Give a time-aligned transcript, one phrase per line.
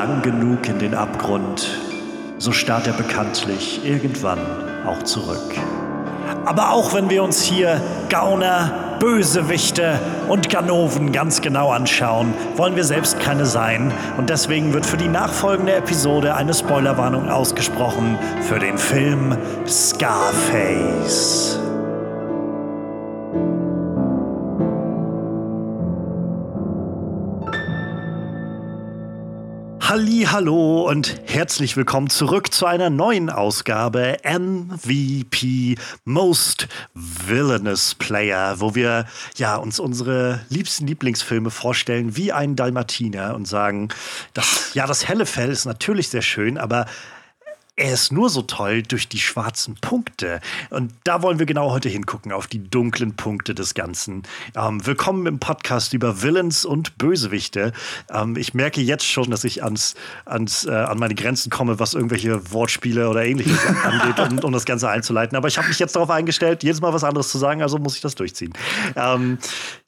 [0.00, 1.78] lang genug in den Abgrund,
[2.38, 4.38] so starrt er bekanntlich irgendwann
[4.86, 5.54] auch zurück.
[6.46, 12.84] Aber auch wenn wir uns hier Gauner, Bösewichte und Ganoven ganz genau anschauen, wollen wir
[12.84, 13.92] selbst keine sein.
[14.16, 19.36] Und deswegen wird für die nachfolgende Episode eine Spoilerwarnung ausgesprochen für den Film
[19.66, 21.69] Scarface.
[29.90, 38.76] Halli, hallo und herzlich willkommen zurück zu einer neuen Ausgabe MVP Most Villainous Player, wo
[38.76, 43.88] wir ja uns unsere liebsten Lieblingsfilme vorstellen wie ein Dalmatiner und sagen,
[44.32, 46.86] dass ja das helle Fell ist natürlich sehr schön, aber
[47.80, 50.40] er ist nur so toll durch die schwarzen Punkte.
[50.68, 54.22] Und da wollen wir genau heute hingucken, auf die dunklen Punkte des Ganzen.
[54.54, 57.72] Ähm, willkommen im Podcast über Villains und Bösewichte.
[58.10, 59.94] Ähm, ich merke jetzt schon, dass ich ans,
[60.26, 64.66] ans, äh, an meine Grenzen komme, was irgendwelche Wortspiele oder ähnliches angeht, um, um, das
[64.66, 65.36] Ganze einzuleiten.
[65.36, 67.96] Aber ich habe mich jetzt darauf eingestellt, jedes Mal was anderes zu sagen, also muss
[67.96, 68.52] ich das durchziehen.
[68.94, 69.38] Ähm,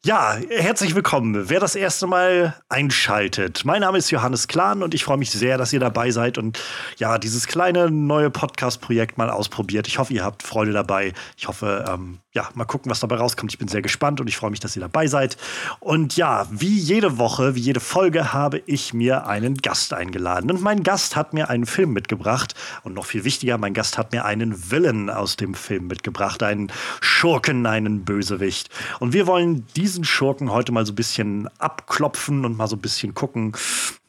[0.05, 1.49] ja, herzlich willkommen.
[1.49, 3.65] Wer das erste Mal einschaltet.
[3.65, 6.59] Mein Name ist Johannes Klahn und ich freue mich sehr, dass ihr dabei seid und
[6.97, 9.87] ja, dieses kleine neue Podcast-Projekt mal ausprobiert.
[9.87, 11.13] Ich hoffe, ihr habt Freude dabei.
[11.37, 13.53] Ich hoffe, ähm, ja, mal gucken, was dabei rauskommt.
[13.53, 15.37] Ich bin sehr gespannt und ich freue mich, dass ihr dabei seid.
[15.81, 20.51] Und ja, wie jede Woche, wie jede Folge habe ich mir einen Gast eingeladen.
[20.51, 22.55] Und mein Gast hat mir einen Film mitgebracht.
[22.85, 26.43] Und noch viel wichtiger, mein Gast hat mir einen Villain aus dem Film mitgebracht.
[26.43, 28.71] Einen Schurken, einen Bösewicht.
[28.99, 32.81] Und wir wollen diesen Schurken heute mal so ein bisschen abklopfen und mal so ein
[32.81, 33.53] bisschen gucken,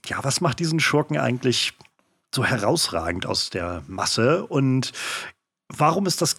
[0.06, 1.73] ja, was macht diesen Schurken eigentlich
[2.34, 4.94] so herausragend aus der Masse und
[5.67, 6.38] warum ist das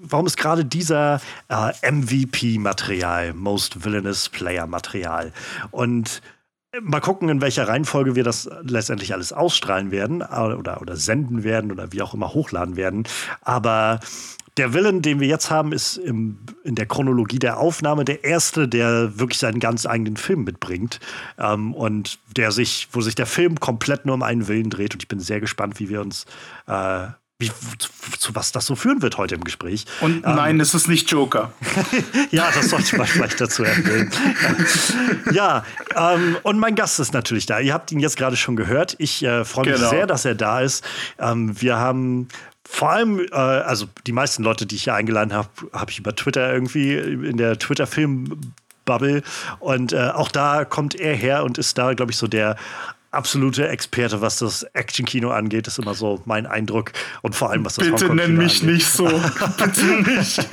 [0.00, 5.32] warum ist gerade dieser äh, MVP-Material, Most Villainous Player-Material?
[5.70, 6.22] Und
[6.80, 11.44] mal gucken, in welcher Reihenfolge wir das letztendlich alles ausstrahlen werden äh, oder, oder senden
[11.44, 13.04] werden oder wie auch immer hochladen werden.
[13.42, 14.00] Aber
[14.56, 18.68] der Villain, den wir jetzt haben, ist im, in der Chronologie der Aufnahme der erste,
[18.68, 21.00] der wirklich seinen ganz eigenen Film mitbringt.
[21.38, 24.94] Ähm, und der sich, wo sich der Film komplett nur um einen Willen dreht.
[24.94, 26.26] Und ich bin sehr gespannt, wie wir uns
[26.66, 27.06] äh,
[27.42, 29.84] wie, zu, zu, was das so führen wird heute im Gespräch.
[30.00, 31.52] Und ähm, nein, es ist nicht Joker.
[32.30, 34.10] ja, das sollte man vielleicht dazu erwähnen.
[35.32, 35.64] ja,
[35.96, 37.58] ähm, und mein Gast ist natürlich da.
[37.58, 38.94] Ihr habt ihn jetzt gerade schon gehört.
[38.98, 39.90] Ich äh, freue mich genau.
[39.90, 40.84] sehr, dass er da ist.
[41.18, 42.28] Ähm, wir haben
[42.72, 46.16] vor allem, äh, also die meisten Leute, die ich hier eingeladen habe, habe ich über
[46.16, 49.22] Twitter irgendwie in der Twitter-Film-Bubble.
[49.60, 52.56] Und äh, auch da kommt er her und ist da, glaube ich, so der
[53.12, 56.92] absolute Experte, was das Action-Kino angeht, ist immer so mein Eindruck.
[57.20, 58.74] Und vor allem, was das Bitte nenn mich angeht.
[58.74, 59.04] nicht so.
[59.58, 60.38] Bitte nicht.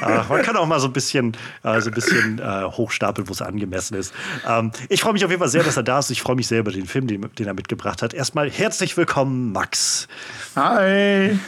[0.00, 3.32] ja, man kann auch mal so ein bisschen, äh, so ein bisschen äh, hochstapeln, wo
[3.32, 4.12] es angemessen ist.
[4.46, 6.10] Ähm, ich freue mich auf jeden Fall sehr, dass er da ist.
[6.10, 8.14] Ich freue mich sehr über den Film, den, den er mitgebracht hat.
[8.14, 10.08] Erstmal herzlich willkommen, Max.
[10.56, 11.38] Hi.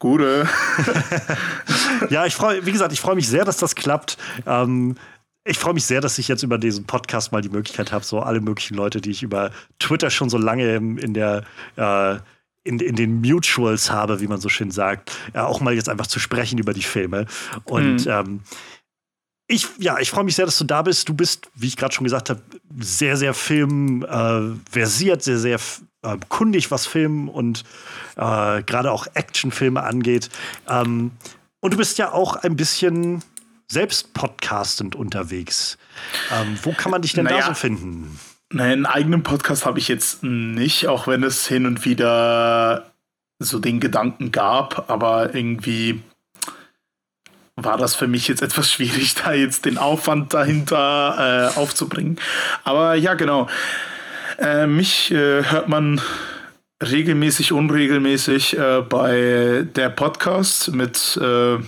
[0.00, 0.48] Gute.
[2.10, 4.16] ja, ich freue, wie gesagt, ich freue mich sehr, dass das klappt.
[4.46, 4.96] Ähm,
[5.48, 8.20] ich freue mich sehr, dass ich jetzt über diesen Podcast mal die Möglichkeit habe, so
[8.20, 11.42] alle möglichen Leute, die ich über Twitter schon so lange in, der
[11.76, 12.16] äh,
[12.64, 16.06] in, in, den Mutuals habe, wie man so schön sagt, äh, auch mal jetzt einfach
[16.06, 17.26] zu sprechen über die Filme.
[17.64, 18.10] Und mhm.
[18.10, 18.40] ähm,
[19.46, 21.08] ich, ja, ich freue mich sehr, dass du da bist.
[21.08, 22.42] Du bist, wie ich gerade schon gesagt habe,
[22.78, 25.58] sehr, sehr filmversiert, äh, sehr, sehr
[26.02, 27.64] äh, kundig, was Film und
[28.16, 30.28] äh, gerade auch Actionfilme angeht.
[30.68, 31.12] Ähm,
[31.60, 33.22] und du bist ja auch ein bisschen
[33.70, 35.78] selbst podcastend unterwegs.
[36.32, 38.18] Ähm, wo kann man dich denn naja, da so finden?
[38.50, 42.90] Naja, einen eigenen Podcast habe ich jetzt nicht, auch wenn es hin und wieder
[43.38, 46.02] so den Gedanken gab, aber irgendwie
[47.56, 52.18] war das für mich jetzt etwas schwierig, da jetzt den Aufwand dahinter äh, aufzubringen.
[52.64, 53.48] Aber ja, genau.
[54.38, 56.00] Äh, mich äh, hört man
[56.82, 61.58] regelmäßig, unregelmäßig äh, bei der Podcast mit äh,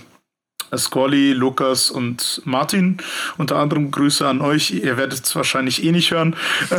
[0.76, 2.98] Squally, Lukas und Martin.
[3.38, 4.70] Unter anderem Grüße an euch.
[4.70, 6.36] Ihr werdet es wahrscheinlich eh nicht hören.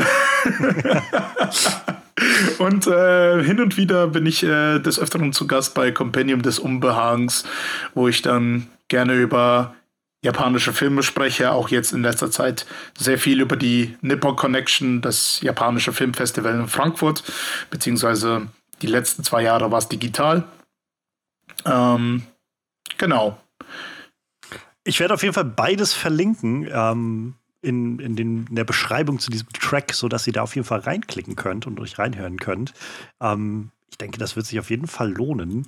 [2.60, 6.60] und äh, hin und wieder bin ich äh, des Öfteren zu Gast bei Compendium des
[6.60, 7.44] Unbehagens,
[7.94, 9.76] wo ich dann gerne über
[10.24, 12.66] japanische Filme spreche, auch jetzt in letzter Zeit
[12.98, 17.24] sehr viel über die Nippon Connection, das japanische Filmfestival in Frankfurt,
[17.72, 18.48] beziehungsweise
[18.82, 20.44] die letzten zwei Jahre war es digital.
[21.66, 22.24] Ähm,
[22.98, 23.38] genau.
[24.84, 29.30] Ich werde auf jeden Fall beides verlinken ähm, in, in, den, in, der Beschreibung zu
[29.30, 32.74] diesem Track, sodass ihr da auf jeden Fall reinklicken könnt und euch reinhören könnt.
[33.20, 35.66] Ähm, ich denke, das wird sich auf jeden Fall lohnen.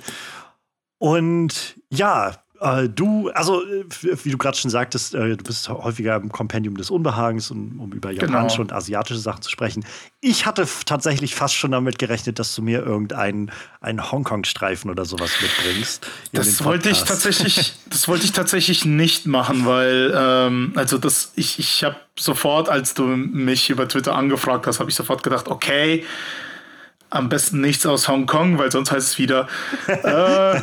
[0.98, 3.86] Und ja, äh, du, also äh,
[4.24, 7.92] wie du gerade schon sagtest, äh, du bist häufiger im Kompendium des Unbehagens, um, um
[7.92, 8.22] über genau.
[8.22, 8.70] japanische genau.
[8.70, 9.86] und asiatische Sachen zu sprechen.
[10.22, 13.52] Ich hatte tatsächlich fast schon damit gerechnet, dass du mir irgendeinen
[13.82, 16.08] einen Hongkong-Streifen oder sowas mitbringst.
[16.32, 21.60] Das wollte ich tatsächlich, das wollte ich tatsächlich nicht machen, weil ähm, also das, ich,
[21.60, 26.06] ich habe sofort, als du mich über Twitter angefragt hast, habe ich sofort gedacht, okay
[27.14, 29.48] am besten nichts aus Hongkong, weil sonst heißt es wieder,
[29.88, 30.60] äh,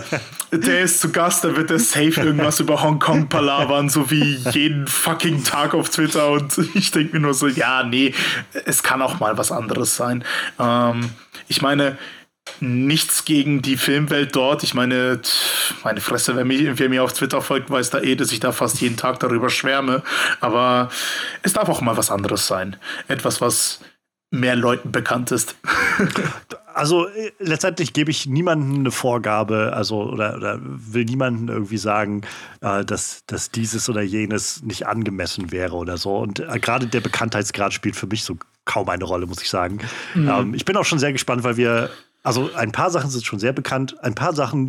[0.56, 4.88] der ist zu Gast, da wird er safe irgendwas über Hongkong palavern, so wie jeden
[4.88, 6.30] fucking Tag auf Twitter.
[6.30, 8.14] Und ich denke mir nur so, ja, nee,
[8.64, 10.24] es kann auch mal was anderes sein.
[10.58, 11.10] Ähm,
[11.46, 11.96] ich meine,
[12.58, 14.64] nichts gegen die Filmwelt dort.
[14.64, 15.20] Ich meine,
[15.84, 18.50] meine Fresse, wer, mich, wer mir auf Twitter folgt, weiß da eh, dass ich da
[18.50, 20.02] fast jeden Tag darüber schwärme.
[20.40, 20.90] Aber
[21.42, 22.74] es darf auch mal was anderes sein.
[23.06, 23.78] Etwas, was
[24.30, 25.56] mehr Leuten bekannt ist.
[26.74, 32.22] also äh, letztendlich gebe ich niemandem eine Vorgabe, also oder, oder will niemandem irgendwie sagen,
[32.60, 36.16] äh, dass, dass dieses oder jenes nicht angemessen wäre oder so.
[36.16, 39.78] Und äh, gerade der Bekanntheitsgrad spielt für mich so kaum eine Rolle, muss ich sagen.
[40.14, 40.28] Mhm.
[40.28, 41.90] Ähm, ich bin auch schon sehr gespannt, weil wir
[42.22, 44.68] also ein paar Sachen sind schon sehr bekannt, ein paar Sachen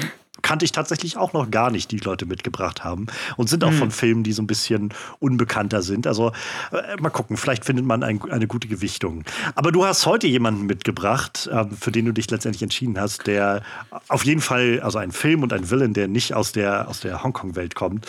[0.51, 3.05] kannte ich tatsächlich auch noch gar nicht, die Leute mitgebracht haben.
[3.37, 3.77] Und sind auch mhm.
[3.77, 6.07] von Filmen, die so ein bisschen unbekannter sind.
[6.07, 6.33] Also
[6.73, 9.23] äh, mal gucken, vielleicht findet man ein, eine gute Gewichtung.
[9.55, 13.61] Aber du hast heute jemanden mitgebracht, äh, für den du dich letztendlich entschieden hast, der
[14.09, 17.23] auf jeden Fall, also ein Film und ein Villain, der nicht aus der, aus der
[17.23, 18.05] Hongkong-Welt kommt,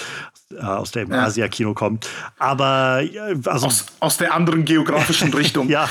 [0.51, 1.27] äh, aus der ja.
[1.27, 2.09] Asia-Kino kommt.
[2.41, 3.05] Aber
[3.47, 5.69] also, aus, aus der anderen geografischen Richtung.
[5.69, 5.89] ja,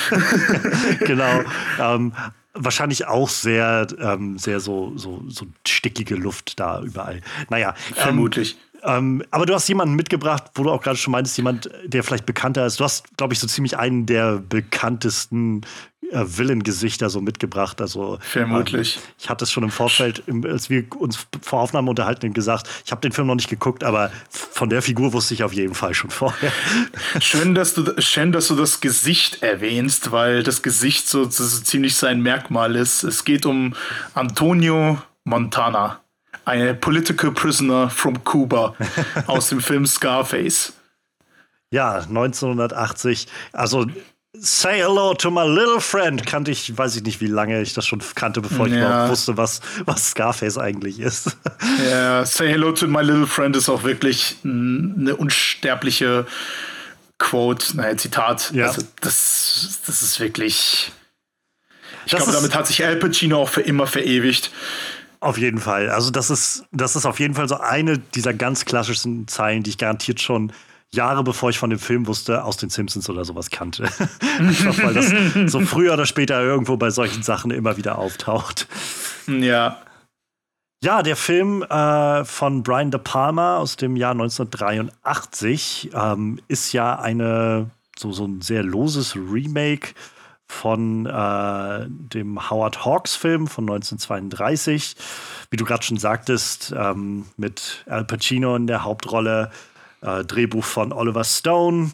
[1.00, 1.44] genau.
[1.80, 2.12] Ähm,
[2.54, 7.22] wahrscheinlich auch sehr, ähm, sehr so, so, so stickige Luft da überall.
[7.50, 7.76] Naja.
[7.90, 8.58] Ähm, Vermutlich.
[8.84, 12.26] Ähm, aber du hast jemanden mitgebracht, wo du auch gerade schon meintest, jemand, der vielleicht
[12.26, 12.80] bekannter ist.
[12.80, 15.62] Du hast, glaube ich, so ziemlich einen der bekanntesten
[16.12, 17.82] äh, Villain-Gesichter so mitgebracht.
[17.82, 18.98] Also vermutlich.
[18.98, 22.92] Ähm, ich hatte es schon im Vorfeld, als wir uns vor Aufnahme unterhalten, gesagt, ich
[22.92, 25.94] habe den Film noch nicht geguckt, aber von der Figur wusste ich auf jeden Fall
[25.94, 26.52] schon vorher.
[27.20, 31.96] Schön, dass du, schön, dass du das Gesicht erwähnst, weil das Gesicht so, so ziemlich
[31.96, 33.04] sein Merkmal ist.
[33.04, 33.74] Es geht um
[34.14, 36.02] Antonio Montana,
[36.46, 38.76] ein Political Prisoner from Cuba
[39.28, 40.74] aus dem Film Scarface.
[41.72, 43.28] Ja, 1980.
[43.54, 43.88] Also
[44.34, 47.86] Say hello to my little friend kannte ich, weiß ich nicht, wie lange ich das
[47.86, 48.80] schon kannte, bevor ich ja.
[48.80, 51.38] überhaupt wusste, was, was Scarface eigentlich ist.
[51.90, 56.26] Ja, Say hello to my little friend ist auch wirklich eine unsterbliche
[57.18, 58.52] Quote, naja, Zitat.
[58.54, 58.68] Ja.
[58.68, 60.92] Also das, das ist wirklich.
[62.06, 64.52] Ich glaube, damit hat sich Al Pacino auch für immer verewigt.
[65.20, 65.90] Auf jeden Fall.
[65.90, 69.70] Also, das ist, das ist auf jeden Fall so eine dieser ganz klassischen Zeilen, die
[69.70, 70.52] ich garantiert schon
[70.94, 73.84] Jahre bevor ich von dem Film wusste, aus den Simpsons oder sowas kannte.
[74.40, 78.68] Einfach weil das so früher oder später irgendwo bei solchen Sachen immer wieder auftaucht.
[79.28, 79.82] Ja.
[80.84, 87.00] Ja, der Film äh, von Brian De Palma aus dem Jahr 1983 ähm, ist ja
[87.00, 89.94] eine so, so ein sehr loses Remake
[90.48, 94.96] von äh, dem Howard Hawks Film von 1932.
[95.50, 99.52] Wie du gerade schon sagtest, ähm, mit Al Pacino in der Hauptrolle
[100.02, 101.92] äh, Drehbuch von Oliver Stone.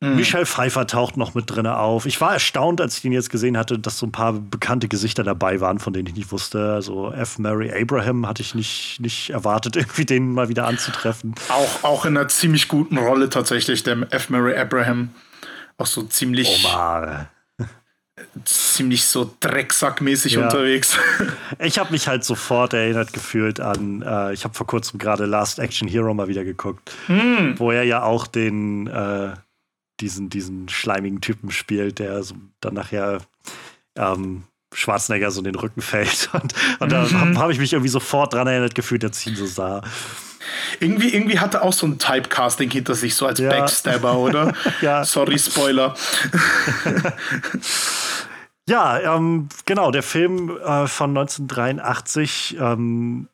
[0.00, 0.16] Mhm.
[0.16, 2.06] Michelle Pfeiffer taucht noch mit drin auf.
[2.06, 5.22] Ich war erstaunt, als ich ihn jetzt gesehen hatte, dass so ein paar bekannte Gesichter
[5.22, 6.72] dabei waren, von denen ich nicht wusste.
[6.72, 7.38] Also F.
[7.38, 11.34] Mary Abraham hatte ich nicht, nicht erwartet, irgendwie den mal wieder anzutreffen.
[11.48, 14.28] Auch, auch in einer ziemlich guten Rolle tatsächlich, der F.
[14.28, 15.10] Mary Abraham.
[15.78, 16.64] Auch so ziemlich.
[16.64, 17.28] Omar
[18.44, 20.44] ziemlich so Drecksackmäßig ja.
[20.44, 20.98] unterwegs.
[21.58, 25.58] Ich habe mich halt sofort erinnert gefühlt an, äh, ich habe vor kurzem gerade Last
[25.58, 27.54] Action Hero mal wieder geguckt, mm.
[27.58, 29.34] wo er ja auch den, äh,
[30.00, 33.20] diesen, diesen schleimigen Typen spielt, der so dann nachher
[33.96, 36.30] ähm, Schwarzenegger so in den Rücken fällt.
[36.32, 37.20] Und, und da mhm.
[37.20, 39.82] habe hab ich mich irgendwie sofort dran erinnert gefühlt, als ich ihn so sah.
[40.80, 43.48] Irgendwie, irgendwie hatte auch so ein Typecasting hinter sich, so als ja.
[43.48, 44.54] Backstabber, oder?
[44.80, 45.04] ja.
[45.04, 45.94] Sorry, Spoiler.
[48.68, 53.28] ja, ähm, genau, der Film äh, von 1983 ähm,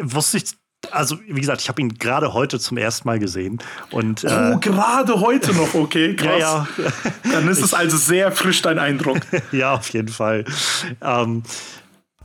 [0.00, 0.44] wusste ich
[0.90, 3.58] also wie gesagt, ich habe ihn gerade heute zum ersten Mal gesehen.
[3.90, 6.38] Und, äh, oh, gerade heute noch, okay, krass.
[6.38, 7.32] ja, ja.
[7.32, 9.18] Dann ist es also sehr frisch dein Eindruck.
[9.52, 10.44] ja, auf jeden Fall.
[11.00, 11.42] Ähm,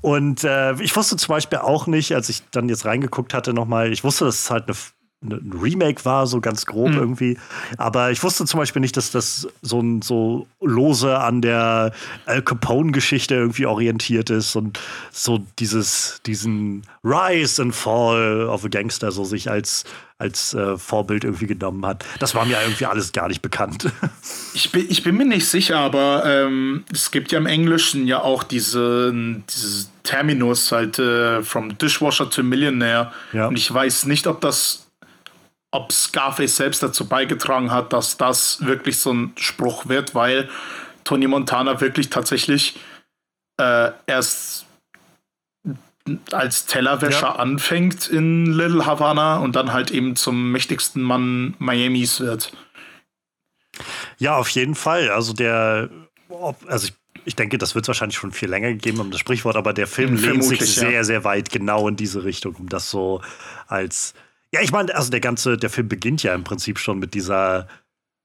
[0.02, 3.92] und äh, ich wusste zum Beispiel auch nicht, als ich dann jetzt reingeguckt hatte nochmal,
[3.92, 4.76] ich wusste, dass es halt eine,
[5.24, 6.98] ein Remake war, so ganz grob mhm.
[6.98, 7.38] irgendwie.
[7.78, 11.92] Aber ich wusste zum Beispiel nicht, dass das so ein so lose an der
[12.26, 14.80] Al Capone-Geschichte irgendwie orientiert ist und
[15.12, 19.84] so dieses, diesen Rise and Fall of a Gangster so sich als,
[20.18, 22.06] als äh, Vorbild irgendwie genommen hat.
[22.20, 23.92] Das war mir irgendwie alles gar nicht bekannt.
[24.56, 28.22] Ich bin, ich bin mir nicht sicher, aber ähm, es gibt ja im Englischen ja
[28.22, 33.12] auch diese, diese Terminus halt äh, from Dishwasher to Millionaire.
[33.32, 33.48] Ja.
[33.48, 34.83] Und ich weiß nicht, ob das,
[35.74, 40.48] ob Scarface selbst dazu beigetragen hat, dass das wirklich so ein Spruch wird, weil
[41.04, 42.80] Tony Montana wirklich tatsächlich
[43.60, 44.68] äh, erst
[46.32, 47.36] als Tellerwäscher ja.
[47.38, 52.52] anfängt in Little Havana und dann halt eben zum mächtigsten Mann Miamis wird.
[54.20, 55.10] Ja, auf jeden Fall.
[55.10, 55.90] Also der,
[56.68, 56.94] also ich,
[57.26, 59.88] ich denke, das wird es wahrscheinlich schon viel länger gegeben um das Sprichwort, aber der
[59.88, 61.04] Film lehnt sich sehr, ja.
[61.04, 63.22] sehr weit genau in diese Richtung, um das so
[63.66, 64.14] als
[64.54, 67.68] ja, ich meine, also der ganze, der Film beginnt ja im Prinzip schon mit dieser,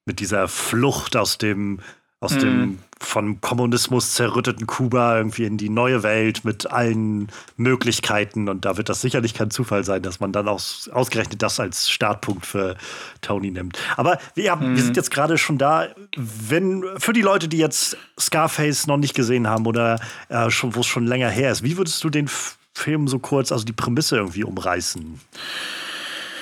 [0.04, 1.80] mit dieser Flucht aus dem
[2.20, 2.40] aus mhm.
[2.40, 8.48] dem von Kommunismus zerrütteten Kuba irgendwie in die neue Welt mit allen Möglichkeiten.
[8.48, 11.88] Und da wird das sicherlich kein Zufall sein, dass man dann auch ausgerechnet das als
[11.88, 12.76] Startpunkt für
[13.20, 13.78] Tony nimmt.
[13.96, 14.74] Aber ja, mhm.
[14.74, 15.86] wir sind jetzt gerade schon da.
[16.16, 20.80] Wenn für die Leute, die jetzt Scarface noch nicht gesehen haben oder äh, schon, wo
[20.80, 22.28] es schon länger her ist, wie würdest du den
[22.74, 25.20] Film so kurz, also die Prämisse irgendwie umreißen?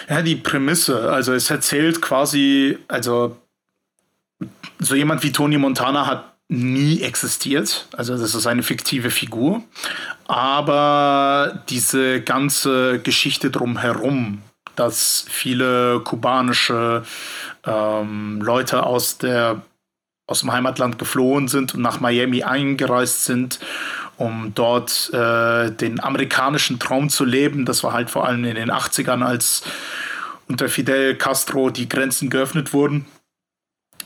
[0.08, 3.36] Ja, die Prämisse, also es erzählt quasi, also
[4.78, 7.86] so jemand wie Tony Montana hat nie existiert.
[7.96, 9.62] Also das ist eine fiktive Figur.
[10.26, 14.42] Aber diese ganze Geschichte drumherum,
[14.76, 17.04] dass viele kubanische
[17.64, 19.62] ähm, Leute aus, der,
[20.26, 23.58] aus dem Heimatland geflohen sind und nach Miami eingereist sind,
[24.16, 27.64] um dort äh, den amerikanischen Traum zu leben.
[27.64, 29.62] Das war halt vor allem in den 80ern, als
[30.48, 33.06] unter Fidel Castro die Grenzen geöffnet wurden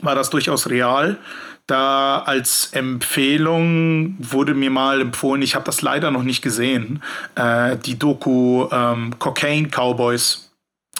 [0.02, 1.18] war das durchaus real.
[1.66, 7.02] Da als Empfehlung wurde mir mal empfohlen, ich habe das leider noch nicht gesehen,
[7.36, 10.50] äh, die Doku ähm, Cocaine Cowboys,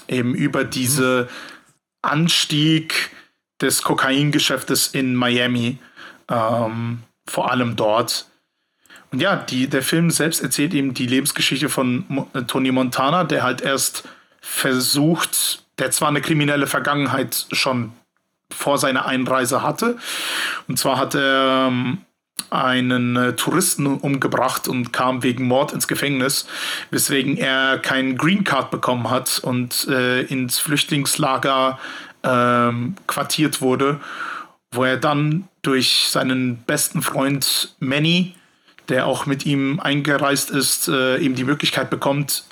[0.06, 1.28] eben über diese
[2.02, 3.10] Anstieg
[3.60, 5.78] des Kokaingeschäftes in Miami,
[6.28, 8.29] ähm, vor allem dort.
[9.12, 13.24] Und ja, die, der Film selbst erzählt eben die Lebensgeschichte von Mo äh, Tony Montana,
[13.24, 14.04] der halt erst
[14.40, 17.92] versucht, der zwar eine kriminelle Vergangenheit schon
[18.52, 19.96] vor seiner Einreise hatte.
[20.68, 21.98] Und zwar hat er ähm,
[22.50, 26.46] einen äh, Touristen umgebracht und kam wegen Mord ins Gefängnis,
[26.90, 31.78] weswegen er keinen Green Card bekommen hat und äh, ins Flüchtlingslager
[32.22, 32.72] äh,
[33.06, 34.00] quartiert wurde,
[34.72, 38.34] wo er dann durch seinen besten Freund Manny,
[38.90, 42.44] der auch mit ihm eingereist ist, äh, eben die Möglichkeit bekommt,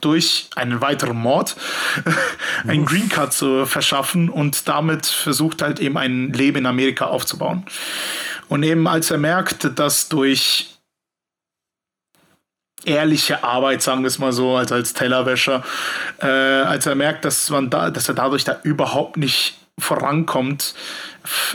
[0.00, 1.56] durch einen weiteren Mord
[2.66, 7.64] einen Green Card zu verschaffen und damit versucht halt eben ein Leben in Amerika aufzubauen.
[8.48, 10.78] Und eben als er merkt, dass durch
[12.84, 15.62] ehrliche Arbeit, sagen wir es mal so, als als Tellerwäscher,
[16.20, 20.74] äh, als er merkt, dass man da, dass er dadurch da überhaupt nicht vorankommt,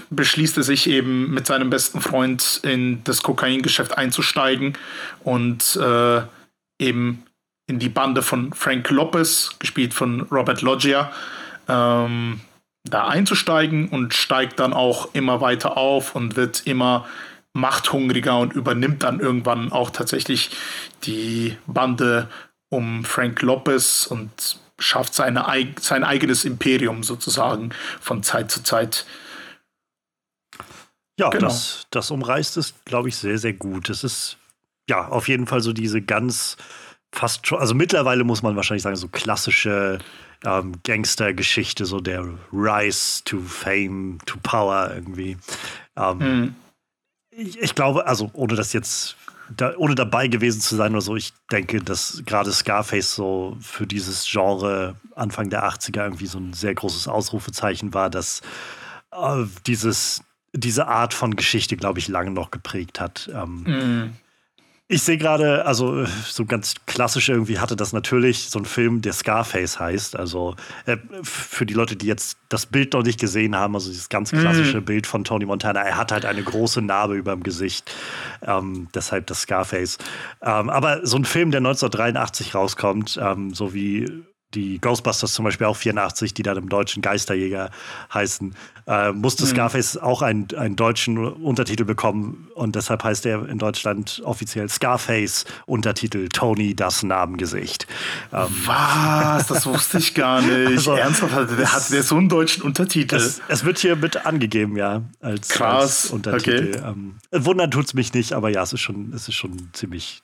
[0.09, 4.77] beschließt er sich eben mit seinem besten Freund in das Kokaingeschäft einzusteigen
[5.23, 6.21] und äh,
[6.79, 7.23] eben
[7.67, 11.11] in die Bande von Frank Lopez, gespielt von Robert Loggia,
[11.67, 12.41] ähm,
[12.83, 17.05] da einzusteigen und steigt dann auch immer weiter auf und wird immer
[17.53, 20.49] machthungriger und übernimmt dann irgendwann auch tatsächlich
[21.03, 22.27] die Bande
[22.69, 25.45] um Frank Lopez und schafft seine,
[25.79, 29.05] sein eigenes Imperium sozusagen von Zeit zu Zeit.
[31.19, 31.47] Ja, genau.
[31.47, 33.89] das, das umreißt es, glaube ich, sehr, sehr gut.
[33.89, 34.37] Es ist
[34.89, 36.57] ja auf jeden Fall so diese ganz
[37.13, 39.99] fast schon, also mittlerweile muss man wahrscheinlich sagen, so klassische
[40.43, 45.37] ähm, Gangster-Geschichte, so der Rise to Fame, to Power irgendwie.
[45.95, 46.55] Ähm, mhm.
[47.31, 49.15] ich, ich, glaube, also ohne das jetzt,
[49.49, 53.85] da, ohne dabei gewesen zu sein oder so, ich denke, dass gerade Scarface so für
[53.85, 58.41] dieses Genre Anfang der 80er irgendwie so ein sehr großes Ausrufezeichen war, dass
[59.11, 60.23] äh, dieses,
[60.53, 63.29] diese Art von Geschichte, glaube ich, lange noch geprägt hat.
[63.33, 64.13] Ähm, mhm.
[64.89, 69.13] Ich sehe gerade, also so ganz klassisch irgendwie hatte das natürlich so ein Film, der
[69.13, 70.17] Scarface heißt.
[70.17, 74.09] Also äh, für die Leute, die jetzt das Bild noch nicht gesehen haben, also dieses
[74.09, 74.85] ganz klassische mm.
[74.85, 77.95] Bild von Tony Montana, er hat halt eine große Narbe über dem Gesicht.
[78.41, 79.99] Ähm, deshalb das Scarface.
[80.41, 85.67] Ähm, aber so ein Film, der 1983 rauskommt, ähm, so wie die Ghostbusters zum Beispiel
[85.67, 87.69] auch 84, die dann im deutschen Geisterjäger
[88.13, 88.55] heißen,
[88.85, 89.49] äh, musste mhm.
[89.49, 95.45] Scarface auch einen, einen deutschen Untertitel bekommen und deshalb heißt er in Deutschland offiziell Scarface,
[95.65, 97.87] Untertitel Tony das Namengesicht.
[98.31, 98.47] Ähm.
[98.65, 99.47] Was?
[99.47, 100.67] Das wusste ich gar nicht.
[100.67, 103.15] Also, Ernsthaft, hat der, hat der so einen deutschen Untertitel?
[103.15, 106.03] Es, es, wird hier mit angegeben, ja, als, Krass.
[106.03, 106.71] Als Untertitel.
[106.77, 106.87] Okay.
[106.87, 110.21] Ähm, wundern tut es mich nicht, aber ja, es ist schon, es ist schon ziemlich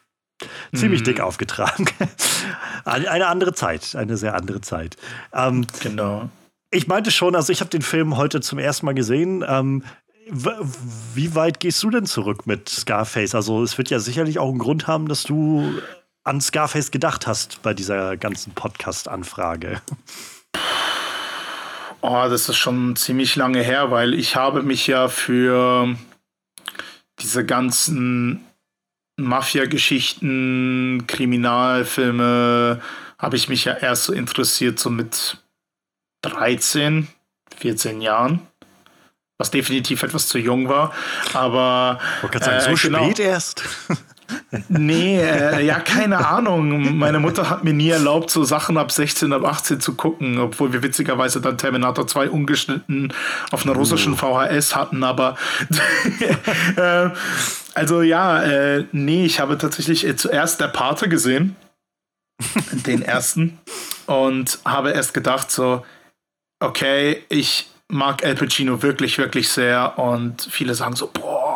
[0.74, 1.06] ziemlich mhm.
[1.06, 1.86] dick aufgetragen.
[2.86, 4.98] eine andere Zeit, eine sehr andere Zeit.
[5.34, 6.30] Ähm, genau.
[6.72, 9.44] ich meinte schon, also ich habe den Film heute zum ersten Mal gesehen.
[9.48, 9.84] Ähm,
[10.32, 13.34] wie weit gehst du denn zurück mit Scarface?
[13.34, 15.82] Also es wird ja sicherlich auch einen Grund haben, dass du
[16.24, 19.82] an Scarface gedacht hast bei dieser ganzen Podcast-Anfrage.
[22.02, 25.96] Oh, das ist schon ziemlich lange her, weil ich habe mich ja für
[27.20, 28.46] diese ganzen
[29.24, 32.82] Mafia-Geschichten, Kriminalfilme,
[33.18, 35.38] habe ich mich ja erst so interessiert, so mit
[36.22, 37.08] 13,
[37.58, 38.48] 14 Jahren.
[39.38, 40.94] Was definitiv etwas zu jung war.
[41.34, 42.00] Aber.
[42.18, 43.06] Ich wollte sagen, so äh, genau.
[43.06, 43.64] spät erst.
[44.68, 46.98] Nee, äh, ja, keine Ahnung.
[46.98, 50.74] Meine Mutter hat mir nie erlaubt, so Sachen ab 16, ab 18 zu gucken, obwohl
[50.74, 53.14] wir witzigerweise dann Terminator 2 ungeschnitten
[53.52, 55.36] auf einer russischen VHS hatten, aber
[56.76, 57.10] äh,
[57.74, 61.56] also ja, äh, nee, ich habe tatsächlich äh, zuerst der Pate gesehen,
[62.72, 63.60] den ersten,
[64.06, 65.86] und habe erst gedacht so,
[66.60, 71.49] okay, ich mag Al Pacino wirklich, wirklich sehr und viele sagen so, boah,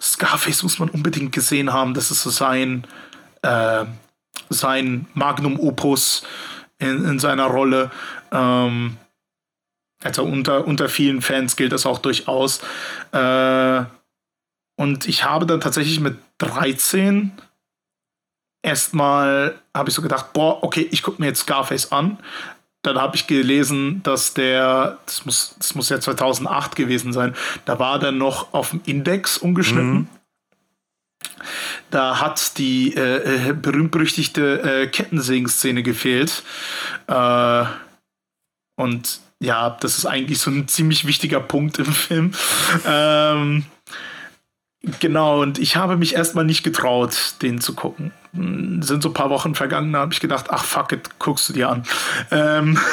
[0.00, 1.94] Scarface muss man unbedingt gesehen haben.
[1.94, 2.86] Das ist so sein,
[3.42, 3.84] äh,
[4.48, 6.22] sein Magnum Opus
[6.78, 7.90] in, in seiner Rolle.
[8.32, 8.96] Ähm,
[10.02, 12.60] also unter, unter vielen Fans gilt das auch durchaus.
[13.12, 13.84] Äh,
[14.76, 17.32] und ich habe dann tatsächlich mit 13
[18.62, 22.18] erstmal, habe ich so gedacht, boah, okay, ich gucke mir jetzt Scarface an.
[22.88, 27.34] Dann habe ich gelesen, dass der, das muss, das muss ja 2008 gewesen sein,
[27.66, 29.92] da war der noch auf dem Index umgeschnitten.
[29.92, 30.06] Mhm.
[31.90, 36.42] Da hat die äh, äh, berühmt-berüchtigte äh, Kettensägen-Szene gefehlt.
[37.08, 37.64] Äh,
[38.76, 42.32] und ja, das ist eigentlich so ein ziemlich wichtiger Punkt im Film.
[42.86, 43.66] Ähm,
[45.00, 48.12] genau, und ich habe mich erstmal nicht getraut, den zu gucken.
[48.32, 51.52] Sind so ein paar Wochen vergangen, da habe ich gedacht, ach fuck it, guckst du
[51.52, 51.84] dir an.
[52.30, 52.78] Ähm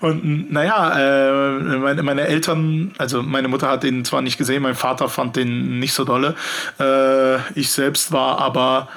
[0.00, 4.74] und naja, äh, meine, meine, Eltern, also meine Mutter hat den zwar nicht gesehen, mein
[4.74, 6.34] Vater fand den nicht so dolle.
[6.78, 8.88] Äh, ich selbst war aber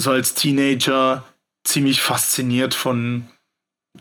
[0.00, 1.24] so als Teenager
[1.64, 3.28] ziemlich fasziniert von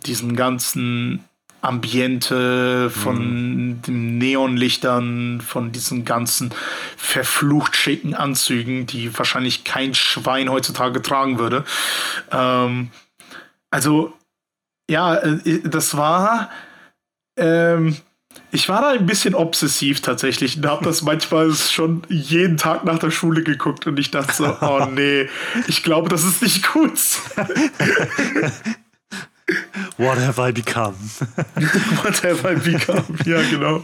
[0.06, 1.27] diesem ganzen
[1.62, 3.82] Ambiente, von mhm.
[3.82, 6.54] den Neonlichtern, von diesen ganzen
[6.96, 11.66] verflucht schicken Anzügen, die wahrscheinlich kein Schwein heutzutage tragen würde.
[12.32, 12.90] Ähm,
[13.72, 14.14] also
[14.90, 16.50] ja, äh, das war.
[17.38, 17.98] Ähm,
[18.52, 23.00] ich war da ein bisschen obsessiv tatsächlich und habe das manchmal schon jeden Tag nach
[23.00, 25.28] der Schule geguckt und ich dachte so, oh nee,
[25.68, 27.00] ich glaube, das ist nicht gut.
[29.98, 30.94] What have I become?
[32.04, 33.04] What have I become?
[33.26, 33.84] Ja, genau.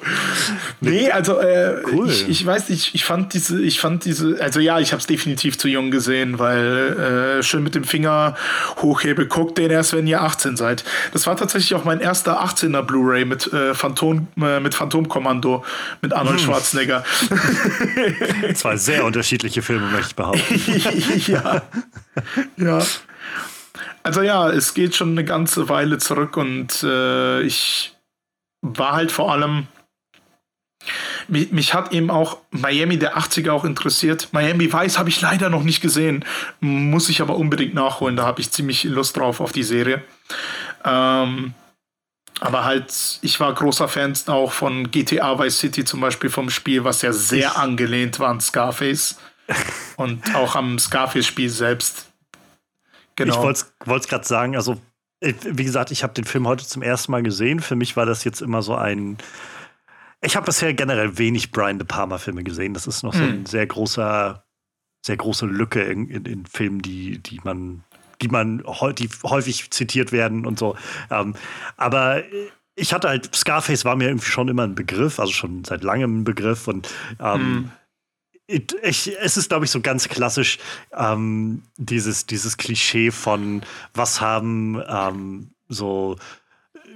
[0.80, 2.08] Nee, also äh, cool.
[2.08, 5.08] ich, ich weiß nicht, ich fand diese, ich fand diese, also ja, ich habe es
[5.08, 8.36] definitiv zu jung gesehen, weil äh, schön mit dem Finger
[8.78, 10.84] hochhebe, guckt den erst, wenn ihr 18 seid.
[11.14, 15.66] Das war tatsächlich auch mein erster 18er Blu-ray mit äh, Phantom, äh, mit Phantomkommando
[16.02, 16.46] mit Arnold hm.
[16.46, 17.04] Schwarzenegger.
[18.54, 21.22] Zwei sehr unterschiedliche Filme, möchte ich behaupten.
[21.32, 21.62] ja.
[22.58, 22.80] Ja.
[24.04, 27.96] Also ja, es geht schon eine ganze Weile zurück und äh, ich
[28.62, 29.68] war halt vor allem.
[31.30, 34.28] Mich, mich, hat eben auch Miami der 80er auch interessiert.
[34.34, 36.26] Miami Vice habe ich leider noch nicht gesehen,
[36.60, 38.18] muss ich aber unbedingt nachholen.
[38.18, 40.04] Da habe ich ziemlich Lust drauf auf die Serie.
[40.84, 41.54] Ähm,
[42.42, 46.84] aber halt, ich war großer Fan auch von GTA Vice City zum Beispiel vom Spiel,
[46.84, 49.18] was ja sehr angelehnt war an Scarface.
[49.98, 52.13] und auch am Scarface-Spiel selbst.
[53.16, 53.50] Genau.
[53.50, 54.80] Ich wollte es gerade sagen, also
[55.22, 57.60] wie gesagt, ich habe den Film heute zum ersten Mal gesehen.
[57.60, 59.18] Für mich war das jetzt immer so ein.
[60.22, 62.74] Ich habe bisher generell wenig Brian De Palma-Filme gesehen.
[62.74, 63.46] Das ist noch so ein hm.
[63.46, 64.46] sehr großer,
[65.06, 67.84] sehr große Lücke in, in, in, Filmen, die, die man,
[68.22, 68.64] die man
[68.98, 70.78] die häufig zitiert werden und so.
[71.10, 71.36] Ähm,
[71.76, 72.24] aber
[72.76, 76.22] ich hatte halt, Scarface war mir irgendwie schon immer ein Begriff, also schon seit langem
[76.22, 77.72] ein Begriff und ähm, hm
[78.48, 80.60] ich, es ist, glaube ich, so ganz klassisch
[80.96, 83.62] ähm, dieses, dieses Klischee von,
[83.94, 86.18] was haben ähm, so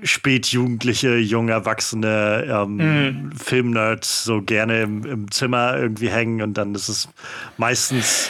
[0.04, 3.32] spätjugendliche, junge Erwachsene, ähm, mm.
[3.32, 7.10] Filmnerds so gerne im, im, Zimmer irgendwie hängen und dann ist es
[7.58, 8.30] meistens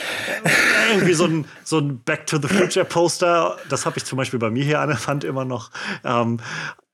[0.93, 3.57] irgendwie so ein, so ein Back to the Future Poster.
[3.69, 5.71] Das habe ich zum Beispiel bei mir hier an der Wand immer noch.
[6.05, 6.39] Ähm,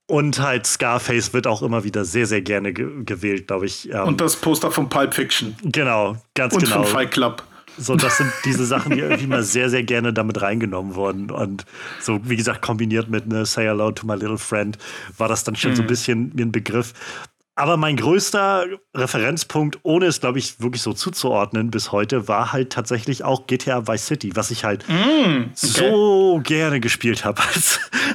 [0.08, 3.92] und halt Scarface wird auch immer wieder sehr, sehr gerne ge gewählt, glaube ich.
[3.92, 5.56] Ähm, und das Poster von Pulp Fiction.
[5.64, 6.80] Genau, ganz und genau.
[6.80, 7.44] Und von Fight Club.
[7.78, 11.32] So, das sind diese Sachen, die irgendwie mal sehr, sehr gerne damit reingenommen wurden.
[11.32, 11.66] Und
[12.00, 14.78] so, wie gesagt, kombiniert mit ne, Say Hello to My Little Friend
[15.18, 15.76] war das dann schon mhm.
[15.78, 16.94] so ein bisschen mir ein Begriff.
[17.56, 22.72] Aber mein größter Referenzpunkt, ohne es, glaube ich, wirklich so zuzuordnen bis heute, war halt
[22.72, 25.50] tatsächlich auch GTA Vice City, was ich halt mm, okay.
[25.54, 27.42] so gerne gespielt habe.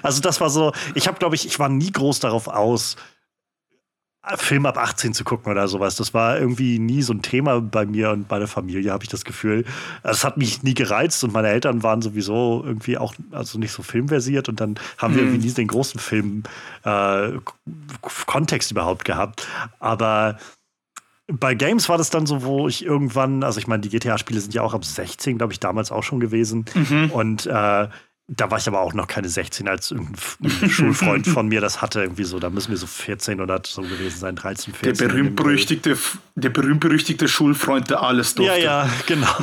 [0.01, 2.95] Also das war so, ich habe, glaube ich, ich war nie groß darauf aus,
[4.37, 5.97] Film ab 18 zu gucken oder sowas.
[5.97, 9.11] Das war irgendwie nie so ein Thema bei mir und bei der Familie, habe ich
[9.11, 9.65] das Gefühl.
[10.03, 13.83] Es hat mich nie gereizt und meine Eltern waren sowieso irgendwie auch also nicht so
[13.83, 15.17] filmversiert und dann haben mhm.
[15.17, 19.49] wir irgendwie nie den großen Film-Kontext äh, überhaupt gehabt.
[19.79, 20.39] Aber
[21.31, 24.55] bei Games war das dann so, wo ich irgendwann, also ich meine, die GTA-Spiele sind
[24.55, 26.65] ja auch ab 16, glaube ich, damals auch schon gewesen.
[26.75, 27.11] Mhm.
[27.13, 27.89] Und äh,
[28.31, 30.15] da war ich aber auch noch keine 16, als ein
[30.69, 32.03] Schulfreund von mir das hatte.
[32.03, 34.95] Irgendwie so, da müssen wir so 14 oder so gewesen sein, 13, 14.
[34.95, 35.97] Der berühmt-berüchtigte
[36.39, 38.61] der berühmt-berüchtigte Schulfreund, der alles durfte.
[38.61, 39.35] Ja, ja, genau.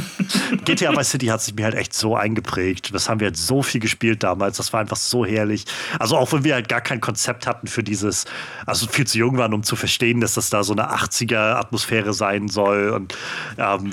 [0.64, 2.94] GTA Vice City hat sich mir halt echt so eingeprägt.
[2.94, 4.56] Das haben wir halt so viel gespielt damals.
[4.56, 5.64] Das war einfach so herrlich.
[5.98, 8.24] Also auch wenn wir halt gar kein Konzept hatten für dieses,
[8.64, 12.48] also viel zu jung waren, um zu verstehen, dass das da so eine 80er-Atmosphäre sein
[12.48, 13.16] soll und
[13.58, 13.92] ähm,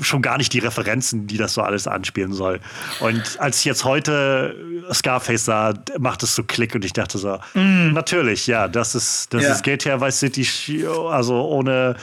[0.00, 2.60] schon gar nicht die Referenzen, die das so alles anspielen soll.
[3.00, 4.54] Und als ich jetzt heute
[4.92, 7.92] Scarface sah, macht es so Klick und ich dachte so, mm.
[7.92, 9.52] natürlich, ja, das ist, das ja.
[9.52, 11.96] ist GTA Vice City, also ohne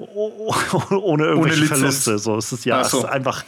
[0.00, 2.18] ohne irgendwelche ohne Verluste.
[2.18, 2.82] So ist es ja.
[2.84, 2.98] So.
[2.98, 3.44] Es ist einfach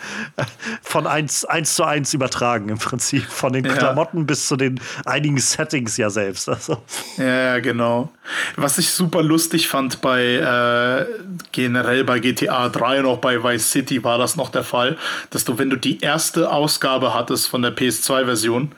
[0.83, 3.25] von eins, eins zu eins übertragen im Prinzip.
[3.25, 3.73] Von den ja.
[3.75, 6.49] Klamotten bis zu den einigen Settings ja selbst.
[6.49, 6.83] Also.
[7.17, 8.13] Ja, genau.
[8.57, 11.07] Was ich super lustig fand bei äh,
[11.53, 14.97] generell bei GTA 3 und auch bei Vice City war das noch der Fall,
[15.31, 18.73] dass du, wenn du die erste Ausgabe hattest von der PS2-Version,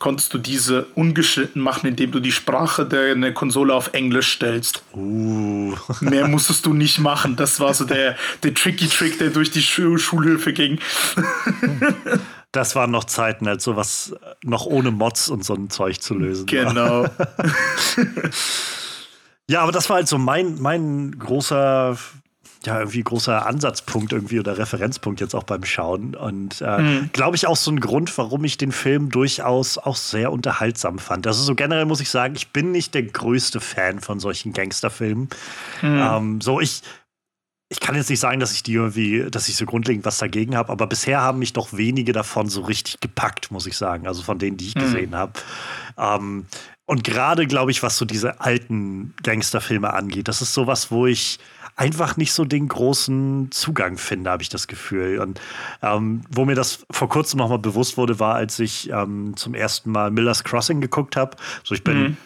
[0.00, 4.82] konntest du diese ungeschnitten machen, indem du die Sprache der Konsole auf Englisch stellst.
[4.92, 5.76] Uh.
[6.00, 7.36] Mehr musstest du nicht machen.
[7.36, 10.80] Das war so der, der tricky Trick, der durch die Schul Schulhilfe ging.
[12.52, 16.46] Das waren noch Zeiten, als sowas noch ohne Mods und so ein Zeug zu lösen.
[16.46, 17.04] Genau.
[19.46, 21.96] ja, aber das war halt so mein, mein großer
[22.66, 26.14] ja, irgendwie großer Ansatzpunkt irgendwie oder Referenzpunkt jetzt auch beim Schauen.
[26.14, 27.10] Und äh, mhm.
[27.12, 31.26] glaube ich auch so ein Grund, warum ich den Film durchaus auch sehr unterhaltsam fand.
[31.26, 35.30] Also so generell muss ich sagen, ich bin nicht der größte Fan von solchen Gangsterfilmen.
[35.80, 36.00] Mhm.
[36.02, 36.82] Ähm, so ich,
[37.70, 40.54] ich kann jetzt nicht sagen, dass ich die irgendwie, dass ich so grundlegend was dagegen
[40.54, 44.06] habe, aber bisher haben mich doch wenige davon so richtig gepackt, muss ich sagen.
[44.06, 44.80] Also von denen, die ich mhm.
[44.80, 45.32] gesehen habe.
[45.96, 46.46] Ähm,
[46.84, 51.38] und gerade, glaube ich, was so diese alten Gangsterfilme angeht, das ist sowas, wo ich
[51.80, 55.18] einfach nicht so den großen Zugang finde, habe ich das Gefühl.
[55.18, 55.40] Und
[55.82, 59.90] ähm, wo mir das vor kurzem nochmal bewusst wurde, war, als ich ähm, zum ersten
[59.90, 61.38] Mal Miller's Crossing geguckt habe.
[61.64, 62.16] So, ich bin mhm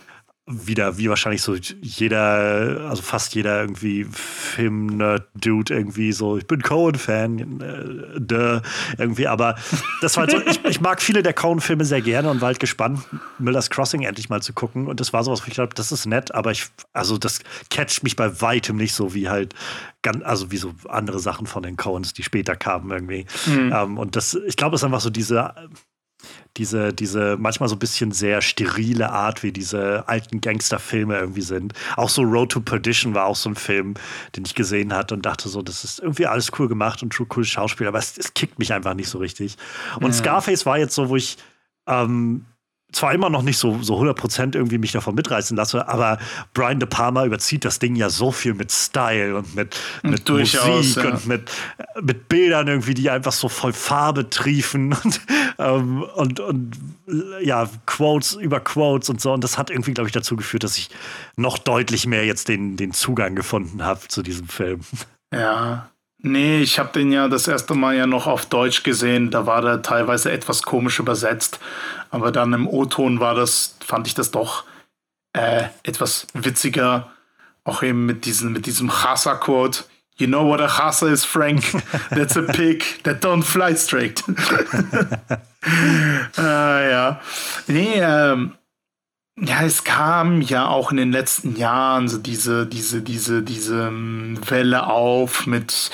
[0.47, 7.61] wieder, wie wahrscheinlich so jeder, also fast jeder irgendwie Film-Dude irgendwie so, ich bin Cohen-Fan,
[7.61, 8.61] äh,
[8.99, 9.57] irgendwie, aber
[10.03, 12.61] das war halt so, ich, ich mag viele der Cohen-Filme sehr gerne und war halt
[12.61, 13.01] gespannt,
[13.39, 16.05] Miller's Crossing endlich mal zu gucken und das war sowas, wo ich glaube, das ist
[16.05, 19.55] nett, aber ich, also das catcht mich bei weitem nicht so wie halt,
[20.25, 23.25] also wie so andere Sachen von den Coens, die später kamen irgendwie.
[23.47, 23.73] Mhm.
[23.73, 25.55] Um, und das, ich glaube, es ist einfach so diese
[26.57, 31.73] diese, diese manchmal so ein bisschen sehr sterile Art, wie diese alten Gangsterfilme irgendwie sind.
[31.97, 33.95] Auch so Road to Perdition war auch so ein Film,
[34.37, 37.45] den ich gesehen hatte und dachte so, das ist irgendwie alles cool gemacht und cool
[37.45, 39.57] Schauspiel, aber es, es kickt mich einfach nicht so richtig.
[39.97, 40.13] Und ja.
[40.13, 41.37] Scarface war jetzt so, wo ich
[41.87, 42.47] ähm,
[42.95, 46.19] zwar immer noch nicht so, so 100% irgendwie mich davon mitreißen lasse, aber
[46.53, 50.97] Brian De Palma überzieht das Ding ja so viel mit Style und mit, mit Musik
[50.97, 51.11] ja.
[51.11, 51.51] und mit,
[52.01, 55.21] mit Bildern irgendwie, die einfach so voll Farbe triefen und,
[55.59, 56.79] ähm, und, und
[57.43, 59.33] ja, Quotes über Quotes und so.
[59.33, 60.91] Und das hat irgendwie, glaube ich, dazu geführt, dass ich
[61.37, 64.81] noch deutlich mehr jetzt den, den Zugang gefunden habe zu diesem Film.
[65.33, 65.91] Ja,
[66.27, 69.31] Nee, ich habe den ja das erste Mal ja noch auf Deutsch gesehen.
[69.31, 71.61] Da war der teilweise etwas komisch übersetzt.
[72.09, 74.65] Aber dann im O-Ton war das, fand ich das doch
[75.35, 77.11] äh, etwas witziger.
[77.65, 79.85] Auch eben mit, diesen, mit diesem Chassa-Quote.
[80.17, 81.63] You know what a Chassa is, Frank?
[82.09, 84.25] That's a pig that don't fly straight.
[86.39, 87.21] äh, ja.
[87.67, 88.55] Nee, ähm,
[89.37, 94.39] ja, es kam ja auch in den letzten Jahren so diese, diese, diese, diese ähm,
[94.49, 95.91] Welle auf mit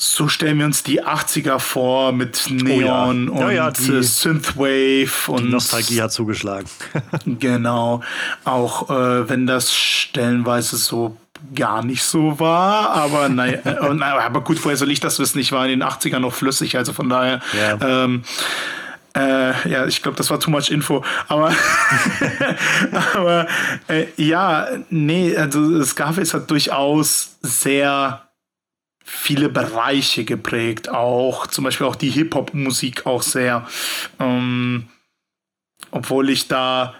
[0.00, 3.50] so stellen wir uns die 80er vor mit Neon oh ja.
[3.50, 6.68] Ja, und ja, Synthwave und die Nostalgie hat zugeschlagen.
[7.26, 8.02] genau.
[8.44, 11.16] Auch äh, wenn das stellenweise so
[11.52, 15.40] gar nicht so war, aber naja, äh, aber gut, woher soll ich das wissen?
[15.40, 17.40] Ich war in den 80ern noch flüssig, also von daher.
[17.80, 18.22] Ähm,
[19.16, 21.04] äh, ja, ich glaube, das war too much Info.
[21.28, 21.52] Aber,
[23.14, 23.46] aber
[23.88, 28.28] äh, ja, nee, also Scarface hat durchaus sehr
[29.04, 30.88] viele Bereiche geprägt.
[30.88, 33.66] Auch zum Beispiel auch die Hip-Hop-Musik auch sehr.
[34.20, 34.88] Ähm,
[35.90, 36.94] obwohl ich da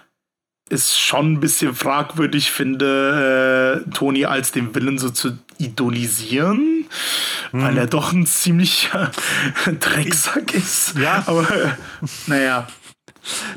[0.69, 6.85] es schon ein bisschen fragwürdig finde, äh, Tony als den Willen so zu idolisieren,
[7.51, 7.61] hm.
[7.61, 9.11] weil er doch ein ziemlicher
[9.79, 10.95] Drecksack ist.
[10.97, 11.23] Ja.
[11.25, 11.69] Aber äh,
[12.27, 12.67] naja.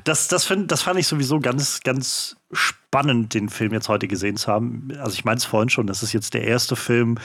[0.04, 4.36] Das, das, find, das fand ich sowieso ganz, ganz spannend, den Film jetzt heute gesehen
[4.36, 4.88] zu haben.
[4.98, 7.18] Also ich meine es vorhin schon, das ist jetzt der erste Film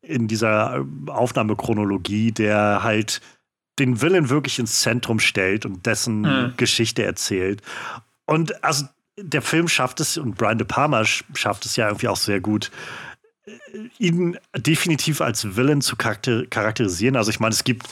[0.00, 3.20] in dieser äh, Aufnahmechronologie, der halt
[3.78, 6.54] den Willen wirklich ins Zentrum stellt und dessen mhm.
[6.56, 7.62] Geschichte erzählt.
[8.26, 8.86] Und also
[9.18, 12.70] der Film schafft es und Brian De Palma schafft es ja irgendwie auch sehr gut,
[13.98, 17.16] ihn definitiv als Villain zu charakterisieren.
[17.16, 17.88] Also ich meine, es gibt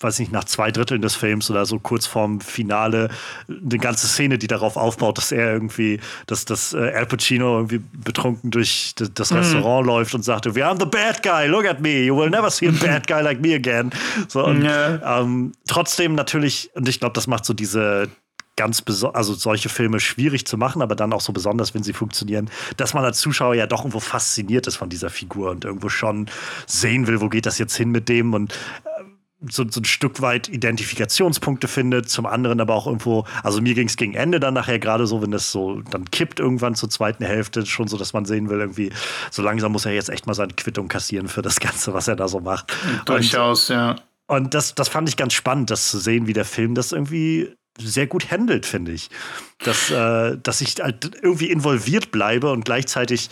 [0.00, 3.08] weiß nicht, nach zwei Dritteln des Films oder so kurz vorm Finale
[3.48, 7.80] eine ganze Szene, die darauf aufbaut, dass er irgendwie, dass das äh, Al Pacino irgendwie
[8.04, 9.38] betrunken durch das, mhm.
[9.38, 12.50] Restaurant läuft und sagte, we are the bad guy, look at me, you will never
[12.50, 13.90] see a bad guy like me again.
[14.28, 15.20] So, und, ja.
[15.20, 18.08] ähm, trotzdem natürlich, und ich glaube, das macht so diese,
[18.56, 18.82] ganz
[19.14, 22.94] also solche Filme schwierig zu machen, aber dann auch so besonders, wenn sie funktionieren, dass
[22.94, 26.26] man als Zuschauer ja doch irgendwo fasziniert ist von dieser Figur und irgendwo schon
[26.66, 29.04] sehen will, wo geht das jetzt hin mit dem und äh,
[29.48, 33.88] so, so ein Stück weit Identifikationspunkte findet, zum anderen aber auch irgendwo, also mir ging
[33.88, 37.24] es gegen Ende dann nachher gerade so, wenn das so dann kippt irgendwann zur zweiten
[37.24, 38.92] Hälfte, schon so, dass man sehen will, irgendwie,
[39.30, 42.16] so langsam muss er jetzt echt mal seine Quittung kassieren für das Ganze, was er
[42.16, 42.76] da so macht.
[43.06, 43.96] Durchaus, und, ja.
[44.26, 47.54] Und das, das fand ich ganz spannend, das zu sehen, wie der Film das irgendwie
[47.82, 49.10] sehr gut handelt, finde ich.
[49.58, 53.30] Dass, äh, dass ich halt irgendwie involviert bleibe und gleichzeitig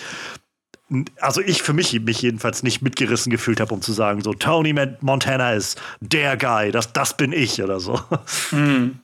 [1.21, 4.75] also ich für mich mich jedenfalls nicht mitgerissen gefühlt habe, um zu sagen, so Tony
[5.01, 8.01] Montana ist der Guy, das, das bin ich oder so.
[8.53, 9.01] Mhm.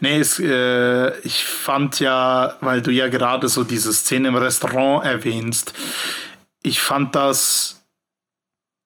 [0.00, 5.04] Nee, es, äh, ich fand ja, weil du ja gerade so diese Szene im Restaurant
[5.04, 5.74] erwähnst,
[6.62, 7.82] ich fand das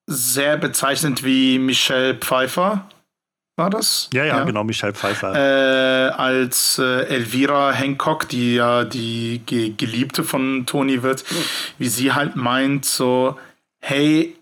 [0.06, 2.88] sehr bezeichnend, wie Michelle Pfeiffer
[3.56, 4.10] war das?
[4.12, 4.44] Ja, ja, ja.
[4.44, 5.34] genau, Michelle Pfeiffer.
[5.34, 11.36] Äh, als äh, Elvira Hancock, die ja die Ge Geliebte von Tony wird, mhm.
[11.78, 13.38] wie sie halt meint, so,
[13.80, 14.36] hey,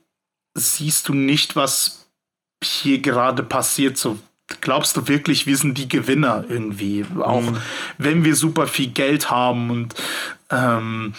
[0.55, 2.07] siehst du nicht, was
[2.63, 3.99] hier gerade passiert?
[3.99, 4.19] So,
[4.61, 7.05] glaubst du wirklich, wir sind die Gewinner irgendwie?
[7.21, 7.59] Auch mhm.
[7.99, 9.95] wenn wir super viel Geld haben und
[10.51, 11.15] ähm,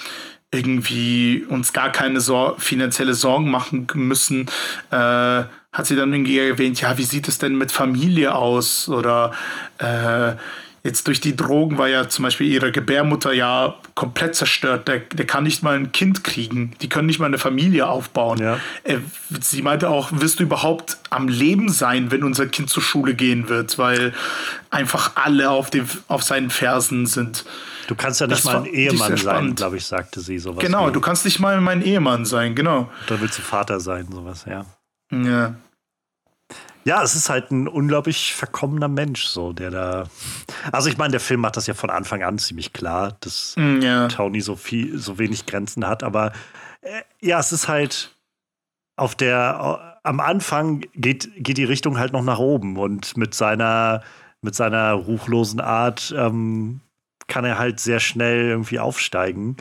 [0.52, 4.50] irgendwie uns gar keine Sor finanzielle Sorgen machen müssen,
[4.92, 8.88] äh, hat sie dann irgendwie erwähnt, ja, wie sieht es denn mit Familie aus?
[8.88, 9.32] Oder
[9.80, 10.34] äh,
[10.84, 14.88] jetzt durch die Drogen war ja zum Beispiel ihre Gebärmutter ja komplett zerstört.
[14.88, 16.74] Der, der kann nicht mal ein Kind kriegen.
[16.82, 18.38] Die können nicht mal eine Familie aufbauen.
[18.38, 18.60] Ja.
[18.84, 19.00] Äh,
[19.42, 23.50] sie meinte auch, wirst du überhaupt am Leben sein, wenn unser Kind zur Schule gehen
[23.50, 23.80] wird?
[23.80, 24.14] Weil
[24.70, 27.46] einfach alle auf, dem, auf seinen Fersen sind.
[27.88, 30.64] Du kannst ja nicht das mal ein Ehemann sein, glaube ich, sagte sie sowas.
[30.64, 30.94] Genau, wie.
[30.94, 32.92] du kannst nicht mal mein Ehemann sein, genau.
[33.08, 34.66] Oder willst du Vater sein, sowas, ja.
[35.12, 35.56] Ja.
[36.86, 40.04] Ja, es ist halt ein unglaublich verkommener Mensch, so der da.
[40.72, 43.80] Also ich meine, der Film macht das ja von Anfang an ziemlich klar, dass mm,
[43.80, 44.08] ja.
[44.10, 46.04] Tony so viel, so wenig Grenzen hat.
[46.04, 46.34] Aber
[46.82, 48.16] äh, ja, es ist halt
[48.98, 50.00] auf der.
[50.04, 54.04] Am Anfang geht, geht die Richtung halt noch nach oben und mit seiner
[54.42, 56.82] mit seiner ruchlosen Art ähm,
[57.28, 59.56] kann er halt sehr schnell irgendwie aufsteigen.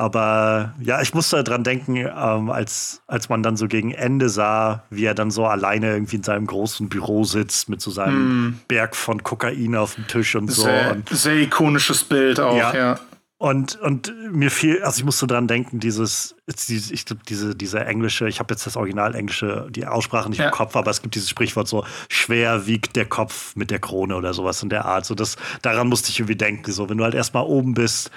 [0.00, 4.82] Aber ja, ich musste dran denken, ähm, als, als man dann so gegen Ende sah,
[4.88, 8.60] wie er dann so alleine irgendwie in seinem großen Büro sitzt mit so seinem mm.
[8.66, 10.62] Berg von Kokain auf dem Tisch und so.
[10.62, 12.74] Sehr, und, sehr ikonisches Bild auch, ja.
[12.74, 13.00] ja.
[13.42, 16.36] Und, und mir fiel, also ich musste dran denken, dieses,
[16.68, 20.48] ich glaube, diese, diese englische, ich habe jetzt das Original englische, die Aussprache nicht ja.
[20.48, 24.14] im Kopf, aber es gibt dieses Sprichwort so, schwer wiegt der Kopf mit der Krone
[24.14, 25.06] oder sowas in der Art.
[25.06, 26.70] So das, daran musste ich irgendwie denken.
[26.70, 28.10] So, wenn du halt erstmal oben bist,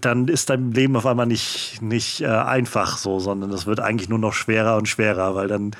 [0.00, 4.08] dann ist dein Leben auf einmal nicht, nicht äh, einfach so, sondern das wird eigentlich
[4.08, 5.72] nur noch schwerer und schwerer, weil dann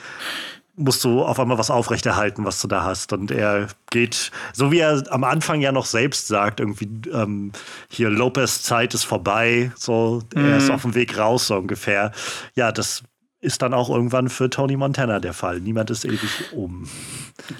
[0.77, 3.13] musst du auf einmal was aufrechterhalten, was du da hast.
[3.13, 7.53] Und er geht, so wie er am Anfang ja noch selbst sagt, irgendwie ähm,
[7.89, 10.45] hier Lopez Zeit ist vorbei, so mhm.
[10.45, 10.75] er ist mhm.
[10.75, 12.13] auf dem Weg raus, so ungefähr.
[12.55, 13.03] Ja, das
[13.45, 15.61] ist dann auch irgendwann für Tony Montana der Fall.
[15.61, 16.89] Niemand ist ewig oben.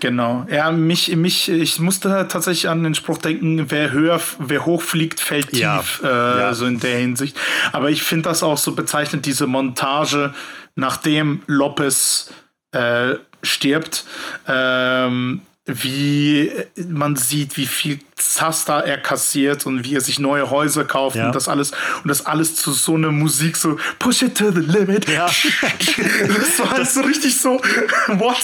[0.01, 0.47] Genau.
[0.51, 5.21] Ja, mich, mich, ich musste tatsächlich an den Spruch denken, wer höher, wer hoch fliegt,
[5.21, 5.85] fällt tief, ja.
[6.03, 6.55] Äh, ja.
[6.55, 7.37] so in der Hinsicht.
[7.73, 10.33] Aber ich finde das auch so bezeichnend, diese Montage,
[10.75, 12.33] nachdem Lopez
[12.75, 14.05] äh, stirbt,
[14.49, 20.85] ähm, wie man sieht, wie viel Zaster er kassiert und wie er sich neue Häuser
[20.85, 21.27] kauft ja.
[21.27, 21.73] und das alles
[22.03, 25.09] und das alles zu so einer Musik so Push it to the limit.
[25.09, 25.27] Ja.
[26.29, 27.61] das war halt so richtig so
[28.09, 28.37] what?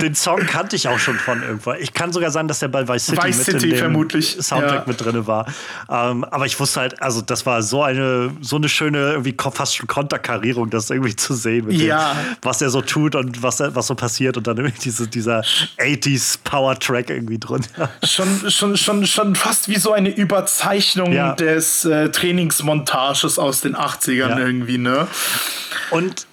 [0.00, 1.72] Den Song kannte ich auch schon von irgendwo.
[1.72, 4.36] Ich kann sogar sagen, dass der bei Vice City, Vice mit in dem vermutlich.
[4.40, 4.84] Soundtrack ja.
[4.86, 5.46] mit drin war.
[5.90, 9.76] Ähm, aber ich wusste halt, also das war so eine so eine schöne irgendwie fast
[9.76, 12.14] schon Konterkarierung, das irgendwie zu sehen, ja.
[12.14, 15.42] dem, was er so tut und was was so passiert und dann irgendwie diese, dieser
[15.78, 17.90] 8 80s Power-Track irgendwie drunter.
[18.02, 21.34] Schon, schon, schon, schon fast wie so eine Überzeichnung ja.
[21.34, 24.38] des äh, Trainingsmontages aus den 80ern ja.
[24.38, 25.06] irgendwie, ne?
[25.90, 26.26] Und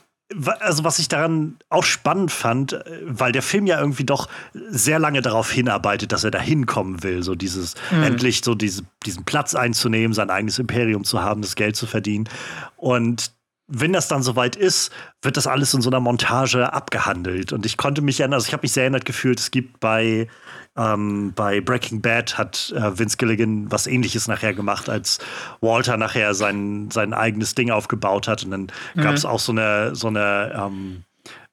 [0.60, 5.00] also was ich daran auch spannend fand, äh, weil der Film ja irgendwie doch sehr
[5.00, 8.04] lange darauf hinarbeitet, dass er da hinkommen will, so dieses mhm.
[8.04, 12.30] endlich so diese, diesen Platz einzunehmen, sein eigenes Imperium zu haben, das Geld zu verdienen.
[12.78, 13.32] Und
[13.74, 17.54] wenn das dann soweit ist, wird das alles in so einer Montage abgehandelt.
[17.54, 20.28] Und ich konnte mich erinnern, also ich habe mich sehr erinnert gefühlt, es gibt bei,
[20.76, 25.20] ähm, bei Breaking Bad hat äh, Vince Gilligan was ähnliches nachher gemacht, als
[25.62, 28.44] Walter nachher sein, sein eigenes Ding aufgebaut hat.
[28.44, 29.02] Und dann mhm.
[29.02, 31.04] gab es auch so eine, so eine ähm,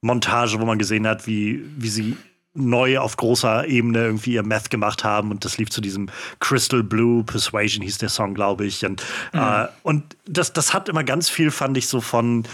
[0.01, 2.17] Montage, wo man gesehen hat, wie, wie sie
[2.59, 6.83] neu auf großer Ebene irgendwie ihr Meth gemacht haben und das lief zu diesem Crystal
[6.83, 8.85] Blue Persuasion hieß der Song, glaube ich.
[8.85, 9.41] Und, mhm.
[9.41, 12.47] äh, und das, das hat immer ganz viel, fand ich, so von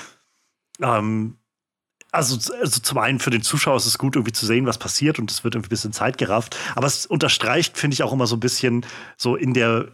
[0.81, 1.37] ähm,
[2.15, 5.19] also, also zum einen für den Zuschauer ist es gut, irgendwie zu sehen, was passiert
[5.19, 6.57] und es wird irgendwie ein bisschen zeitgerafft.
[6.77, 8.87] Aber es unterstreicht, finde ich, auch immer so ein bisschen
[9.17, 9.89] so in der,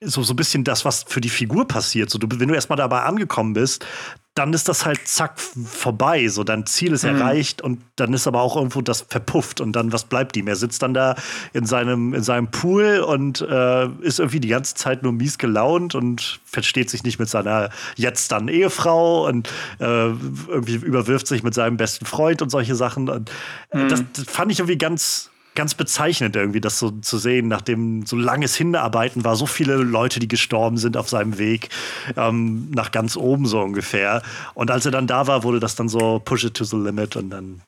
[0.00, 2.10] so, so ein bisschen das, was für die Figur passiert.
[2.10, 3.86] So, du, wenn du erstmal dabei angekommen bist,
[4.34, 6.26] dann ist das halt zack vorbei.
[6.28, 7.16] So, dein Ziel ist mhm.
[7.16, 10.48] erreicht und dann ist aber auch irgendwo das verpufft und dann, was bleibt ihm?
[10.48, 11.16] Er sitzt dann da
[11.52, 15.94] in seinem, in seinem Pool und äh, ist irgendwie die ganze Zeit nur mies gelaunt
[15.94, 19.48] und versteht sich nicht mit seiner jetzt dann Ehefrau und
[19.80, 23.10] äh, irgendwie überwirft sich mit seinem besten Freund und solche Sachen.
[23.10, 23.30] Und
[23.72, 23.88] mhm.
[23.88, 28.16] das, das fand ich irgendwie ganz, ganz bezeichnend irgendwie, das so zu sehen, nachdem so
[28.16, 31.68] langes Hinarbeiten war, so viele Leute, die gestorben sind auf seinem Weg
[32.16, 34.22] ähm, nach ganz oben so ungefähr.
[34.54, 37.16] Und als er dann da war, wurde das dann so Push it to the limit
[37.16, 37.62] und dann,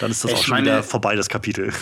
[0.00, 1.72] dann ist das ich auch schon wieder vorbei, das Kapitel.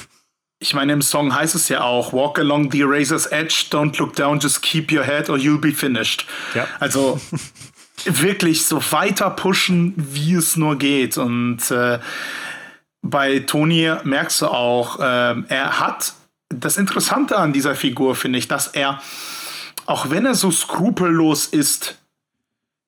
[0.59, 4.17] Ich meine, im Song heißt es ja auch, walk along the razor's edge, don't look
[4.17, 6.25] down, just keep your head or you'll be finished.
[6.55, 6.67] Ja.
[6.81, 7.21] Also
[8.05, 11.19] wirklich so weiter pushen, wie es nur geht.
[11.19, 11.99] Und äh,
[13.11, 16.15] bei Toni merkst du auch, äh, er hat
[16.49, 19.03] das Interessante an dieser Figur, finde ich, dass er,
[19.87, 21.99] auch wenn er so skrupellos ist,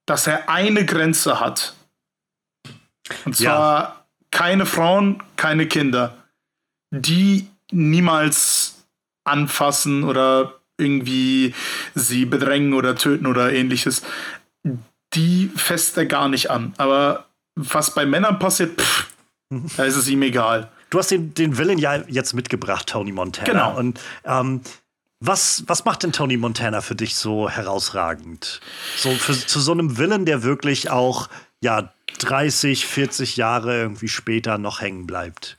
[0.07, 1.75] dass er eine Grenze hat.
[3.25, 4.05] Und zwar ja.
[4.31, 6.17] keine Frauen, keine Kinder,
[6.91, 8.87] die niemals
[9.25, 11.55] anfassen oder irgendwie
[11.95, 14.03] sie bedrängen oder töten oder ähnliches.
[15.15, 16.75] Die fässt er gar nicht an.
[16.79, 17.27] Aber
[17.57, 19.09] was bei Männern passiert, pff,
[19.51, 20.71] da ist es ihm egal.
[20.91, 23.47] Du hast den, den Villain ja jetzt mitgebracht, Tony Montana.
[23.47, 23.79] Genau.
[23.79, 24.63] Und ähm,
[25.21, 28.61] was, was macht denn Tony Montana für dich so herausragend?
[28.97, 31.29] So für, zu so einem Villain, der wirklich auch
[31.61, 35.57] ja 30, 40 Jahre irgendwie später noch hängen bleibt.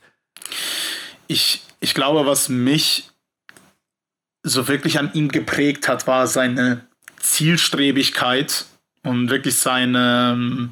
[1.26, 3.10] Ich, ich glaube, was mich
[4.42, 6.86] so wirklich an ihm geprägt hat, war seine
[7.18, 8.64] Zielstrebigkeit
[9.02, 10.70] und wirklich seine,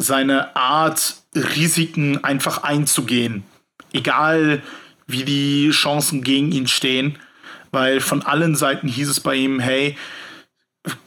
[0.00, 3.44] seine Art, Risiken einfach einzugehen.
[3.92, 4.62] Egal
[5.06, 7.18] wie die Chancen gegen ihn stehen.
[7.72, 9.96] Weil von allen Seiten hieß es bei ihm, hey,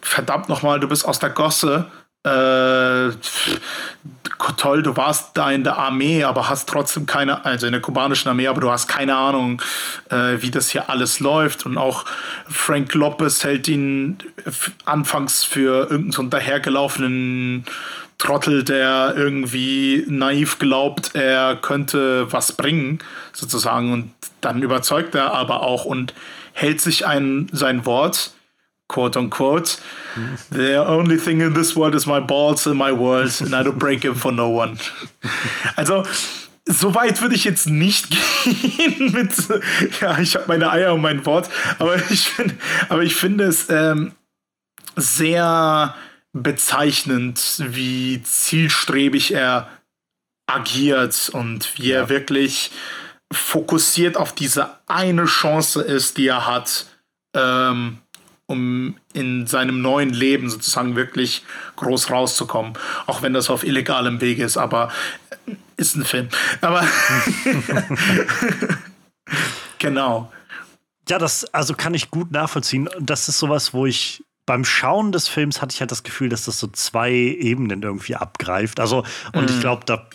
[0.01, 1.87] verdammt nochmal, du bist aus der Gosse.
[2.23, 3.11] Äh,
[4.55, 8.29] toll, du warst da in der Armee, aber hast trotzdem keine, also in der kubanischen
[8.29, 9.61] Armee, aber du hast keine Ahnung,
[10.09, 11.65] äh, wie das hier alles läuft.
[11.65, 12.05] Und auch
[12.47, 14.19] Frank Lopez hält ihn
[14.85, 17.65] anfangs für irgendeinen so dahergelaufenen
[18.23, 22.99] Trottel, der irgendwie naiv glaubt, er könnte was bringen,
[23.33, 23.91] sozusagen.
[23.91, 26.13] Und dann überzeugt er aber auch und
[26.53, 28.31] hält sich ein, sein Wort,
[28.87, 29.77] quote unquote.
[30.51, 33.77] The only thing in this world is my balls in my world and I don't
[33.77, 34.77] break them for no one.
[35.75, 36.03] Also,
[36.65, 38.07] so weit würde ich jetzt nicht
[38.45, 39.33] gehen mit,
[39.99, 42.53] ja, ich habe meine Eier und mein Wort, aber ich, find,
[42.87, 44.13] aber ich finde es ähm,
[44.95, 45.93] sehr
[46.33, 49.69] bezeichnend, wie zielstrebig er
[50.47, 52.01] agiert und wie ja.
[52.01, 52.71] er wirklich
[53.31, 56.87] fokussiert auf diese eine Chance ist, die er hat,
[57.35, 57.99] ähm,
[58.45, 61.43] um in seinem neuen Leben sozusagen wirklich
[61.77, 62.73] groß rauszukommen.
[63.07, 64.91] Auch wenn das auf illegalem Weg ist, aber
[65.47, 66.29] äh, ist ein Film.
[66.61, 66.85] Aber
[69.79, 70.31] genau.
[71.09, 72.89] Ja, das also kann ich gut nachvollziehen.
[72.99, 76.45] Das ist sowas, wo ich beim Schauen des Films hatte ich halt das Gefühl, dass
[76.45, 78.79] das so zwei Ebenen irgendwie abgreift.
[78.79, 79.03] Also,
[79.33, 79.49] und mhm.
[79.49, 80.07] ich glaube, da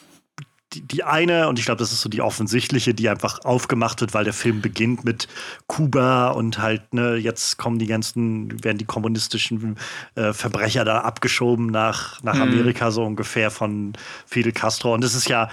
[0.75, 4.12] die, die, eine, und ich glaube, das ist so die offensichtliche, die einfach aufgemacht wird,
[4.12, 5.27] weil der Film beginnt mit
[5.67, 9.79] Kuba und halt, ne, jetzt kommen die ganzen, werden die kommunistischen
[10.14, 12.43] äh, Verbrecher da abgeschoben nach, nach mhm.
[12.43, 13.95] Amerika, so ungefähr von
[14.27, 14.93] Fidel Castro.
[14.93, 15.49] Und es ist ja,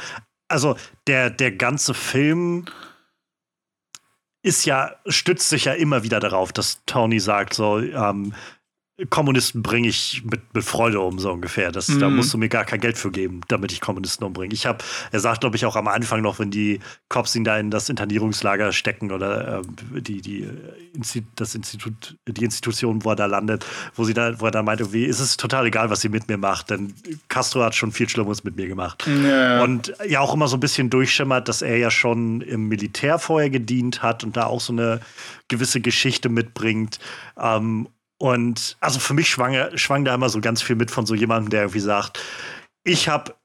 [0.49, 0.75] also
[1.07, 2.65] der, der ganze Film
[4.41, 8.33] ist ja, stützt sich ja immer wieder darauf, dass Tony sagt, so, ähm,
[9.09, 11.69] Kommunisten bringe ich mit, mit Freude um, so ungefähr.
[11.73, 11.99] Das, mhm.
[11.99, 14.53] Da musst du mir gar kein Geld für geben, damit ich Kommunisten umbringe.
[14.53, 14.77] Ich habe,
[15.11, 16.79] er sagt, glaube ich, auch am Anfang noch, wenn die
[17.09, 20.47] Cops ihn da in das Internierungslager stecken oder äh, die, die,
[21.35, 23.65] das Institut, die Institution, wo er da landet,
[23.95, 26.29] wo sie da, wo er dann meinte, wie ist es total egal, was sie mit
[26.29, 26.93] mir macht, denn
[27.27, 29.05] Castro hat schon viel Schlimmeres mit mir gemacht.
[29.27, 29.61] Ja.
[29.61, 33.49] Und ja auch immer so ein bisschen durchschimmert, dass er ja schon im Militär vorher
[33.49, 35.01] gedient hat und da auch so eine
[35.49, 36.99] gewisse Geschichte mitbringt.
[37.37, 41.15] Ähm, und also für mich schwang, schwang da immer so ganz viel mit von so
[41.15, 42.19] jemandem, der irgendwie sagt,
[42.83, 43.35] ich habe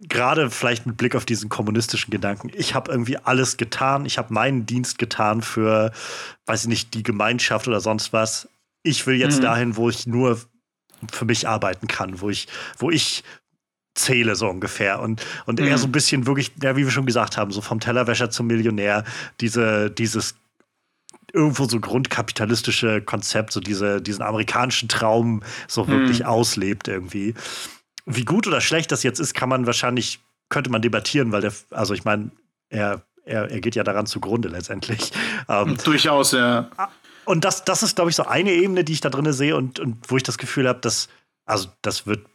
[0.00, 4.32] gerade vielleicht mit Blick auf diesen kommunistischen Gedanken, ich habe irgendwie alles getan, ich habe
[4.32, 5.92] meinen Dienst getan für,
[6.46, 8.48] weiß ich nicht, die Gemeinschaft oder sonst was.
[8.82, 9.42] Ich will jetzt mhm.
[9.42, 10.40] dahin, wo ich nur
[11.12, 12.48] für mich arbeiten kann, wo ich,
[12.78, 13.24] wo ich
[13.94, 15.66] zähle so ungefähr und und mhm.
[15.66, 18.46] er so ein bisschen wirklich, ja, wie wir schon gesagt haben, so vom Tellerwäscher zum
[18.46, 19.04] Millionär,
[19.40, 20.36] diese dieses
[21.32, 25.92] irgendwo so grundkapitalistische Konzept, so diese, diesen amerikanischen Traum so hm.
[25.92, 27.34] wirklich auslebt irgendwie.
[28.06, 31.52] Wie gut oder schlecht das jetzt ist, kann man wahrscheinlich, könnte man debattieren, weil der,
[31.70, 32.30] also ich meine,
[32.70, 35.12] er, er, er geht ja daran zugrunde letztendlich.
[35.50, 36.70] Ähm, Durchaus, ja.
[37.24, 39.80] Und das, das ist, glaube ich, so eine Ebene, die ich da drin sehe und,
[39.80, 41.08] und wo ich das Gefühl habe, dass,
[41.46, 42.26] also das wird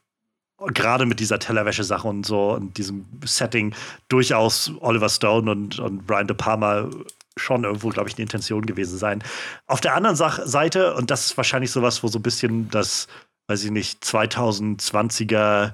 [0.57, 3.75] gerade mit dieser Tellerwäsche-Sache und so und diesem Setting
[4.07, 6.89] durchaus Oliver Stone und, und Brian De Palma
[7.37, 9.23] schon irgendwo, glaube ich, eine Intention gewesen sein.
[9.67, 13.07] Auf der anderen Seite, und das ist wahrscheinlich sowas, wo so ein bisschen das,
[13.47, 15.73] weiß ich nicht, 2020er,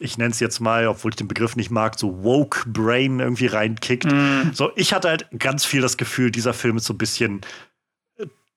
[0.00, 3.46] ich nenne es jetzt mal, obwohl ich den Begriff nicht mag, so woke Brain irgendwie
[3.46, 4.06] reinkickt.
[4.06, 4.52] Mm.
[4.52, 7.40] So, ich hatte halt ganz viel das Gefühl, dieser Film ist so ein bisschen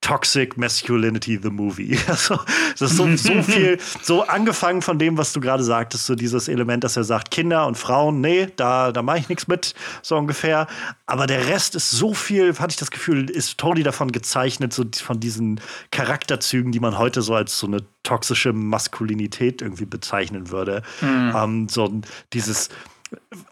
[0.02, 1.98] Toxic Masculinity, the Movie.
[2.08, 2.38] Also,
[2.78, 6.48] das ist so, so viel, so angefangen von dem, was du gerade sagtest, so dieses
[6.48, 10.16] Element, dass er sagt, Kinder und Frauen, nee, da, da mache ich nichts mit, so
[10.16, 10.66] ungefähr.
[11.06, 14.84] Aber der Rest ist so viel, hatte ich das Gefühl, ist totally davon gezeichnet, so
[14.92, 20.82] von diesen Charakterzügen, die man heute so als so eine toxische Maskulinität irgendwie bezeichnen würde.
[21.00, 21.32] Mhm.
[21.34, 22.68] Ähm, so dieses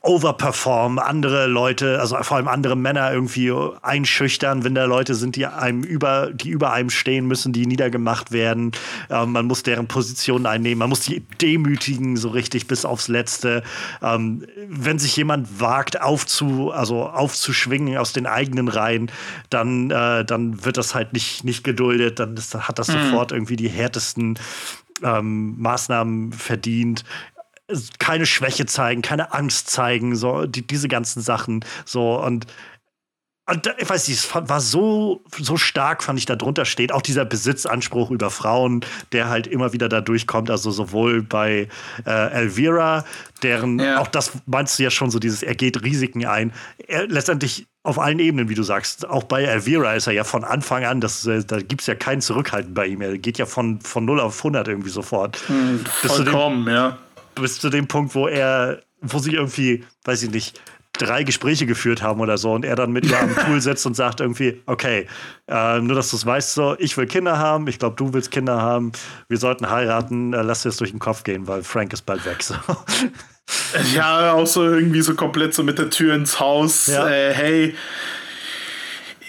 [0.03, 3.53] overperformen, andere Leute, also vor allem andere Männer irgendwie
[3.83, 8.33] einschüchtern, wenn da Leute sind, die einem über, die über einem stehen müssen, die niedergemacht
[8.33, 8.73] werden.
[9.11, 13.63] Ähm, man muss deren Position einnehmen, man muss die demütigen, so richtig bis aufs Letzte.
[14.03, 19.11] Ähm, wenn sich jemand wagt, aufzu, also aufzuschwingen aus den eigenen Reihen,
[19.51, 23.03] dann, äh, dann wird das halt nicht, nicht geduldet, dann ist, hat das mhm.
[23.05, 24.39] sofort irgendwie die härtesten
[25.03, 27.05] ähm, Maßnahmen verdient
[27.99, 31.65] keine Schwäche zeigen, keine Angst zeigen, so die, diese ganzen Sachen.
[31.85, 32.47] So und
[33.51, 36.93] und ich weiß nicht, es war so, so stark, fand ich, da drunter steht.
[36.93, 40.51] Auch dieser Besitzanspruch über Frauen, der halt immer wieder da durchkommt.
[40.51, 41.69] Also sowohl bei
[42.07, 43.05] äh, Elvira,
[43.43, 43.99] deren, ja.
[43.99, 46.53] auch das meinst du ja schon so, dieses, er geht Risiken ein.
[46.87, 49.09] Er, letztendlich auf allen Ebenen, wie du sagst.
[49.09, 51.97] Auch bei Elvira ist er ja von Anfang an, das, äh, da gibt es ja
[51.97, 53.01] kein Zurückhalten bei ihm.
[53.01, 55.39] Er geht ja von, von 0 auf 100 irgendwie sofort.
[55.49, 56.99] Hm, vollkommen, ja
[57.41, 60.61] bis zu dem Punkt, wo er, wo sie irgendwie, weiß ich nicht,
[60.93, 63.95] drei Gespräche geführt haben oder so und er dann mit ihr am Pool sitzt und
[63.95, 65.07] sagt irgendwie, okay,
[65.49, 68.31] äh, nur dass du es weißt, so, ich will Kinder haben, ich glaube, du willst
[68.31, 68.93] Kinder haben,
[69.29, 72.25] wir sollten heiraten, äh, lass dir das durch den Kopf gehen, weil Frank ist bald
[72.27, 72.43] weg.
[72.43, 72.55] So.
[73.95, 77.09] Ja, auch so irgendwie so komplett so mit der Tür ins Haus, ja.
[77.09, 77.75] äh, hey,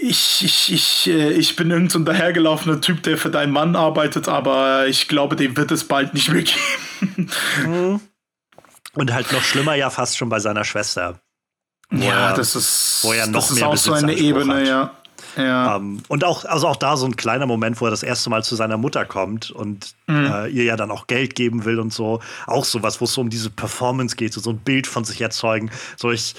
[0.01, 4.27] ich, ich, ich, äh, ich bin irgendein so dahergelaufener Typ, der für deinen Mann arbeitet,
[4.27, 6.43] aber ich glaube, dem wird es bald nicht mehr
[6.99, 7.29] geben.
[7.65, 8.01] Mhm.
[8.93, 11.19] Und halt noch schlimmer ja fast schon bei seiner Schwester.
[11.91, 14.67] Ja, er, das ist, wo er noch das mehr ist auch so eine Ebene, hat.
[14.67, 14.95] ja.
[15.37, 15.77] Ja.
[15.77, 18.29] Um, ähm, und auch, also auch da so ein kleiner Moment, wo er das erste
[18.29, 20.25] Mal zu seiner Mutter kommt und mhm.
[20.25, 22.19] äh, ihr ja dann auch Geld geben will und so.
[22.47, 25.21] Auch sowas, wo es so um diese Performance geht, so, so ein Bild von sich
[25.21, 25.71] erzeugen.
[25.95, 26.35] So, ich,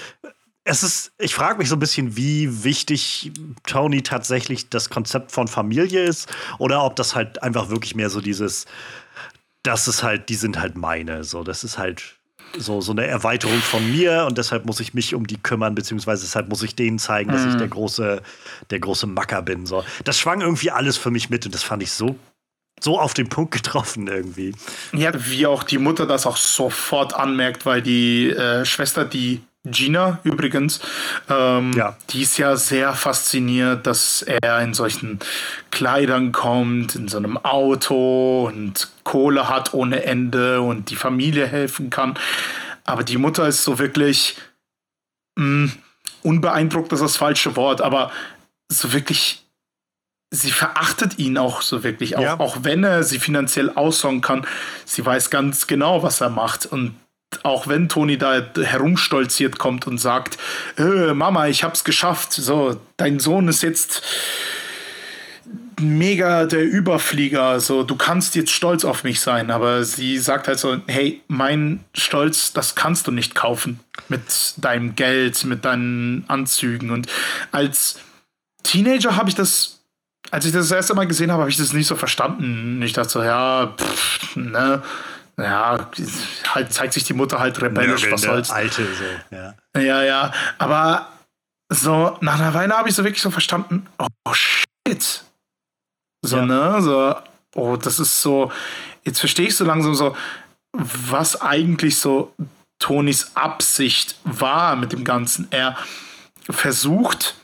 [0.65, 3.31] es ist, ich frage mich so ein bisschen, wie wichtig
[3.67, 8.21] Tony tatsächlich das Konzept von Familie ist oder ob das halt einfach wirklich mehr so
[8.21, 8.65] dieses,
[9.63, 12.15] das ist halt, die sind halt meine, so, das ist halt
[12.57, 16.23] so, so eine Erweiterung von mir und deshalb muss ich mich um die kümmern, beziehungsweise
[16.23, 17.57] deshalb muss ich denen zeigen, dass ich mhm.
[17.57, 18.21] der große,
[18.69, 19.65] der große Macker bin.
[19.65, 19.83] So.
[20.03, 22.15] Das schwang irgendwie alles für mich mit und das fand ich so
[22.79, 24.53] so auf den Punkt getroffen irgendwie.
[24.91, 30.19] Ja, wie auch die Mutter das auch sofort anmerkt, weil die äh, Schwester, die Gina
[30.23, 30.81] übrigens,
[31.29, 31.95] ähm, ja.
[32.09, 35.19] die ist ja sehr fasziniert, dass er in solchen
[35.71, 41.89] Kleidern kommt, in so einem Auto und Kohle hat ohne Ende und die Familie helfen
[41.89, 42.15] kann.
[42.83, 44.35] Aber die Mutter ist so wirklich
[45.37, 45.71] mh, hm,
[46.23, 48.11] unbeeindruckt, das ist das falsche Wort, aber
[48.69, 49.43] so wirklich
[50.33, 52.39] sie verachtet ihn auch so wirklich, auch, ja.
[52.39, 54.47] auch wenn er sie finanziell aussorgen kann.
[54.83, 56.65] Sie weiß ganz genau, was er macht.
[56.65, 56.95] Und
[57.43, 60.37] auch wenn Toni da herumstolziert kommt und sagt,
[60.77, 64.03] äh, Mama, ich hab's geschafft, so, dein Sohn ist jetzt
[65.79, 70.59] mega der Überflieger, so du kannst jetzt stolz auf mich sein, aber sie sagt halt
[70.59, 74.21] so, hey, mein Stolz, das kannst du nicht kaufen mit
[74.57, 76.91] deinem Geld, mit deinen Anzügen.
[76.91, 77.07] Und
[77.51, 77.99] als
[78.63, 79.83] Teenager habe ich das
[80.31, 82.81] als ich das, das erste Mal gesehen habe, habe ich das nicht so verstanden.
[82.81, 84.81] Ich dachte so, ja, pff, ne,
[85.37, 85.89] ja,
[86.47, 88.51] halt zeigt sich die Mutter halt rebellisch, was soll's.
[88.51, 89.55] Alte so, ja.
[89.75, 91.09] Ja, ja, aber
[91.69, 95.23] so nach einer Weile habe ich so wirklich so verstanden, oh shit.
[96.25, 96.45] So, ja.
[96.45, 97.15] ne, so,
[97.55, 98.51] oh, das ist so,
[99.03, 100.15] jetzt verstehe ich so langsam so,
[100.71, 102.33] was eigentlich so
[102.79, 105.47] Tonys Absicht war mit dem Ganzen.
[105.51, 105.77] Er
[106.49, 107.35] versucht,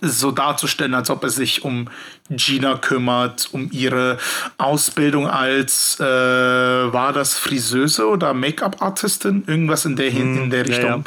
[0.00, 1.88] so darzustellen, als ob er sich um
[2.30, 4.18] Gina kümmert, um ihre
[4.58, 9.44] Ausbildung als, äh, war das Friseuse oder Make-up-Artistin?
[9.46, 10.90] Irgendwas in der, mm, in der Richtung.
[10.90, 11.04] Ja, ja.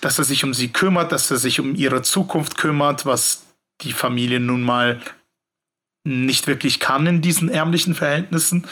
[0.00, 3.44] Dass er sich um sie kümmert, dass er sich um ihre Zukunft kümmert, was
[3.82, 5.00] die Familie nun mal
[6.06, 8.66] nicht wirklich kann in diesen ärmlichen Verhältnissen.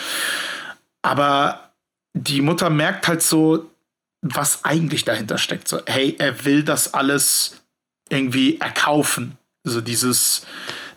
[1.02, 1.72] Aber
[2.14, 3.70] die Mutter merkt halt so,
[4.22, 5.68] was eigentlich dahinter steckt.
[5.68, 7.62] So, hey, er will das alles
[8.08, 9.36] irgendwie erkaufen.
[9.64, 10.46] So dieses,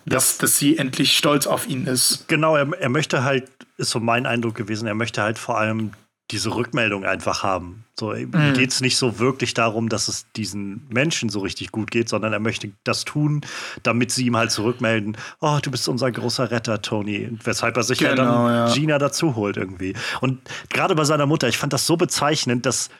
[0.06, 2.28] dass, dass sie endlich stolz auf ihn ist.
[2.28, 5.92] Genau, er, er möchte halt, ist so mein Eindruck gewesen, er möchte halt vor allem
[6.32, 7.84] diese Rückmeldung einfach haben.
[7.98, 8.54] So mhm.
[8.54, 12.32] geht es nicht so wirklich darum, dass es diesen Menschen so richtig gut geht, sondern
[12.32, 13.42] er möchte das tun,
[13.84, 17.30] damit sie ihm halt zurückmelden, oh, du bist unser großer Retter, Tony.
[17.44, 18.74] Weshalb er sich genau, ja dann ja.
[18.74, 19.94] Gina dazu holt irgendwie.
[20.20, 22.90] Und gerade bei seiner Mutter, ich fand das so bezeichnend, dass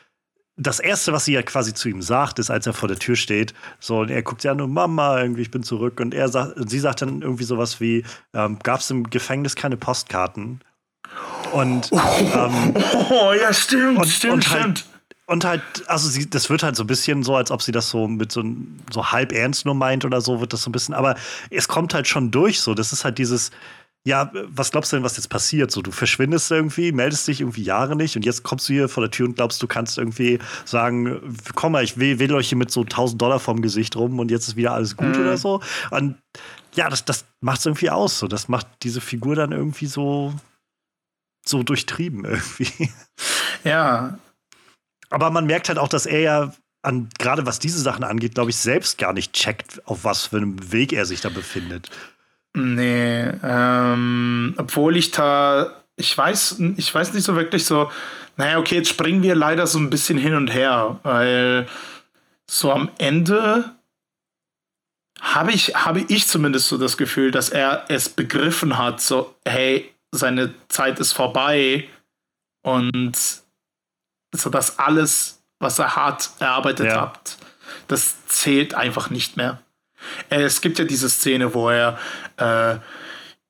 [0.57, 3.15] das erste, was sie ja quasi zu ihm sagt, ist, als er vor der Tür
[3.15, 5.99] steht, so, und er guckt ja nur Mama, irgendwie, ich bin zurück.
[5.99, 8.03] Und er sagt, sie sagt dann irgendwie sowas wie,
[8.33, 10.61] ähm, gab es im Gefängnis keine Postkarten?
[11.53, 12.73] Und ähm,
[13.09, 14.85] oh, ja, stimmt, und, stimmt, und halt, stimmt.
[15.27, 17.89] Und halt, also sie, das wird halt so ein bisschen so, als ob sie das
[17.89, 18.43] so mit so,
[18.91, 21.15] so halb ernst nur meint oder so, wird das so ein bisschen, aber
[21.49, 22.73] es kommt halt schon durch so.
[22.73, 23.51] Das ist halt dieses,
[24.07, 25.69] ja, was glaubst du denn, was jetzt passiert?
[25.69, 29.03] So, du verschwindest irgendwie, meldest dich irgendwie Jahre nicht und jetzt kommst du hier vor
[29.03, 32.71] der Tür und glaubst, du kannst irgendwie sagen, komm mal, ich wähle euch hier mit
[32.71, 35.21] so 1000 Dollar vom Gesicht rum und jetzt ist wieder alles gut mhm.
[35.21, 35.61] oder so.
[35.91, 36.15] Und
[36.73, 38.19] ja, das, das macht es irgendwie aus.
[38.19, 38.29] So.
[38.29, 40.33] Das macht diese Figur dann irgendwie so,
[41.45, 42.89] so durchtrieben irgendwie.
[43.65, 44.19] Ja.
[45.09, 48.51] Aber man merkt halt auch, dass er ja an, gerade was diese Sachen angeht, glaube
[48.51, 51.89] ich, selbst gar nicht checkt, auf was für einem Weg er sich da befindet.
[52.59, 57.91] Nee, ähm, obwohl ich da, ich weiß, ich weiß nicht so wirklich so,
[58.35, 61.67] naja, okay, jetzt springen wir leider so ein bisschen hin und her, weil
[62.49, 63.65] so am Ende
[65.21, 69.93] habe ich, habe ich zumindest so das Gefühl, dass er es begriffen hat, so, hey,
[70.11, 71.87] seine Zeit ist vorbei
[72.63, 73.15] und
[74.33, 77.01] so dass alles, was er hart erarbeitet ja.
[77.01, 77.37] hat,
[77.87, 79.61] das zählt einfach nicht mehr.
[80.29, 81.97] Äh, es gibt ja diese Szene, wo er
[82.37, 82.75] äh,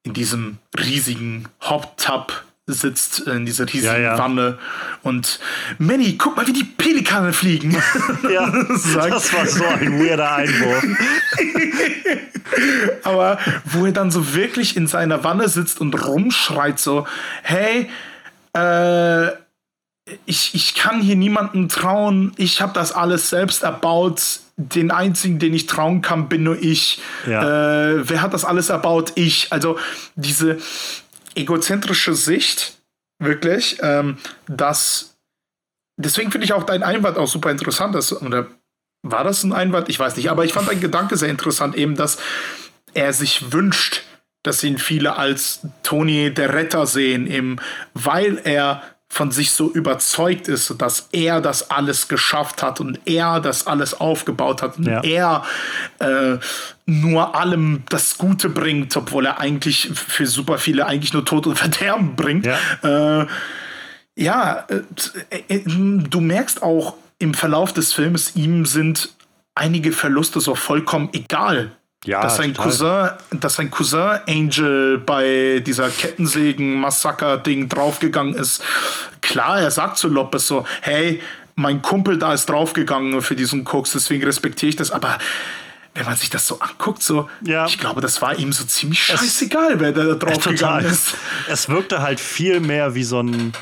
[0.04, 4.18] in diesem riesigen Hot-Tub sitzt in dieser riesigen ja, ja.
[4.18, 4.58] Wanne
[5.02, 5.40] und
[5.78, 7.72] Manny, guck mal, wie die Pelikane fliegen.
[8.30, 10.84] Ja, das war so ein weirder Einwurf.
[13.04, 17.08] Aber wo er dann so wirklich in seiner Wanne sitzt und rumschreit so,
[17.42, 17.90] hey,
[18.54, 19.28] äh,
[20.26, 25.54] ich, ich kann hier niemandem trauen, ich habe das alles selbst erbaut, den einzigen, den
[25.54, 27.00] ich trauen kann, bin nur ich.
[27.28, 27.92] Ja.
[27.92, 29.14] Äh, wer hat das alles erbaut?
[29.16, 29.54] Ich.
[29.54, 29.78] Also
[30.16, 30.58] diese
[31.36, 32.74] egozentrische Sicht,
[33.20, 35.16] wirklich, ähm, dass
[35.98, 37.94] deswegen finde ich auch dein Einwand auch super interessant.
[37.94, 38.48] Dass, oder
[39.04, 39.90] war das ein Einwand?
[39.90, 42.18] Ich weiß nicht, aber ich fand dein Gedanke sehr interessant, eben, dass
[42.94, 44.02] er sich wünscht,
[44.44, 47.58] dass ihn viele als Tony der Retter sehen, eben
[47.94, 53.40] weil er von sich so überzeugt ist, dass er das alles geschafft hat und er
[53.40, 55.02] das alles aufgebaut hat und ja.
[55.02, 55.44] er
[56.00, 56.38] äh,
[56.86, 61.58] nur allem das Gute bringt, obwohl er eigentlich für super viele eigentlich nur Tod und
[61.58, 62.46] Verderben bringt.
[62.46, 63.28] Ja, äh,
[64.16, 69.10] ja äh, äh, du merkst auch im Verlauf des Films, ihm sind
[69.56, 71.72] einige Verluste so vollkommen egal.
[72.06, 78.64] Ja, dass sein Cousin, dass sein Cousin Angel bei dieser Kettensägen-Massaker-Ding draufgegangen ist.
[79.22, 81.22] Klar, er sagt zu Lopez so, hey,
[81.56, 85.18] mein Kumpel da ist draufgegangen für diesen Koks, deswegen respektiere ich das, aber
[85.96, 87.66] wenn man sich das so anguckt, so, ja.
[87.66, 91.16] ich glaube, das war ihm so ziemlich scheißegal, es, wer da draufgegangen ist.
[91.50, 93.54] Es wirkte halt viel mehr wie so ein,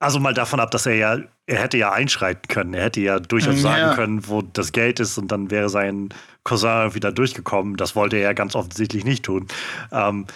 [0.00, 3.18] also mal davon ab, dass er ja, er hätte ja einschreiten können, er hätte ja
[3.18, 3.60] durchaus ja.
[3.60, 6.10] sagen können, wo das Geld ist und dann wäre sein
[6.44, 7.76] Cousin wieder durchgekommen.
[7.76, 9.48] Das wollte er ja ganz offensichtlich nicht tun.
[9.90, 10.26] Ähm,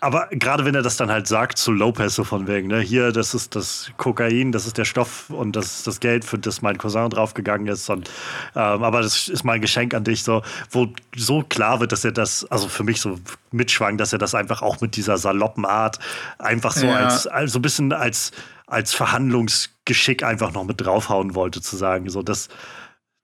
[0.00, 3.10] Aber gerade wenn er das dann halt sagt zu Lopez, so von wegen, ne, hier,
[3.10, 6.62] das ist das Kokain, das ist der Stoff und das ist das Geld, für das
[6.62, 7.90] mein Cousin draufgegangen ist.
[7.90, 8.08] Und,
[8.54, 12.12] ähm, aber das ist mein Geschenk an dich, so, wo so klar wird, dass er
[12.12, 13.18] das, also für mich so
[13.50, 15.98] mitschwang, dass er das einfach auch mit dieser saloppen Art
[16.38, 16.94] einfach so ja.
[16.94, 18.30] als, also so ein bisschen als,
[18.68, 22.48] als Verhandlungsgeschick einfach noch mit draufhauen wollte, zu sagen, so, das,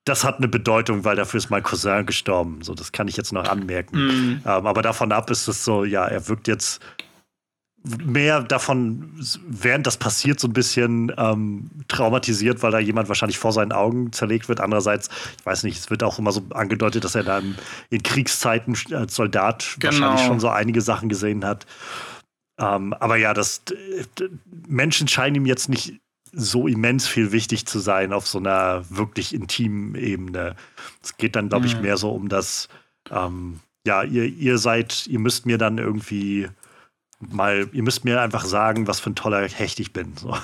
[0.04, 2.62] das hat eine Bedeutung, weil dafür ist mein Cousin gestorben.
[2.62, 3.96] So, das kann ich jetzt noch anmerken.
[3.96, 4.42] Mm.
[4.44, 6.80] Ähm, aber davon ab ist es so, ja, er wirkt jetzt
[8.02, 9.12] mehr davon,
[9.46, 14.10] während das passiert, so ein bisschen ähm, traumatisiert, weil da jemand wahrscheinlich vor seinen Augen
[14.12, 14.60] zerlegt wird.
[14.60, 17.42] Andererseits, ich weiß nicht, es wird auch immer so angedeutet, dass er da
[17.90, 19.92] in Kriegszeiten als Soldat genau.
[19.92, 21.66] wahrscheinlich schon so einige Sachen gesehen hat.
[22.58, 23.62] Ähm, aber ja, das
[24.66, 26.00] Menschen scheinen ihm jetzt nicht
[26.32, 30.56] so immens viel wichtig zu sein auf so einer wirklich intimen Ebene.
[31.02, 32.68] Es geht dann, glaube ich, mehr so um das,
[33.10, 36.48] ähm, ja, ihr, ihr seid, ihr müsst mir dann irgendwie
[37.20, 40.16] mal, ihr müsst mir einfach sagen, was für ein toller Hecht ich bin.
[40.16, 40.36] So.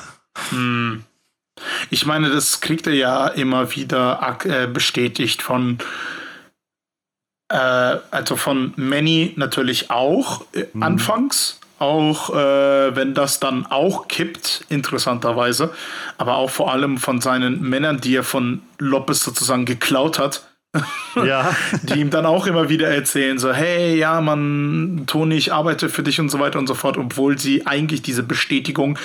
[0.53, 1.05] Mhm.
[1.91, 5.79] Ich meine, das kriegt er ja immer wieder äh, bestätigt von
[7.49, 10.83] äh, also von Manny natürlich auch äh, mhm.
[10.83, 15.73] anfangs auch äh, wenn das dann auch kippt, interessanterweise,
[16.19, 20.47] aber auch vor allem von seinen Männern, die er von Lopez sozusagen geklaut hat.
[21.17, 21.53] ja.
[21.83, 26.05] die ihm dann auch immer wieder erzählen, so, hey, ja, man, Toni, ich arbeite für
[26.05, 28.97] dich und so weiter und so fort, obwohl sie eigentlich diese Bestätigung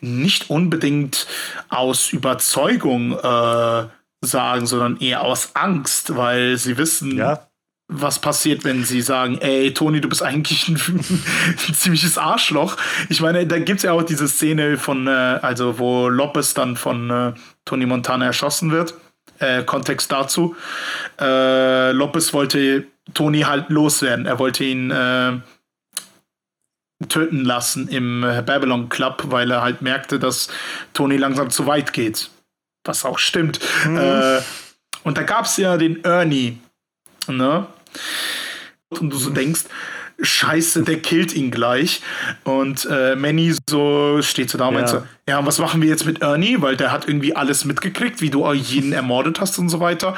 [0.00, 1.26] nicht unbedingt
[1.70, 3.86] aus Überzeugung äh,
[4.20, 7.47] sagen, sondern eher aus Angst, weil sie wissen, ja
[7.88, 12.76] was passiert, wenn sie sagen, ey, Toni, du bist eigentlich ein, ein ziemliches Arschloch.
[13.08, 16.76] Ich meine, da gibt es ja auch diese Szene von, äh, also wo Lopez dann
[16.76, 17.32] von äh,
[17.64, 18.94] Tony Montana erschossen wird.
[19.38, 20.54] Äh, Kontext dazu.
[21.18, 22.84] Äh, Lopez wollte
[23.14, 24.26] Toni halt loswerden.
[24.26, 25.38] Er wollte ihn äh,
[27.08, 30.48] töten lassen im äh, Babylon Club, weil er halt merkte, dass
[30.92, 32.30] Toni langsam zu weit geht.
[32.84, 33.60] Was auch stimmt.
[33.84, 34.40] Mhm.
[35.04, 36.58] und da gab es ja den Ernie,
[37.26, 37.66] ne?
[38.90, 39.64] Und du so denkst,
[40.20, 42.00] Scheiße, der killt ihn gleich.
[42.44, 44.80] Und äh, Manny so steht so da und ja.
[44.80, 46.60] meint so, ja, was machen wir jetzt mit Ernie?
[46.60, 50.16] Weil der hat irgendwie alles mitgekriegt, wie du jeden ermordet hast und so weiter.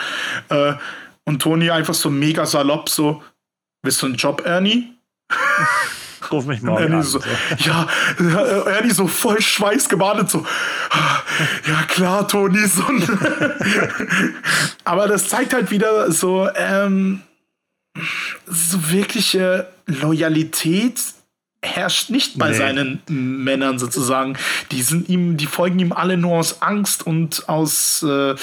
[0.48, 0.74] Äh,
[1.24, 3.22] und Tony einfach so mega salopp so,
[3.82, 4.94] willst du einen Job, Ernie?
[6.30, 7.02] Ruf mich mal Ernie an.
[7.02, 7.20] So,
[7.58, 7.86] ja,
[8.66, 10.46] Ernie so voll schweißgebadet, so,
[11.66, 12.66] ja klar, Toni.
[12.66, 12.82] So.
[14.84, 17.20] Aber das zeigt halt wieder so, ähm,
[18.46, 21.00] so wirkliche Loyalität
[21.62, 22.56] herrscht nicht bei nee.
[22.56, 24.36] seinen Männern sozusagen.
[24.70, 28.34] Die sind ihm, die folgen ihm alle nur aus Angst und aus äh,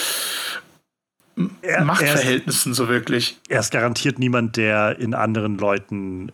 [1.62, 3.40] er, Machtverhältnissen er ist, so wirklich.
[3.48, 6.32] Er ist garantiert niemand, der in anderen Leuten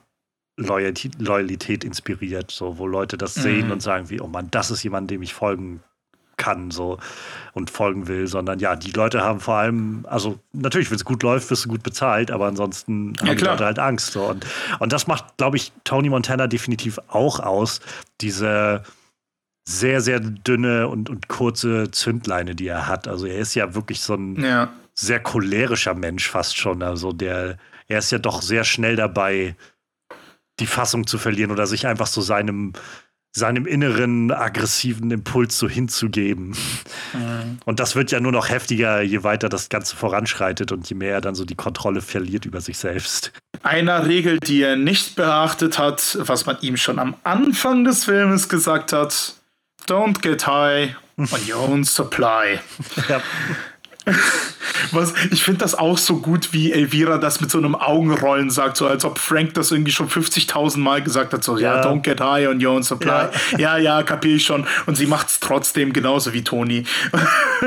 [0.58, 3.74] Loyalität, Loyalität inspiriert, so wo Leute das sehen mhm.
[3.74, 5.82] und sagen wie, oh Mann, das ist jemand, dem ich folgen
[6.38, 6.98] kann so
[7.54, 11.24] und folgen will, sondern ja, die Leute haben vor allem, also natürlich, wenn es gut
[11.24, 14.12] läuft, wirst du gut bezahlt, aber ansonsten ja, haben die Leute halt Angst.
[14.12, 14.26] So.
[14.26, 14.46] Und,
[14.80, 17.80] und das macht, glaube ich, Tony Montana definitiv auch aus,
[18.22, 18.84] diese
[19.66, 23.08] sehr, sehr dünne und, und kurze Zündleine, die er hat.
[23.08, 24.70] Also er ist ja wirklich so ein ja.
[24.94, 26.84] sehr cholerischer Mensch fast schon.
[26.84, 27.58] Also der,
[27.88, 29.56] er ist ja doch sehr schnell dabei,
[30.60, 32.74] die Fassung zu verlieren oder sich einfach so seinem
[33.36, 36.56] seinem inneren aggressiven Impuls so hinzugeben.
[37.14, 37.58] Mhm.
[37.66, 41.16] Und das wird ja nur noch heftiger, je weiter das Ganze voranschreitet und je mehr
[41.16, 43.32] er dann so die Kontrolle verliert über sich selbst.
[43.64, 48.50] Einer Regel, die er nicht beachtet hat, was man ihm schon am Anfang des Filmes
[48.50, 49.36] gesagt hat:
[49.88, 52.60] Don't get high on your own supply.
[53.10, 53.22] ja.
[54.92, 58.78] Was, ich finde das auch so gut, wie Elvira das mit so einem Augenrollen sagt,
[58.78, 62.02] so als ob Frank das irgendwie schon 50.000 Mal gesagt hat, so, ja, yeah, don't
[62.02, 63.30] get high on your own supply.
[63.52, 64.66] Ja, ja, ja kapiere ich schon.
[64.86, 66.86] Und sie macht es trotzdem genauso wie Toni.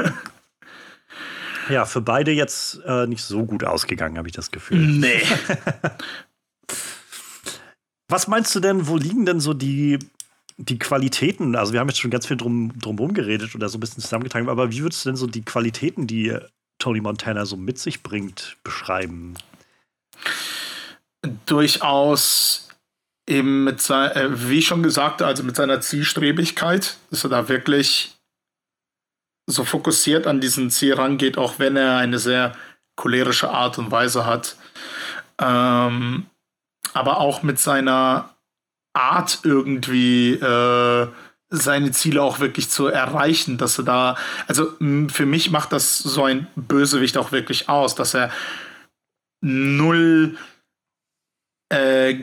[1.70, 4.78] ja, für beide jetzt äh, nicht so gut ausgegangen, habe ich das Gefühl.
[4.78, 5.22] Nee.
[8.08, 9.98] Was meinst du denn, wo liegen denn so die
[10.58, 13.80] die Qualitäten, also wir haben jetzt schon ganz viel drum, drum geredet oder so ein
[13.80, 16.36] bisschen zusammengetragen, aber wie würdest du denn so die Qualitäten, die
[16.78, 19.34] Tony Montana so mit sich bringt, beschreiben?
[21.44, 22.68] Durchaus
[23.26, 28.16] eben mit seiner, äh, wie schon gesagt, also mit seiner Zielstrebigkeit, dass er da wirklich
[29.46, 32.52] so fokussiert an diesen Ziel rangeht, auch wenn er eine sehr
[32.96, 34.56] cholerische Art und Weise hat.
[35.40, 36.26] Ähm,
[36.94, 38.35] aber auch mit seiner
[38.96, 41.06] Art irgendwie äh,
[41.48, 44.16] seine Ziele auch wirklich zu erreichen, dass er da,
[44.48, 44.72] also
[45.08, 48.30] für mich macht das so ein Bösewicht auch wirklich aus, dass er
[49.40, 50.36] null
[51.68, 52.16] äh,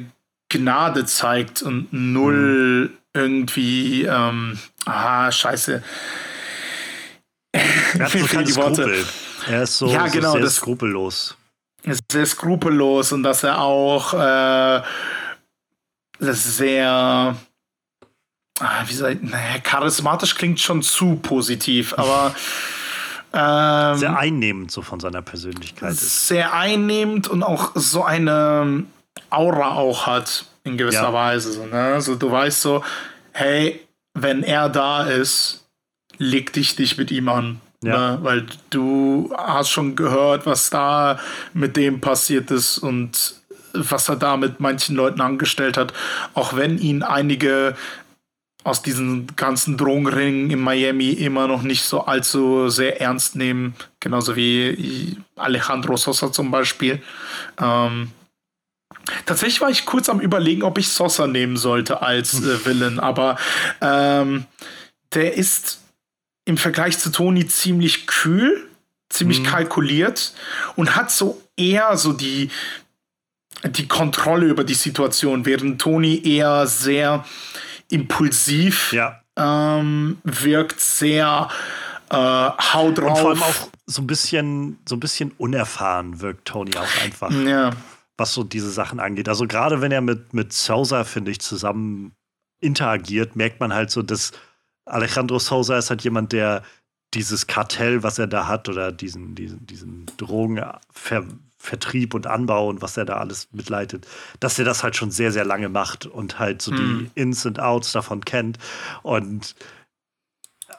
[0.49, 2.97] Gnade zeigt und null mhm.
[3.13, 5.83] irgendwie, ähm, ah, scheiße.
[7.95, 9.05] Er hat so die Worte.
[9.47, 11.37] Er ist so, ja, genau, sehr das, skrupellos.
[11.83, 14.81] Ist sehr skrupellos und dass er auch äh,
[16.19, 17.35] sehr,
[18.59, 22.35] ah, wie soll ich, naja, charismatisch klingt schon zu positiv, aber
[23.33, 26.27] ähm, sehr einnehmend so von seiner Persönlichkeit ist.
[26.27, 28.85] Sehr einnehmend und auch so eine
[29.29, 31.13] Aura auch hat in gewisser ja.
[31.13, 31.51] Weise.
[31.51, 31.93] So, ne?
[31.93, 32.83] also du weißt so,
[33.31, 33.81] hey,
[34.13, 35.65] wenn er da ist,
[36.17, 37.59] leg dich nicht mit ihm an.
[37.83, 38.11] Ja.
[38.11, 38.19] Ne?
[38.21, 41.19] Weil du hast schon gehört, was da
[41.53, 43.35] mit dem passiert ist und
[43.73, 45.93] was er da mit manchen Leuten angestellt hat.
[46.33, 47.75] Auch wenn ihn einige
[48.63, 54.35] aus diesen ganzen Drogenringen in Miami immer noch nicht so allzu sehr ernst nehmen, genauso
[54.35, 57.01] wie Alejandro Sosa zum Beispiel.
[57.59, 58.11] Ähm,
[59.25, 63.37] tatsächlich war ich kurz am überlegen, ob ich Sosa nehmen sollte als äh, Villain, aber
[63.81, 64.45] ähm,
[65.13, 65.81] der ist
[66.45, 68.69] im Vergleich zu Tony ziemlich kühl,
[69.09, 69.45] ziemlich mhm.
[69.45, 70.33] kalkuliert
[70.75, 72.49] und hat so eher so die
[73.65, 77.25] die Kontrolle über die Situation, während Tony eher sehr
[77.89, 79.21] impulsiv ja.
[79.37, 81.49] ähm, wirkt, sehr
[82.09, 83.09] äh, haut drauf.
[83.09, 87.31] Und vor allem auch so ein bisschen, so ein bisschen unerfahren wirkt Tony auch einfach.
[87.31, 87.71] Ja.
[88.17, 89.27] Was so diese Sachen angeht.
[89.29, 92.13] Also gerade wenn er mit, mit Sousa, finde ich, zusammen
[92.61, 94.31] interagiert, merkt man halt so, dass
[94.85, 96.63] Alejandro Sousa ist halt jemand, der
[97.13, 100.81] dieses Kartell, was er da hat, oder diesen, diesen, diesen Drogenver
[101.63, 104.05] Vertrieb und Anbau und was er da alles mitleitet,
[104.41, 107.09] dass er das halt schon sehr, sehr lange macht und halt so hm.
[107.15, 108.57] die Ins und Outs davon kennt
[109.01, 109.55] und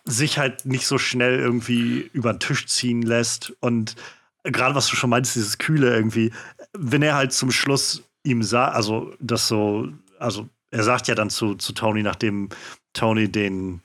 [0.04, 3.54] sich halt nicht so schnell irgendwie über den Tisch ziehen lässt.
[3.60, 3.96] Und
[4.42, 6.32] gerade was du schon meinst, dieses Kühle irgendwie,
[6.76, 11.30] wenn er halt zum Schluss ihm sah, also das so, also er sagt ja dann
[11.30, 12.50] zu, zu Tony, nachdem
[12.92, 13.80] Tony den,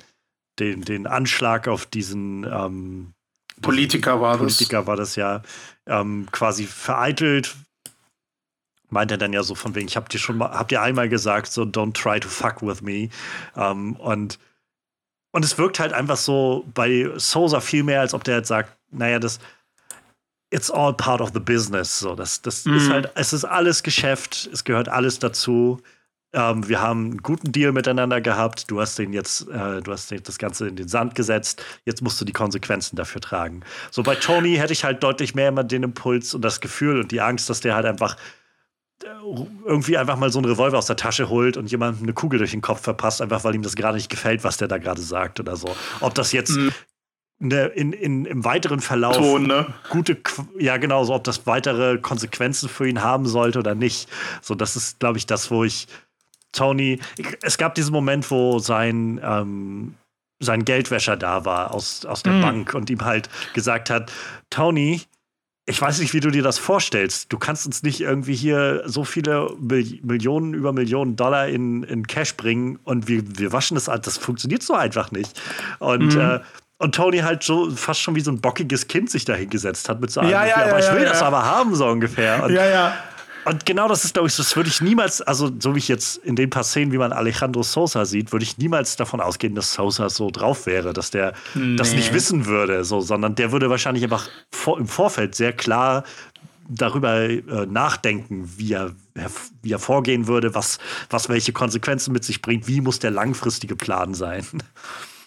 [0.59, 3.13] den, den Anschlag auf diesen ähm,
[3.61, 4.39] Politiker war das.
[4.39, 5.41] Politiker war das ja
[5.85, 7.55] ähm, quasi vereitelt.
[8.89, 11.09] Meint er dann ja so von wegen, ich hab dir schon mal, hab dir einmal
[11.09, 13.09] gesagt, so don't try to fuck with me.
[13.55, 14.39] Ähm, und,
[15.31, 18.75] und es wirkt halt einfach so bei Sosa viel mehr, als ob der jetzt sagt,
[18.91, 19.39] naja, das,
[20.49, 21.99] it's all part of the business.
[21.99, 22.77] So, das, das mhm.
[22.77, 25.81] ist halt, es ist alles Geschäft, es gehört alles dazu.
[26.31, 28.69] Ähm, wir haben einen guten Deal miteinander gehabt.
[28.69, 31.63] Du hast den jetzt, äh, du hast das Ganze in den Sand gesetzt.
[31.85, 33.61] Jetzt musst du die Konsequenzen dafür tragen.
[33.89, 37.11] So bei Tony hätte ich halt deutlich mehr immer den Impuls und das Gefühl und
[37.11, 38.15] die Angst, dass der halt einfach
[39.03, 39.07] äh,
[39.65, 42.51] irgendwie einfach mal so einen Revolver aus der Tasche holt und jemandem eine Kugel durch
[42.51, 45.39] den Kopf verpasst, einfach weil ihm das gerade nicht gefällt, was der da gerade sagt
[45.39, 45.75] oder so.
[45.99, 46.71] Ob das jetzt mhm.
[47.39, 49.73] ne, in, in, im weiteren Verlauf Ton, ne?
[49.89, 50.17] gute,
[50.59, 54.07] ja genau, so ob das weitere Konsequenzen für ihn haben sollte oder nicht.
[54.43, 55.87] So, das ist, glaube ich, das, wo ich
[56.51, 56.99] Tony,
[57.41, 59.95] es gab diesen Moment, wo sein, ähm,
[60.39, 62.41] sein Geldwäscher da war aus, aus der mm.
[62.41, 64.11] Bank und ihm halt gesagt hat,
[64.49, 65.01] Tony,
[65.69, 67.31] ich weiß nicht, wie du dir das vorstellst.
[67.31, 72.35] Du kannst uns nicht irgendwie hier so viele Millionen über Millionen Dollar in, in Cash
[72.35, 73.85] bringen und wir, wir waschen das.
[73.85, 75.39] Das funktioniert so einfach nicht.
[75.77, 76.19] Und, mm.
[76.19, 76.39] äh,
[76.79, 80.01] und Tony halt so fast schon wie so ein bockiges Kind sich da hingesetzt hat
[80.01, 82.43] mit so einem, ja, ja, aber ja, ich will ja, das aber haben, so ungefähr.
[82.43, 82.97] Und, ja, ja.
[83.45, 86.17] Und genau das ist, glaube ich, das würde ich niemals, also so wie ich jetzt
[86.17, 89.73] in den paar Szenen, wie man Alejandro Sosa sieht, würde ich niemals davon ausgehen, dass
[89.73, 91.75] Sosa so drauf wäre, dass der nee.
[91.75, 96.03] das nicht wissen würde, so, sondern der würde wahrscheinlich einfach vor, im Vorfeld sehr klar
[96.69, 98.91] darüber äh, nachdenken, wie er,
[99.63, 100.77] wie er vorgehen würde, was,
[101.09, 104.45] was welche Konsequenzen mit sich bringt, wie muss der langfristige Plan sein.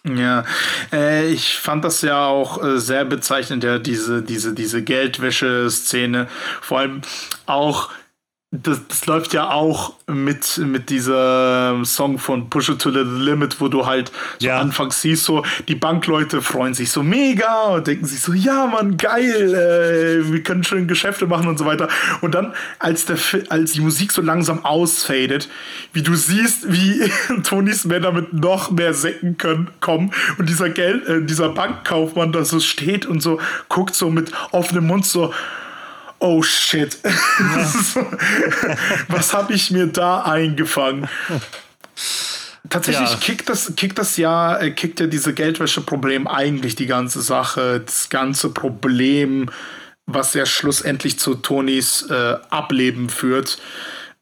[0.04, 0.44] Ja,
[0.92, 6.28] äh, ich fand das ja auch äh, sehr bezeichnend, ja, diese, diese, diese Geldwäsche-Szene.
[6.60, 7.02] Vor allem
[7.46, 7.90] auch
[8.54, 13.62] das, das läuft ja auch mit, mit diesem Song von Push It to the Limit,
[13.62, 14.60] wo du halt so ja.
[14.60, 18.98] anfangs siehst, so die Bankleute freuen sich so mega und denken sich so, ja Mann,
[18.98, 21.88] geil, äh, wir können schön Geschäfte machen und so weiter.
[22.20, 23.16] Und dann, als, der,
[23.48, 25.48] als die Musik so langsam ausfadet,
[25.94, 27.10] wie du siehst, wie
[27.44, 32.44] Tonys Männer mit noch mehr Säcken können, kommen und dieser Geld, äh, dieser Bankkaufmann da
[32.44, 33.40] so steht und so
[33.70, 35.32] guckt so mit offenem Mund so,
[36.22, 36.98] oh shit,
[39.08, 41.08] was habe ich mir da eingefangen?
[42.70, 43.16] Tatsächlich ja.
[43.16, 48.08] kickt, das, kickt das ja, äh, kickt ja diese Geldwäsche-Problem eigentlich die ganze Sache, das
[48.08, 49.50] ganze Problem,
[50.06, 53.58] was ja schlussendlich zu Tonys äh, Ableben führt,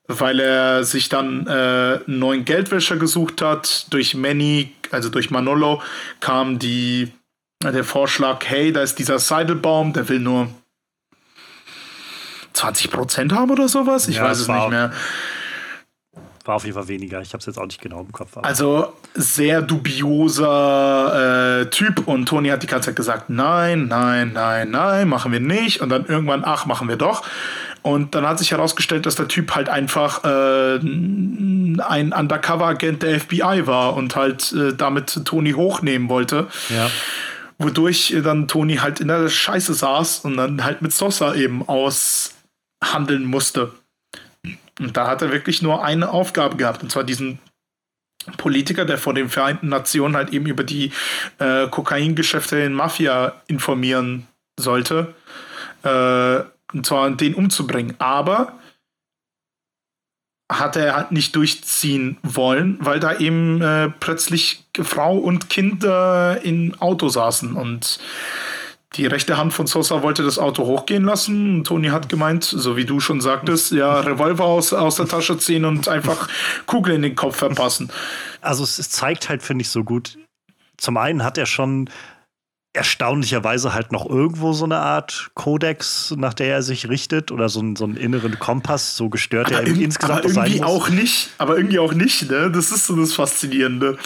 [0.09, 3.87] weil er sich dann äh, einen neuen Geldwäscher gesucht hat.
[3.91, 5.83] Durch Manny, also durch Manolo,
[6.21, 7.13] kam die,
[7.63, 10.49] der Vorschlag, hey, da ist dieser Seidelbaum, der will nur
[12.61, 14.07] 20 Prozent haben oder sowas.
[14.09, 14.93] Ich ja, weiß es nicht mehr.
[16.45, 17.23] war auf jeden Fall weniger.
[17.23, 18.37] Ich habe es jetzt auch nicht genau im Kopf.
[18.37, 20.51] Also sehr dubioser
[21.63, 25.41] äh, Typ und Tony hat die ganze Zeit gesagt, nein, nein, nein, nein, machen wir
[25.41, 25.81] nicht.
[25.81, 27.23] Und dann irgendwann, ach, machen wir doch.
[27.83, 33.67] Und dann hat sich herausgestellt, dass der Typ halt einfach äh, ein Undercover-Agent der FBI
[33.67, 36.49] war und halt äh, damit Tony hochnehmen wollte.
[36.69, 36.91] Ja.
[37.59, 41.63] Wodurch dann Tony halt in der Scheiße saß und dann halt mit Sosa eben
[42.81, 43.73] aushandeln musste.
[44.79, 47.39] Und da hat er wirklich nur eine Aufgabe gehabt, und zwar diesen
[48.37, 50.93] Politiker, der vor den Vereinten Nationen halt eben über die
[51.39, 54.27] äh, Kokaingeschäfte in Mafia informieren
[54.59, 55.15] sollte.
[55.83, 57.97] Äh, und zwar den umzubringen.
[57.99, 58.59] Aber
[60.51, 66.75] hat er halt nicht durchziehen wollen, weil da eben äh, plötzlich Frau und Kinder im
[66.81, 68.01] Auto saßen und
[68.95, 71.59] die rechte Hand von Sosa wollte das Auto hochgehen lassen.
[71.59, 75.39] Und Tony hat gemeint, so wie du schon sagtest, ja, Revolver aus, aus der Tasche
[75.39, 76.29] ziehen und einfach
[76.67, 77.91] Kugel in den Kopf verpassen.
[78.41, 80.19] Also es, zeigt halt, finde ich, so gut.
[80.77, 81.89] Zum einen hat er schon
[82.73, 87.63] erstaunlicherweise halt noch irgendwo so eine Art Kodex, nach der er sich richtet oder so,
[87.77, 91.81] so einen inneren Kompass, so gestört aber er insgesamt aber irgendwie auch nicht, aber irgendwie
[91.81, 92.49] auch nicht, ne?
[92.51, 93.99] Das ist so das Faszinierende.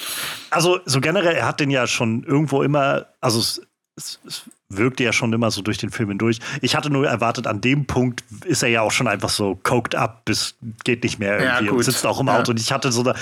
[0.49, 3.61] Also so generell, er hat den ja schon irgendwo immer, also es,
[3.97, 4.45] es, es
[4.77, 6.39] wirkte ja schon immer so durch den Film hindurch.
[6.61, 9.95] Ich hatte nur erwartet, an dem Punkt ist er ja auch schon einfach so coked
[9.95, 12.51] up, bis geht nicht mehr irgendwie ja, und sitzt auch im Auto.
[12.51, 12.51] Ja.
[12.51, 13.15] Und ich hatte so da,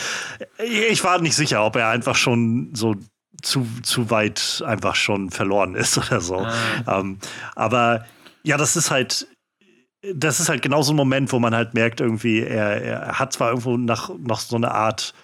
[0.64, 2.96] ich war nicht sicher, ob er einfach schon so
[3.42, 6.38] zu, zu weit einfach schon verloren ist oder so.
[6.38, 7.00] Ah.
[7.00, 7.18] Ähm,
[7.54, 8.06] aber
[8.42, 9.26] ja, das ist halt,
[10.14, 13.32] das ist halt genau so ein Moment, wo man halt merkt, irgendwie, er, er hat
[13.32, 15.14] zwar irgendwo nach, noch so eine Art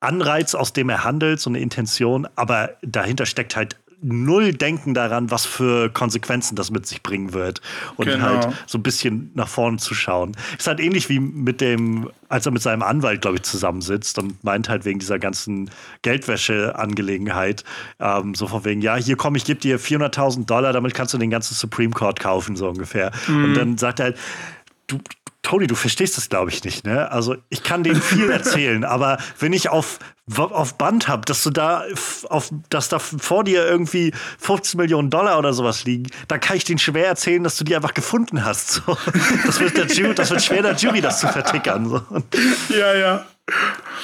[0.00, 5.30] Anreiz, aus dem er handelt, so eine Intention, aber dahinter steckt halt null Denken daran,
[5.30, 7.60] was für Konsequenzen das mit sich bringen wird.
[7.96, 8.24] Und genau.
[8.24, 10.36] halt so ein bisschen nach vorne zu schauen.
[10.58, 14.42] Ist halt ähnlich wie mit dem, als er mit seinem Anwalt, glaube ich, zusammensitzt und
[14.42, 15.70] meint halt wegen dieser ganzen
[16.02, 17.64] Geldwäsche-Angelegenheit,
[17.98, 21.18] ähm, so von wegen, ja, hier komm, ich gebe dir 400.000 Dollar, damit kannst du
[21.18, 23.12] den ganzen Supreme Court kaufen, so ungefähr.
[23.28, 23.44] Mhm.
[23.44, 24.18] Und dann sagt er halt,
[24.86, 24.98] du,
[25.42, 26.84] Tony, du verstehst das, glaube ich, nicht.
[26.84, 27.10] Ne?
[27.10, 29.98] Also ich kann denen viel erzählen, aber wenn ich auf,
[30.36, 31.84] auf Band habe, dass du da
[32.28, 36.64] auf, dass da vor dir irgendwie 15 Millionen Dollar oder sowas liegen, dann kann ich
[36.64, 38.70] denen schwer erzählen, dass du die einfach gefunden hast.
[38.70, 38.96] So.
[39.46, 41.88] Das, wird der Jury, das wird schwer der Jury, das zu vertickern.
[41.88, 42.02] So.
[42.68, 43.26] Ja, ja.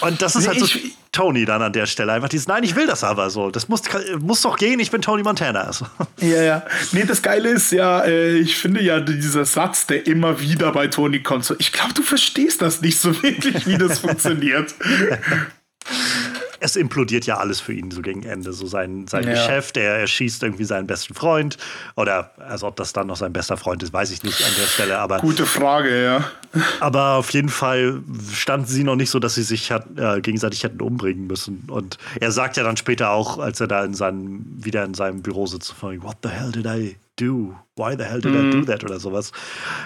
[0.00, 0.78] Und das ist nee, halt so
[1.12, 2.12] Tony dann an der Stelle.
[2.12, 3.50] Einfach dieses, nein, ich will das aber so.
[3.50, 3.82] Das muss,
[4.20, 5.60] muss doch gehen, ich bin Tony Montana.
[5.62, 5.86] Also.
[6.20, 6.62] Ja, ja.
[6.92, 10.88] Nee, das Geile ist ja, äh, ich finde ja dieser Satz, der immer wieder bei
[10.88, 14.74] Tony kommt, so, ich glaube, du verstehst das nicht so wirklich, wie das funktioniert.
[16.66, 18.52] Es implodiert ja alles für ihn so gegen Ende.
[18.52, 19.30] So sein, sein ja.
[19.30, 21.56] Geschäft, er, er schießt irgendwie seinen besten Freund.
[21.96, 24.66] Oder also ob das dann noch sein bester Freund ist, weiß ich nicht an der
[24.66, 24.98] Stelle.
[24.98, 26.30] Aber, Gute Frage, ja.
[26.80, 28.02] Aber auf jeden Fall
[28.32, 31.64] standen sie noch nicht so, dass sie sich hat, äh, gegenseitig hätten umbringen müssen.
[31.68, 35.22] Und er sagt ja dann später auch, als er da in seinem, wieder in seinem
[35.22, 37.54] Büro sitzt, What the hell did I do?
[37.76, 38.48] Why the hell did mm.
[38.48, 38.66] I do mhm.
[38.66, 38.84] that?
[38.84, 39.32] Oder sowas.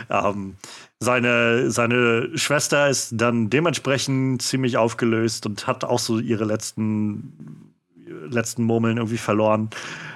[0.08, 0.56] Ähm,
[0.98, 7.72] seine, seine Schwester ist dann dementsprechend ziemlich aufgelöst und hat auch so ihre letzten,
[8.28, 9.70] letzten Murmeln irgendwie verloren.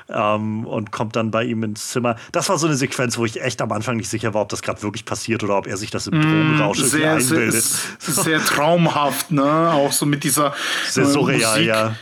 [0.07, 2.17] Ähm, und kommt dann bei ihm ins Zimmer.
[2.31, 4.61] Das war so eine Sequenz, wo ich echt am Anfang nicht sicher war, ob das
[4.61, 7.65] gerade wirklich passiert oder ob er sich das im Drogenrausch mm, sehr, einbildet.
[7.65, 9.73] Sehr, sehr traumhaft, ne?
[9.73, 10.53] Auch so mit dieser
[10.87, 11.97] sehr surreal, Musik, ja.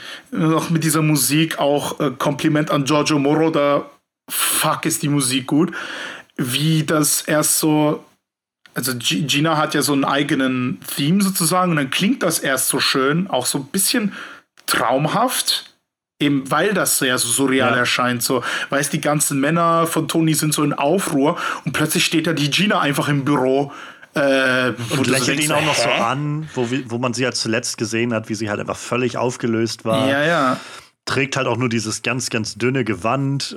[0.56, 3.88] Auch mit dieser Musik, auch äh, Kompliment an Giorgio Moro, da
[4.28, 5.72] fuck ist die Musik gut.
[6.36, 8.04] Wie das erst so
[8.74, 12.80] also Gina hat ja so einen eigenen Theme sozusagen und dann klingt das erst so
[12.80, 14.12] schön, auch so ein bisschen
[14.66, 15.68] traumhaft.
[16.20, 17.78] Eben weil das ja so surreal ja.
[17.78, 22.28] erscheint, so, weißt die ganzen Männer von Tony sind so in Aufruhr und plötzlich steht
[22.28, 23.72] da die Gina einfach im Büro
[24.14, 28.14] äh, und lächelt ihn auch noch so an, wo, wo man sie ja zuletzt gesehen
[28.14, 30.08] hat, wie sie halt einfach völlig aufgelöst war.
[30.08, 30.60] Ja, ja.
[31.06, 33.56] Trägt halt auch nur dieses ganz, ganz dünne Gewand.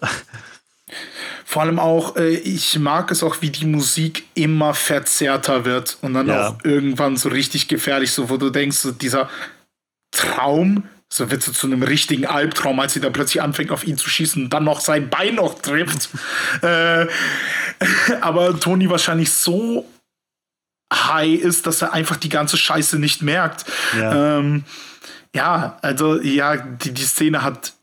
[1.47, 6.15] Vor allem auch, äh, ich mag es auch, wie die Musik immer verzerrter wird und
[6.15, 6.49] dann ja.
[6.49, 9.29] auch irgendwann so richtig gefährlich, so wo du denkst, so dieser
[10.11, 13.95] Traum, so wird so zu einem richtigen Albtraum, als sie da plötzlich anfängt, auf ihn
[13.95, 16.09] zu schießen und dann noch sein Bein noch trifft.
[16.63, 17.05] äh,
[18.21, 19.87] aber Toni wahrscheinlich so
[20.91, 23.65] high ist, dass er einfach die ganze Scheiße nicht merkt.
[23.95, 24.63] Ja, ähm,
[25.35, 27.73] ja also ja, die, die Szene hat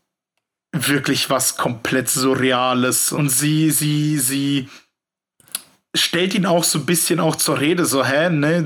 [0.73, 3.11] wirklich was komplett Surreales.
[3.11, 4.67] Und sie, sie, sie
[5.95, 8.65] stellt ihn auch so ein bisschen auch zur Rede, so, hä, ne,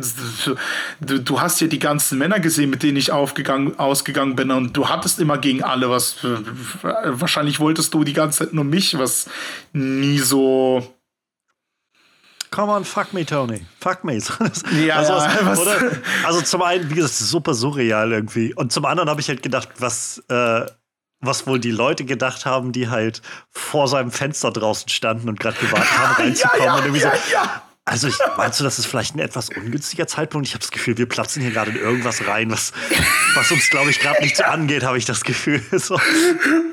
[1.01, 4.77] du, du hast ja die ganzen Männer gesehen, mit denen ich aufgegangen, ausgegangen bin und
[4.77, 6.15] du hattest immer gegen alle was,
[6.81, 9.29] wahrscheinlich wolltest du die ganze Zeit nur mich, was
[9.73, 10.95] nie so
[12.49, 13.65] come on, fuck me, Tony.
[13.81, 14.19] Fuck me.
[14.85, 15.91] ja, also, oder,
[16.23, 18.53] also zum einen, wie gesagt, super surreal irgendwie.
[18.53, 20.65] Und zum anderen habe ich halt gedacht, was, äh,
[21.19, 25.57] was wohl die Leute gedacht haben, die halt vor seinem Fenster draußen standen und gerade
[25.57, 26.59] gewartet haben, reinzukommen.
[26.65, 27.09] ja, ja, und irgendwie so,
[27.87, 30.45] also ich, meinst du, das ist vielleicht ein etwas ungünstiger Zeitpunkt?
[30.45, 32.73] Ich habe das Gefühl, wir platzen hier gerade in irgendwas rein, was,
[33.33, 35.61] was uns, glaube ich, gerade nicht so angeht, habe ich das Gefühl.
[35.77, 35.99] So.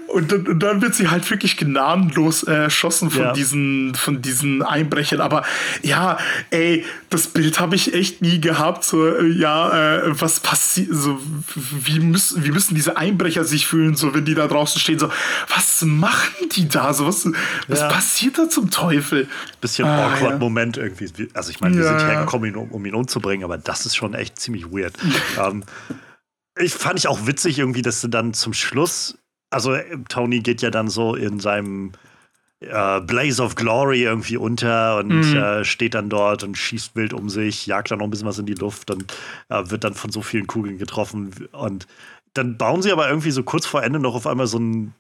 [0.09, 3.33] Und, und, dann wird sie halt wirklich gnadenlos erschossen von, ja.
[3.33, 5.21] diesen, von diesen Einbrechern.
[5.21, 5.45] Aber
[5.83, 6.19] ja,
[6.51, 8.85] ey, das Bild habe ich echt nie gehabt.
[8.85, 11.21] So, äh, ja, äh, was passiert, so,
[11.55, 15.11] wie müssen, wie müssen diese Einbrecher sich fühlen, so, wenn die da draußen stehen, so,
[15.49, 16.93] was machen die da?
[16.93, 17.29] So, was,
[17.69, 17.89] was ja.
[17.89, 19.29] passiert da zum Teufel?
[19.61, 20.39] Bisschen ah, awkward ja.
[20.39, 21.04] Moment irgendwie.
[21.35, 24.39] Also, ich meine, wir sind hergekommen, um, um ihn umzubringen, aber das ist schon echt
[24.39, 24.95] ziemlich weird.
[25.39, 25.65] ähm,
[26.59, 29.19] ich fand ich auch witzig irgendwie, dass sie dann zum Schluss
[29.55, 31.93] also äh, Tony geht ja dann so in seinem
[32.61, 35.37] äh, Blaze of Glory irgendwie unter und mhm.
[35.37, 38.39] äh, steht dann dort und schießt wild um sich, jagt dann noch ein bisschen was
[38.39, 39.15] in die Luft und
[39.49, 41.49] äh, wird dann von so vielen Kugeln getroffen.
[41.53, 41.87] Und
[42.35, 44.93] dann bauen sie aber irgendwie so kurz vor Ende noch auf einmal so ein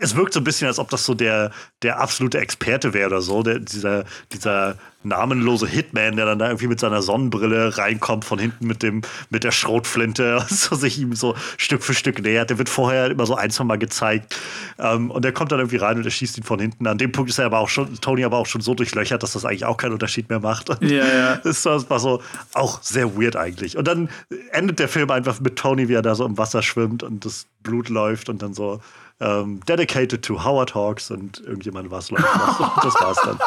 [0.00, 1.50] es wirkt so ein bisschen, als ob das so der,
[1.82, 3.42] der absolute Experte wäre oder so.
[3.42, 8.66] Der, dieser, dieser namenlose Hitman, der dann da irgendwie mit seiner Sonnenbrille reinkommt von hinten
[8.66, 12.48] mit, dem, mit der Schrotflinte und so sich ihm so Stück für Stück nähert.
[12.48, 14.34] Der wird vorher immer so ein, zwei Mal gezeigt.
[14.78, 16.86] Ähm, und der kommt dann irgendwie rein und er schießt ihn von hinten.
[16.86, 19.34] An dem Punkt ist er aber auch schon, Tony aber auch schon so durchlöchert, dass
[19.34, 20.70] das eigentlich auch keinen Unterschied mehr macht.
[20.82, 21.36] Ja, ja.
[21.44, 22.22] Das war so
[22.54, 23.76] auch sehr weird eigentlich.
[23.76, 24.08] Und dann
[24.50, 27.46] endet der Film einfach mit Tony, wie er da so im Wasser schwimmt und das
[27.62, 28.80] Blut läuft und dann so
[29.20, 32.66] ähm, dedicated to Howard Hawks und irgendjemand war es, glaube ich.
[32.82, 33.38] Das war's dann.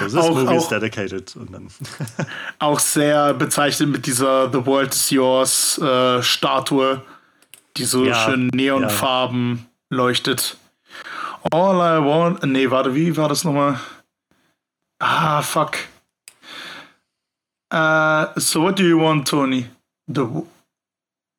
[0.00, 1.34] This auch, movie is dedicated.
[1.36, 1.68] Und dann
[2.58, 7.02] auch sehr bezeichnet mit dieser The World is Yours äh, Statue,
[7.76, 9.96] die so ja, schön Neonfarben ja.
[9.96, 10.56] leuchtet.
[11.52, 12.42] All I want.
[12.44, 13.78] Nee, warte, wie war das nochmal?
[14.98, 15.78] Ah, fuck.
[17.72, 19.66] Uh, so what do you want, Tony?
[20.08, 20.26] The,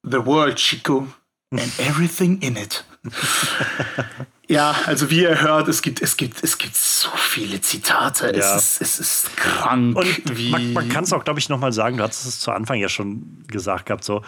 [0.04, 1.08] the world, Chico.
[1.52, 2.84] And everything in it.
[4.48, 8.36] ja, also wie ihr hört, es gibt, es gibt, es gibt so viele Zitate.
[8.36, 8.56] Ja.
[8.56, 9.96] Es, ist, es ist krank.
[9.98, 12.80] Und man, man kann es auch, glaube ich, nochmal sagen, du hast es zu Anfang
[12.80, 14.24] ja schon gesagt gehabt, so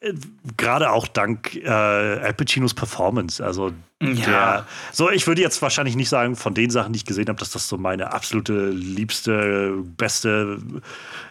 [0.00, 0.14] äh,
[0.56, 3.44] gerade auch dank äh, Al Pacinos Performance.
[3.44, 3.72] Also
[4.02, 4.24] ja.
[4.24, 7.38] Der, so, ich würde jetzt wahrscheinlich nicht sagen, von den Sachen, die ich gesehen habe,
[7.38, 10.58] dass das so meine absolute liebste, beste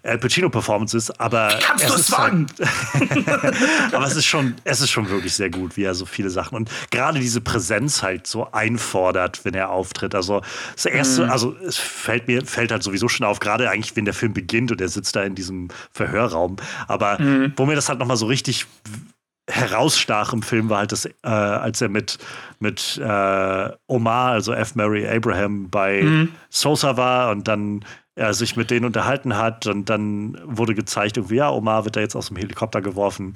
[0.04, 2.50] Al Pacino-Performance ist, aber Kannst es ist halt,
[3.94, 6.56] aber es ist schon, es ist schon wirklich sehr gut, wie er so viele Sachen
[6.56, 10.16] und gerade diese Präsenz halt so einfordert, wenn er auftritt.
[10.16, 10.42] Also
[10.76, 11.32] das erste, mhm.
[11.32, 14.72] also es fällt mir, fällt halt sowieso schon auf, gerade eigentlich, wenn der Film beginnt
[14.72, 16.56] und er sitzt da in diesem Verhörraum.
[16.88, 17.54] Aber mhm.
[17.56, 18.66] wo mir das halt nochmal so richtig
[19.50, 22.18] herausstach im Film war halt das, äh, als er mit,
[22.60, 24.76] mit äh, Omar, also F.
[24.76, 26.30] Mary Abraham, bei mhm.
[26.50, 27.84] Sosa war und dann
[28.16, 32.00] er sich mit denen unterhalten hat und dann wurde gezeigt, irgendwie, ja, Omar wird da
[32.00, 33.34] jetzt aus dem Helikopter geworfen.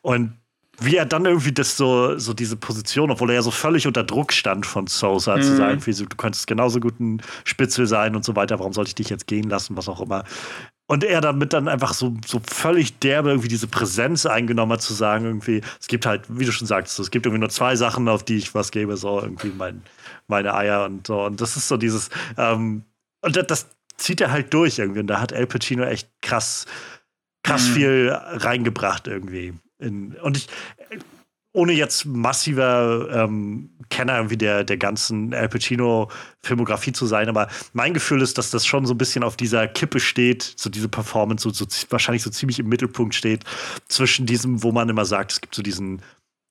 [0.00, 0.32] Und
[0.80, 4.02] wie er dann irgendwie das so, so diese Position, obwohl er ja so völlig unter
[4.02, 5.42] Druck stand von Sosa, mhm.
[5.42, 8.88] zu sagen, wie, du könntest genauso gut ein Spitzel sein und so weiter, warum sollte
[8.88, 10.24] ich dich jetzt gehen lassen, was auch immer.
[10.86, 14.92] Und er damit dann einfach so, so völlig derbe irgendwie diese Präsenz eingenommen hat, zu
[14.92, 18.06] sagen, irgendwie, es gibt halt, wie du schon sagst, es gibt irgendwie nur zwei Sachen,
[18.06, 19.82] auf die ich was gebe, so irgendwie mein,
[20.26, 21.24] meine Eier und so.
[21.24, 22.84] Und das ist so dieses, ähm,
[23.22, 23.66] und das, das,
[23.96, 25.00] zieht er halt durch irgendwie.
[25.00, 26.66] Und da hat El Pacino echt krass,
[27.42, 27.72] krass mhm.
[27.72, 29.54] viel reingebracht irgendwie.
[29.78, 30.48] In, und ich,
[31.54, 37.94] ohne jetzt massiver ähm, Kenner irgendwie der, der ganzen Al Pacino-Filmografie zu sein, aber mein
[37.94, 41.48] Gefühl ist, dass das schon so ein bisschen auf dieser Kippe steht, so diese Performance,
[41.48, 43.44] so, so wahrscheinlich so ziemlich im Mittelpunkt steht,
[43.88, 46.02] zwischen diesem, wo man immer sagt, es gibt so diesen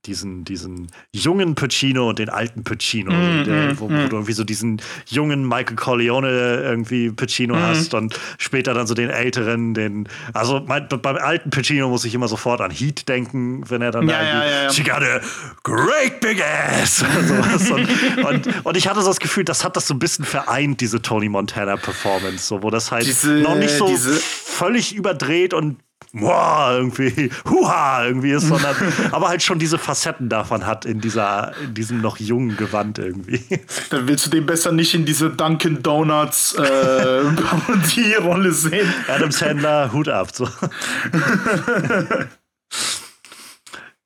[0.05, 4.09] diesen, diesen jungen Pacino und den alten Pacino, mm, der, wo, wo, mm.
[4.09, 7.61] du irgendwie so diesen jungen Michael Corleone irgendwie Pacino mm.
[7.61, 12.13] hast und später dann so den älteren, den, also mein, beim alten Pacino muss ich
[12.13, 14.73] immer sofort an Heat denken, wenn er dann ja, da ja, ja, ja.
[14.73, 15.21] She got a
[15.63, 17.71] great big ass und, sowas.
[17.71, 20.81] und, und, und, ich hatte so das Gefühl, das hat das so ein bisschen vereint,
[20.81, 25.77] diese Tony Montana Performance, so, wo das halt diese, noch nicht so völlig überdreht und
[26.14, 28.76] boah, irgendwie, huha, irgendwie ist, sondern
[29.11, 33.43] aber halt schon diese Facetten davon hat in dieser, in diesem noch jungen Gewand irgendwie.
[33.89, 38.93] Dann willst du den besser nicht in diese Dunkin' Donuts äh, Parodie-Rolle sehen.
[39.07, 40.30] Adam Sandler, Hut ab.
[40.34, 40.47] So.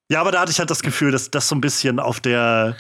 [0.10, 2.76] ja, aber da hatte ich halt das Gefühl, dass das so ein bisschen auf der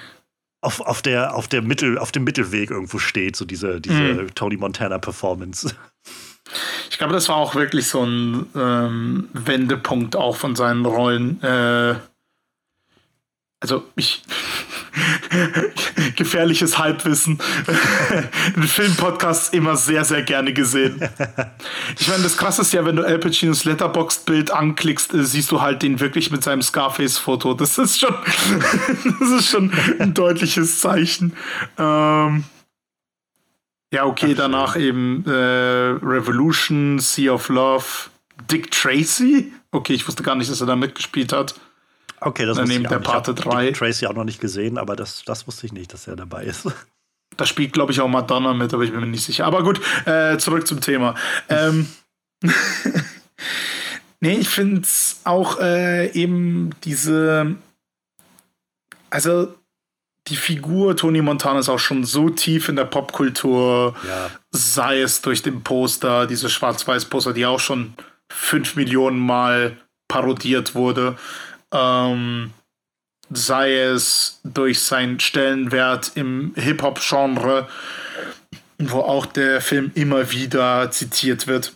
[0.60, 4.34] auf, auf, der, auf, der Mittel, auf dem Mittelweg irgendwo steht, so diese, diese mhm.
[4.34, 5.74] Tony Montana Performance.
[6.90, 11.42] Ich glaube, das war auch wirklich so ein ähm, Wendepunkt auch von seinen Rollen.
[11.44, 11.96] Äh,
[13.60, 14.24] also ich,
[16.16, 17.40] Gefährliches Halbwissen.
[18.56, 21.02] In Filmpodcasts immer sehr, sehr gerne gesehen.
[22.00, 25.62] Ich meine, das krasse ist ja, wenn du Al Pacinos Letterboxd-Bild anklickst, äh, siehst du
[25.62, 27.54] halt den wirklich mit seinem Scarface-Foto.
[27.54, 28.16] Das ist schon,
[29.20, 31.34] das ist schon ein deutliches Zeichen.
[31.78, 32.44] Ähm
[33.94, 37.86] ja, okay, danach eben äh, Revolution, Sea of Love,
[38.52, 39.52] Dick Tracy.
[39.72, 41.56] Okay, ich wusste gar nicht, dass er da mitgespielt hat.
[42.20, 43.08] Okay, das Daneben ich der nicht.
[43.08, 43.66] Ich Pate hab 3.
[43.68, 46.44] Dick Tracy auch noch nicht gesehen, aber das, das wusste ich nicht, dass er dabei
[46.44, 46.68] ist.
[47.36, 49.46] Da spielt, glaube ich, auch Madonna mit, aber ich bin mir nicht sicher.
[49.46, 51.14] Aber gut, äh, zurück zum Thema.
[51.50, 51.88] Ähm,
[54.20, 57.56] nee, ich finde es auch äh, eben diese.
[59.10, 59.54] Also,
[60.28, 64.30] die Figur Tony Montana ist auch schon so tief in der Popkultur, Ja.
[64.52, 67.94] sei es durch den Poster, diese Schwarz-Weiß-Poster, die auch schon
[68.30, 71.18] fünf Millionen Mal parodiert wurde.
[71.72, 72.52] Ähm,
[73.30, 77.68] sei es durch seinen Stellenwert im Hip-Hop-Genre,
[78.80, 81.74] wo auch der Film immer wieder zitiert wird.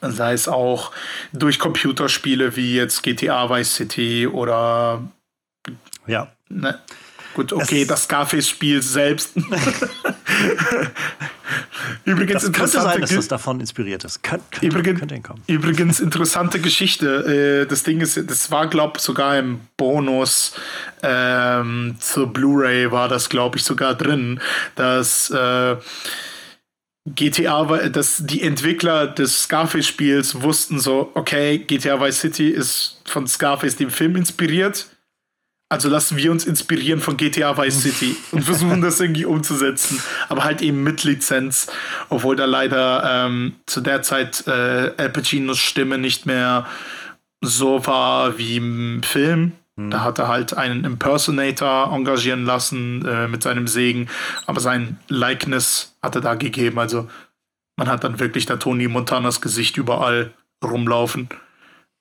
[0.00, 0.92] Sei es auch
[1.32, 5.02] durch Computerspiele wie jetzt GTA Vice City oder
[6.06, 6.32] Ja.
[6.48, 6.78] Ne.
[7.34, 9.32] Gut, okay, Es- das Scarface-Spiel selbst.
[12.04, 14.22] Übrigens Das könnte sein, interessante, dass das davon inspiriert ist.
[14.22, 15.42] Kön könnte, Übrigens- könnte hinkommen.
[15.46, 17.62] übrigens interessante Geschichte.
[17.62, 20.54] Äh, Das Ding ist, das war, glaube ich, sogar im Bonus
[21.02, 24.40] ähm, zur Blu-ray war das, glaube ich, sogar drin,
[24.76, 25.76] dass äh,
[27.06, 33.76] GTA, dass die Entwickler des Scarface-Spiels wussten so, okay, GTA Vice City ist von Scarface
[33.76, 34.86] dem Film inspiriert.
[35.74, 40.44] Also lassen wir uns inspirieren von GTA Vice City und versuchen das irgendwie umzusetzen, aber
[40.44, 41.66] halt eben mit Lizenz,
[42.10, 46.64] obwohl da leider ähm, zu der Zeit äh, Al Pacinos Stimme nicht mehr
[47.40, 49.52] so war wie im Film.
[49.76, 54.08] Da hat er halt einen Impersonator engagieren lassen äh, mit seinem Segen,
[54.46, 56.78] aber sein Likeness hat er da gegeben.
[56.78, 57.08] Also
[57.76, 61.28] man hat dann wirklich da Tony Montanas Gesicht überall rumlaufen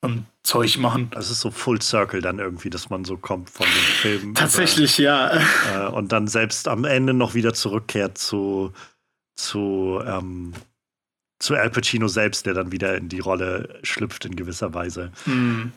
[0.02, 1.10] und Zeug machen.
[1.12, 4.36] Das ist so Full Circle dann irgendwie, dass man so kommt von dem Film.
[4.36, 5.40] Tatsächlich, ja.
[5.74, 8.74] Äh, und dann selbst am Ende noch wieder zurückkehrt zu,
[9.36, 10.54] zu, ähm,
[11.40, 15.12] zu Al Pacino selbst, der dann wieder in die Rolle schlüpft in gewisser Weise.
[15.24, 15.72] Hm.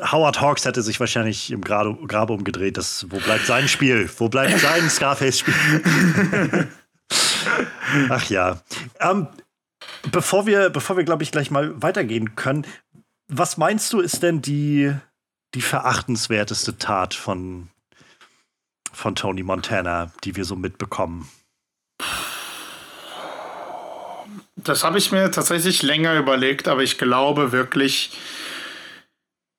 [0.00, 2.76] Howard Hawks hätte sich wahrscheinlich im Grabe, Grabe umgedreht.
[2.76, 4.08] Das, wo bleibt sein Spiel?
[4.18, 6.68] Wo bleibt sein Scarface-Spiel?
[8.08, 8.62] Ach ja.
[9.00, 9.26] Ähm,
[10.12, 12.66] bevor wir, bevor wir glaube ich, gleich mal weitergehen können,
[13.30, 14.94] was meinst du, ist denn die,
[15.54, 17.68] die verachtenswerteste Tat von,
[18.92, 21.28] von Tony Montana, die wir so mitbekommen?
[24.56, 28.18] Das habe ich mir tatsächlich länger überlegt, aber ich glaube wirklich,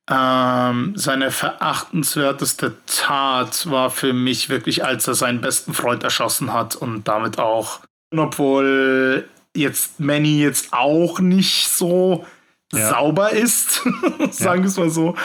[0.10, 6.76] ähm, seine verachtenswerteste Tat war für mich wirklich, als er seinen besten Freund erschossen hat
[6.76, 7.80] und damit auch,
[8.16, 12.26] obwohl jetzt Manny jetzt auch nicht so
[12.74, 12.90] Ja.
[12.90, 13.82] sauber ist,
[14.32, 15.16] sagen wir es mal so.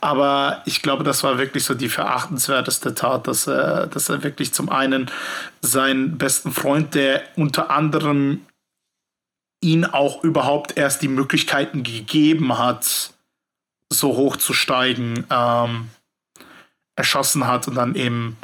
[0.00, 4.54] Aber ich glaube, das war wirklich so die verachtenswerteste Tat, dass er, dass er wirklich
[4.54, 5.10] zum einen
[5.60, 8.46] seinen besten Freund, der unter anderem
[9.60, 13.10] ihn auch überhaupt erst die Möglichkeiten gegeben hat,
[13.92, 15.90] so hoch zu steigen, ähm,
[16.96, 18.36] erschossen hat und dann eben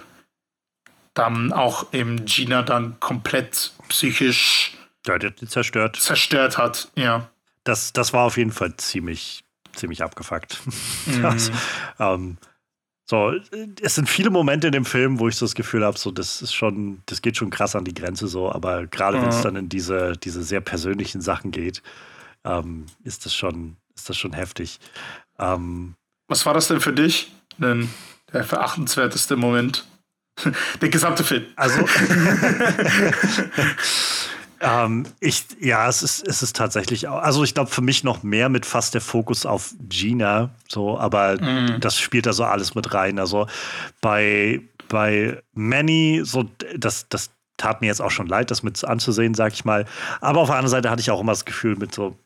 [1.15, 4.73] dann auch eben Gina dann komplett psychisch
[5.07, 5.97] Ja, zerstört.
[5.97, 6.89] zerstört hat.
[6.95, 7.29] Ja.
[7.65, 9.45] Das, das war auf jeden Fall ziemlich,
[9.75, 10.59] ziemlich abgefuckt.
[11.23, 11.51] Das,
[11.99, 12.39] ähm,
[13.05, 13.33] so,
[13.83, 16.41] es sind viele Momente in dem Film, wo ich so das Gefühl habe, so, das
[16.41, 19.43] ist schon, das geht schon krass an die Grenze so, aber gerade wenn es Ja.
[19.43, 21.83] dann in diese, diese sehr persönlichen Sachen geht,
[22.45, 24.79] ähm, ist das schon, ist das schon heftig.
[25.39, 25.95] Ähm,
[26.29, 27.33] Was war das denn für dich?
[27.59, 27.91] Denn
[28.33, 29.85] der verachtenswerteste Moment?
[30.81, 31.45] Der gesamte Film.
[31.57, 31.85] Also,
[34.63, 38.23] ähm, ich, ja, es ist, es ist tatsächlich, auch- also ich glaube für mich noch
[38.23, 41.37] mehr mit fast der Fokus auf Gina, so, aber
[41.81, 43.19] das spielt da so alles mit rein.
[43.19, 43.47] Also
[44.01, 46.45] bei, bei Manny, so,
[46.77, 49.85] das, das tat mir jetzt auch schon leid, das mit anzusehen, sag ich mal.
[50.21, 52.17] Aber auf der anderen Seite hatte ich auch immer das Gefühl mit so,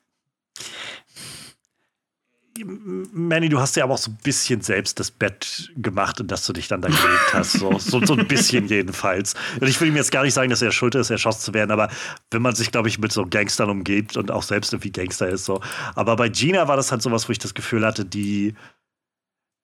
[2.65, 6.47] Manny, du hast ja aber auch so ein bisschen selbst das Bett gemacht, in das
[6.47, 7.53] du dich dann da gelegt hast.
[7.53, 9.35] So, so, so ein bisschen jedenfalls.
[9.61, 11.71] Und ich will ihm jetzt gar nicht sagen, dass er schuld ist, erschossen zu werden,
[11.71, 11.89] aber
[12.31, 15.45] wenn man sich, glaube ich, mit so Gangstern umgeht und auch selbst irgendwie Gangster ist,
[15.45, 15.61] so.
[15.95, 18.55] Aber bei Gina war das halt sowas, wo ich das Gefühl hatte, die,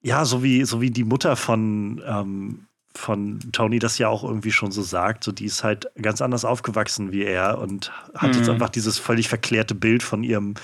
[0.02, 4.52] ja, so wie, so wie die Mutter von, ähm, von Tony das ja auch irgendwie
[4.52, 8.48] schon so sagt, so die ist halt ganz anders aufgewachsen wie er und hat jetzt
[8.48, 8.55] Mhm.
[8.55, 10.55] einfach dieses völlig verklärte Bild von ihrem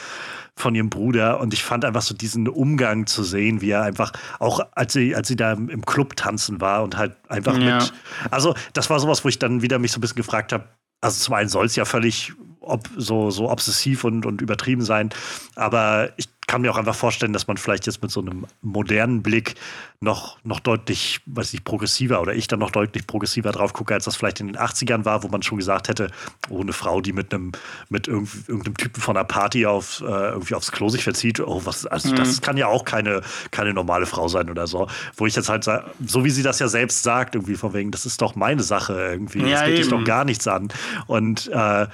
[0.59, 4.13] von ihrem Bruder und ich fand einfach so diesen Umgang zu sehen, wie er einfach
[4.39, 7.77] auch als sie als sie da im Club tanzen war und halt einfach ja.
[7.77, 7.93] mit
[8.31, 10.65] also das war sowas, wo ich dann wieder mich so ein bisschen gefragt habe,
[11.01, 15.11] also zum einen soll es ja völlig ob, so, so obsessiv und, und übertrieben sein,
[15.55, 19.23] aber ich kann mir auch einfach vorstellen, dass man vielleicht jetzt mit so einem modernen
[19.23, 19.55] Blick
[20.01, 24.07] noch, noch deutlich, weiß ich, progressiver oder ich dann noch deutlich progressiver drauf gucke, als
[24.07, 26.11] das vielleicht in den 80ern war, wo man schon gesagt hätte,
[26.49, 27.53] oh, eine Frau, die mit einem,
[27.91, 31.85] mit irgendeinem Typen von einer Party auf, äh, irgendwie aufs Klo sich verzieht, oh, was,
[31.85, 32.17] also mhm.
[32.17, 33.21] das kann ja auch keine,
[33.51, 34.89] keine normale Frau sein oder so.
[35.17, 37.91] Wo ich jetzt halt sage, so wie sie das ja selbst sagt, irgendwie von wegen,
[37.91, 40.69] das ist doch meine Sache irgendwie, ja, das geht dich doch gar nichts an.
[41.09, 41.87] Und äh,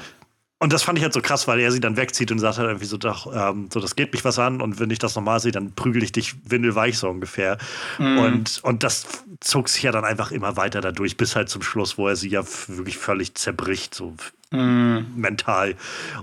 [0.65, 2.69] und das fand ich halt so krass, weil er sie dann wegzieht und sagt halt
[2.69, 5.39] irgendwie so, doch, ähm, so, das geht mich was an und wenn ich das nochmal
[5.39, 7.59] sehe, dann prügel ich dich windelweich so ungefähr.
[7.99, 8.19] Mhm.
[8.19, 9.07] Und, und das
[9.41, 12.31] zog sich ja dann einfach immer weiter dadurch, bis halt zum Schluss, wo er sie
[12.31, 14.17] ja wirklich völlig zerbricht, so
[14.53, 15.13] mhm.
[15.15, 15.75] mental.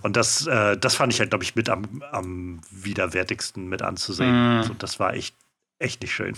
[0.01, 4.57] Und das, äh, das fand ich halt, glaube ich, mit am, am widerwärtigsten mit anzusehen.
[4.57, 4.63] Mhm.
[4.63, 5.35] So, das war echt,
[5.77, 6.33] echt nicht schön.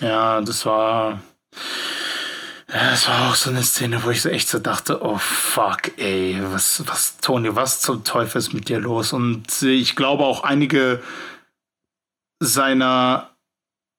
[0.00, 1.20] Ja, das war.
[2.72, 6.38] Das war auch so eine Szene, wo ich so echt so dachte, oh fuck, ey,
[6.40, 9.12] was, was, Toni, was zum Teufel ist mit dir los?
[9.12, 11.02] Und ich glaube auch einige
[12.40, 13.32] seiner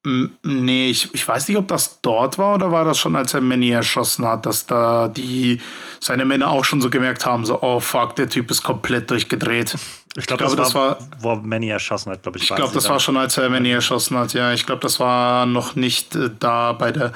[0.06, 3.40] Nee, ich, ich weiß nicht, ob das dort war oder war das schon, als er
[3.40, 5.62] Manny erschossen hat, dass da die
[6.02, 9.78] seine Männer auch schon so gemerkt haben, so, oh fuck, der Typ ist komplett durchgedreht.
[10.16, 12.44] Ich, glaub, ich glaube, das, war, wo Manny erschossen hat, glaube ich.
[12.44, 14.54] Ich glaube, das war schon, als er Manny erschossen hat, ja.
[14.54, 17.14] Ich glaube, das war noch nicht äh, da bei der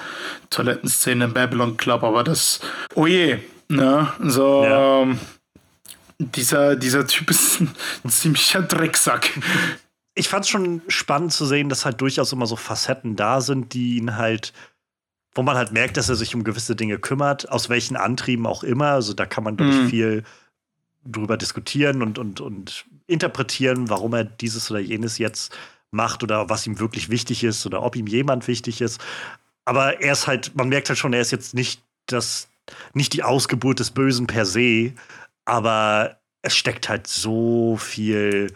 [0.49, 2.59] Toilettenszene im Babylon Club, aber das,
[2.95, 5.01] oh je, ne, so, ja.
[5.01, 5.19] ähm,
[6.17, 7.75] dieser, dieser Typ ist ein
[8.09, 9.31] ziemlicher Drecksack
[10.17, 13.73] ich fand es schon spannend zu sehen, dass halt durchaus immer so Facetten da sind,
[13.73, 14.51] die ihn halt,
[15.33, 18.63] wo man halt merkt, dass er sich um gewisse Dinge kümmert, aus welchen Antrieben auch
[18.63, 18.87] immer.
[18.87, 19.89] Also da kann man, ich, mhm.
[19.89, 20.23] viel
[21.11, 25.55] drüber diskutieren und, und, und interpretieren, warum er dieses oder jenes jetzt
[25.91, 29.01] macht oder was ihm wirklich wichtig ist oder ob ihm jemand wichtig ist.
[29.65, 32.49] Aber er ist halt, man merkt halt schon, er ist jetzt nicht das,
[32.93, 34.93] nicht die Ausgeburt des Bösen per se,
[35.45, 38.53] aber es steckt halt so viel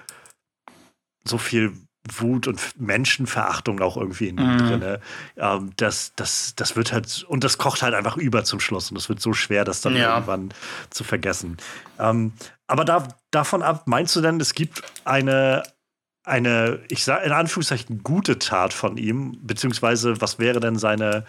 [1.24, 1.74] so viel
[2.10, 4.58] Wut und Menschenverachtung auch irgendwie in ihm mm.
[4.58, 4.98] drin.
[5.38, 8.90] Ähm, das, das, das wird halt, und das kocht halt einfach über zum Schluss.
[8.90, 10.16] Und es wird so schwer, das dann ja.
[10.16, 10.54] irgendwann
[10.90, 11.58] zu vergessen.
[12.00, 12.34] Ähm,
[12.68, 15.64] aber da, davon ab, meinst du denn, es gibt eine,
[16.24, 19.38] eine, ich sage in Anführungszeichen, gute Tat von ihm?
[19.42, 21.26] Beziehungsweise, was wäre denn seine,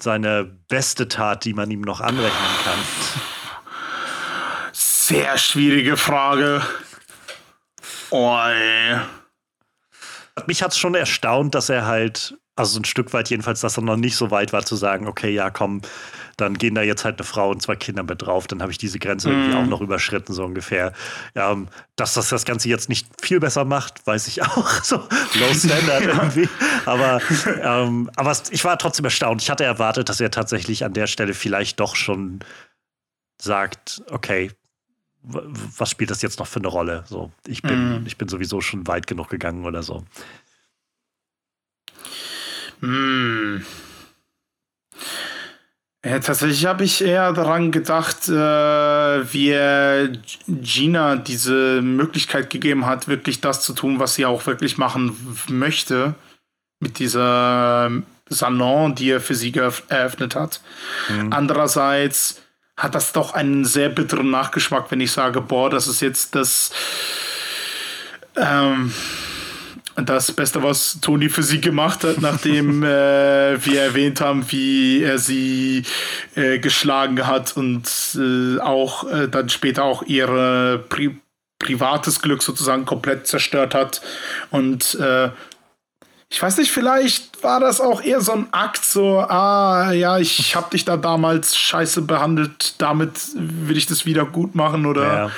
[0.00, 2.78] seine beste Tat, die man ihm noch anrechnen kann?
[4.72, 6.62] Sehr schwierige Frage.
[8.10, 8.98] Oh, ey.
[10.46, 13.82] Mich hat es schon erstaunt, dass er halt, also ein Stück weit jedenfalls, dass er
[13.82, 15.82] noch nicht so weit war zu sagen, okay, ja, komm,
[16.36, 18.78] dann gehen da jetzt halt eine Frau und zwei Kinder mit drauf, dann habe ich
[18.78, 19.32] diese Grenze mm.
[19.32, 20.92] irgendwie auch noch überschritten, so ungefähr.
[21.34, 21.56] Ja,
[21.96, 24.70] dass das das Ganze jetzt nicht viel besser macht, weiß ich auch.
[24.82, 26.48] So low standard irgendwie.
[26.86, 27.20] Aber,
[27.62, 29.42] ähm, aber ich war trotzdem erstaunt.
[29.42, 32.40] Ich hatte erwartet, dass er tatsächlich an der Stelle vielleicht doch schon
[33.40, 34.50] sagt, okay,
[35.22, 37.04] was spielt das jetzt noch für eine Rolle?
[37.06, 38.06] So, ich bin, mm.
[38.06, 40.04] ich bin sowieso schon weit genug gegangen oder so.
[42.80, 43.62] Mm.
[46.04, 50.08] Ja, tatsächlich habe ich eher daran gedacht, äh, wie er
[50.48, 55.16] Gina diese Möglichkeit gegeben hat, wirklich das zu tun, was sie auch wirklich machen
[55.48, 56.16] möchte.
[56.80, 57.92] Mit dieser
[58.28, 60.60] Salon, die er für sie eröffnet hat.
[61.08, 61.32] Mhm.
[61.32, 62.41] Andererseits
[62.76, 66.72] hat das doch einen sehr bitteren Nachgeschmack, wenn ich sage, boah, das ist jetzt das,
[68.36, 68.92] ähm,
[69.96, 75.18] das Beste, was Toni für sie gemacht hat, nachdem äh, wir erwähnt haben, wie er
[75.18, 75.84] sie
[76.34, 81.18] äh, geschlagen hat und äh, auch äh, dann später auch ihr Pri
[81.62, 84.02] privates Glück sozusagen komplett zerstört hat.
[84.50, 85.30] Und äh,
[86.32, 90.56] ich weiß nicht, vielleicht war das auch eher so ein Akt, so, ah, ja, ich
[90.56, 95.30] habe dich da damals scheiße behandelt, damit will ich das wieder gut machen oder ja.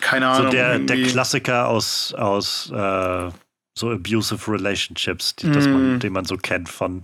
[0.00, 0.46] keine Ahnung.
[0.46, 3.30] So der, der Klassiker aus, aus äh,
[3.78, 5.72] so abusive relationships, die, mm.
[5.72, 7.02] man, den man so kennt von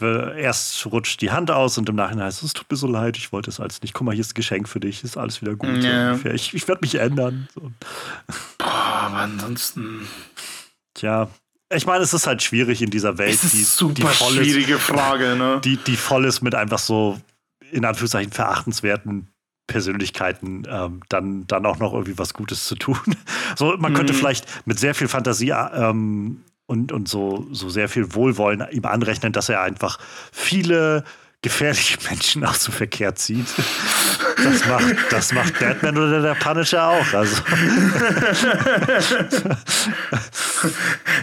[0.00, 3.16] erst rutscht die Hand aus und im Nachhinein heißt es, es tut mir so leid,
[3.16, 3.94] ich wollte es als nicht.
[3.94, 5.84] Guck mal, hier ist ein Geschenk für dich, ist alles wieder gut.
[5.84, 6.16] Ja.
[6.34, 7.48] Ich ich werde mich ändern.
[7.54, 7.70] So.
[8.58, 10.08] Boah, aber ansonsten.
[10.94, 11.28] Tja,
[11.74, 14.74] ich meine, es ist halt schwierig in dieser Welt, es ist die, die voll schwierige
[14.74, 15.60] ist, Frage, ne?
[15.64, 17.20] Die, die voll ist mit einfach so,
[17.70, 19.28] in Anführungszeichen, verachtenswerten
[19.66, 22.98] Persönlichkeiten, ähm, dann, dann auch noch irgendwie was Gutes zu tun.
[23.56, 23.96] so, man mhm.
[23.96, 28.84] könnte vielleicht mit sehr viel Fantasie ähm, und, und so, so sehr viel Wohlwollen ihm
[28.84, 29.98] anrechnen, dass er einfach
[30.32, 31.04] viele
[31.44, 33.46] gefährliche Menschen aus dem Verkehr zieht.
[34.42, 37.12] Das macht, das macht Batman oder der Punisher auch.
[37.12, 37.36] Also.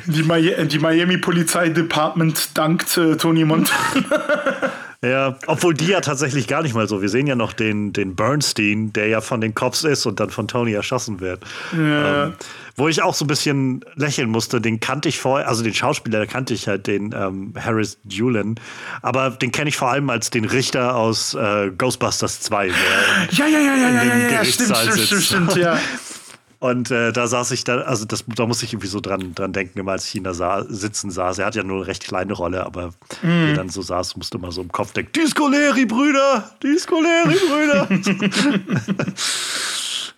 [0.05, 4.05] Die, Mi die Miami Polizei Department dankt äh, Tony Montana.
[5.03, 7.01] Ja, obwohl die ja tatsächlich gar nicht mal so.
[7.01, 10.29] Wir sehen ja noch den, den Bernstein, der ja von den Cops ist und dann
[10.29, 11.43] von Tony erschossen wird.
[11.73, 12.25] Ja.
[12.25, 12.33] Ähm,
[12.81, 16.17] wo ich auch so ein bisschen lächeln musste, den kannte ich vorher, also den Schauspieler,
[16.17, 18.55] da kannte ich halt den ähm, Harris Dulin,
[19.03, 22.67] aber den kenne ich vor allem als den Richter aus äh, Ghostbusters 2.
[23.31, 25.77] ja, ja, ja, ja, ja, ja, ja, stimmt, stimmt, stimmt, stimmt, ja.
[26.59, 29.53] Und äh, da saß ich da, also das, da muss ich irgendwie so dran, dran
[29.53, 31.39] denken, immer als ich ihn da sah, sitzen saß.
[31.39, 32.89] Er hat ja nur eine recht kleine Rolle, aber
[33.23, 33.27] mm.
[33.27, 36.51] wie er dann so saß, musste immer so im Kopf denken: Discoleri, Brüder!
[36.61, 37.87] Discoleri, Brüder!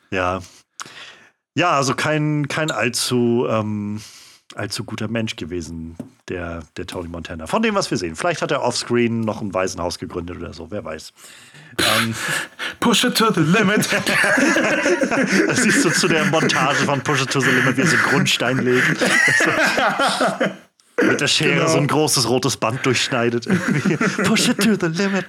[0.11, 0.41] ja.
[1.55, 4.01] Ja, also kein, kein allzu, ähm,
[4.55, 5.95] allzu guter Mensch gewesen,
[6.29, 7.47] der, der Tony Montana.
[7.47, 8.15] Von dem, was wir sehen.
[8.15, 11.13] Vielleicht hat er offscreen noch ein Waisenhaus gegründet oder so, wer weiß.
[11.77, 12.15] Ähm,
[12.79, 13.87] Push it to the limit.
[15.47, 17.97] das siehst du zu der Montage von Push it to the limit, wie er so
[17.97, 19.03] Grundstein legt.
[21.01, 21.67] Mit der Schere genau.
[21.67, 23.47] so ein großes rotes Band durchschneidet.
[24.25, 25.25] Push it to the limit.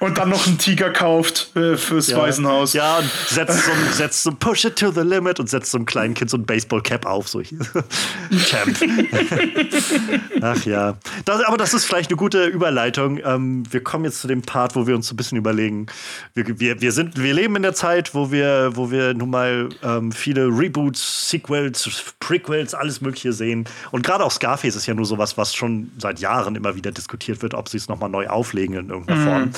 [0.00, 2.16] Und dann noch einen Tiger kauft äh, fürs ja.
[2.16, 2.72] Waisenhaus.
[2.72, 5.84] Ja, und setzt so, setzt so Push it to the limit und setzt so einem
[5.84, 7.28] kleinen Kind so ein Baseball-Cap auf.
[7.28, 7.42] So.
[7.42, 8.76] Champ.
[10.40, 10.96] Ach ja.
[11.26, 13.20] Das, aber das ist vielleicht eine gute Überleitung.
[13.22, 15.86] Ähm, wir kommen jetzt zu dem Part, wo wir uns so ein bisschen überlegen.
[16.32, 19.68] Wir, wir, wir, sind, wir leben in der Zeit, wo wir, wo wir nun mal
[19.82, 23.66] ähm, viele Reboots, Sequels, Prequels, alles Mögliche sehen.
[23.90, 26.92] Und gerade auch Scarface ist ja nur nur sowas, was schon seit Jahren immer wieder
[26.92, 29.24] diskutiert wird, ob sie es nochmal neu auflegen in irgendeiner mhm.
[29.24, 29.50] Form.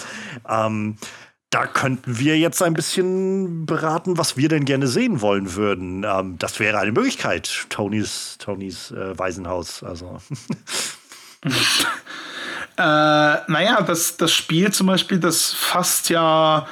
[0.48, 0.96] Ähm,
[1.50, 6.04] da könnten wir jetzt ein bisschen beraten, was wir denn gerne sehen wollen würden.
[6.04, 9.82] Ähm, das wäre eine Möglichkeit, Tonys, Tonys äh, Waisenhaus.
[9.82, 10.18] Also.
[11.44, 11.50] äh,
[12.76, 16.66] naja, das, das Spiel zum Beispiel, das fasst ja.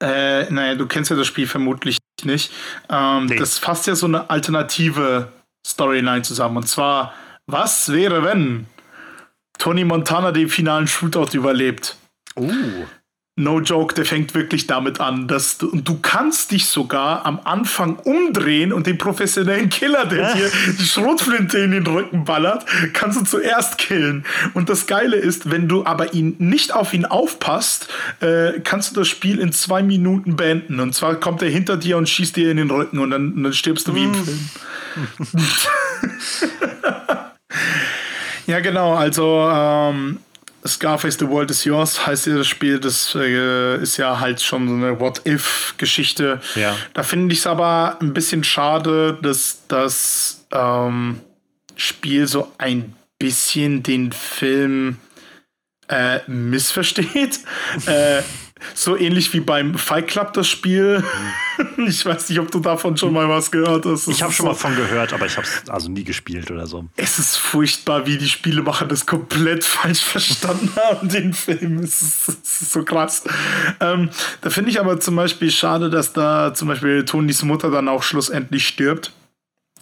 [0.00, 2.52] Äh, naja, du kennst ja das Spiel vermutlich nicht.
[2.88, 3.36] Ähm, nee.
[3.36, 5.32] Das fasst ja so eine alternative
[5.66, 6.58] Storyline zusammen.
[6.58, 7.14] Und zwar
[7.48, 8.66] was wäre, wenn
[9.58, 11.96] Tony Montana den finalen Shootout überlebt?
[12.36, 12.52] Uh.
[13.36, 17.94] No joke, der fängt wirklich damit an, dass du, du kannst dich sogar am Anfang
[18.00, 23.24] umdrehen und den professionellen Killer, der dir die Schrotflinte in den Rücken ballert, kannst du
[23.24, 24.24] zuerst killen.
[24.54, 27.86] Und das Geile ist, wenn du aber ihn nicht auf ihn aufpasst,
[28.18, 30.80] äh, kannst du das Spiel in zwei Minuten beenden.
[30.80, 33.52] Und zwar kommt er hinter dir und schießt dir in den Rücken und dann, dann
[33.52, 34.14] stirbst du wie im.
[34.14, 34.50] Film.
[38.46, 38.94] Ja, genau.
[38.94, 40.20] Also ähm,
[40.66, 42.78] Scarface The World is Yours heißt ja das Spiel.
[42.78, 46.40] Das äh, ist ja halt schon so eine What-If-Geschichte.
[46.54, 46.76] Ja.
[46.94, 51.20] Da finde ich es aber ein bisschen schade, dass das ähm,
[51.76, 54.98] Spiel so ein bisschen den Film
[55.88, 57.40] äh, missversteht.
[57.86, 58.22] äh,
[58.74, 61.02] so ähnlich wie beim Fight Club das Spiel.
[61.76, 64.08] ich weiß nicht, ob du davon schon mal was gehört hast.
[64.08, 66.66] ich habe schon so, mal von gehört, aber ich habe es also nie gespielt oder
[66.66, 66.86] so.
[66.96, 71.78] Es ist furchtbar, wie die Spielemacher das komplett falsch verstanden haben, den Film.
[71.78, 73.24] Es ist, es ist so krass.
[73.80, 74.10] Ähm,
[74.40, 78.02] da finde ich aber zum Beispiel schade, dass da zum Beispiel Tonys Mutter dann auch
[78.02, 79.12] schlussendlich stirbt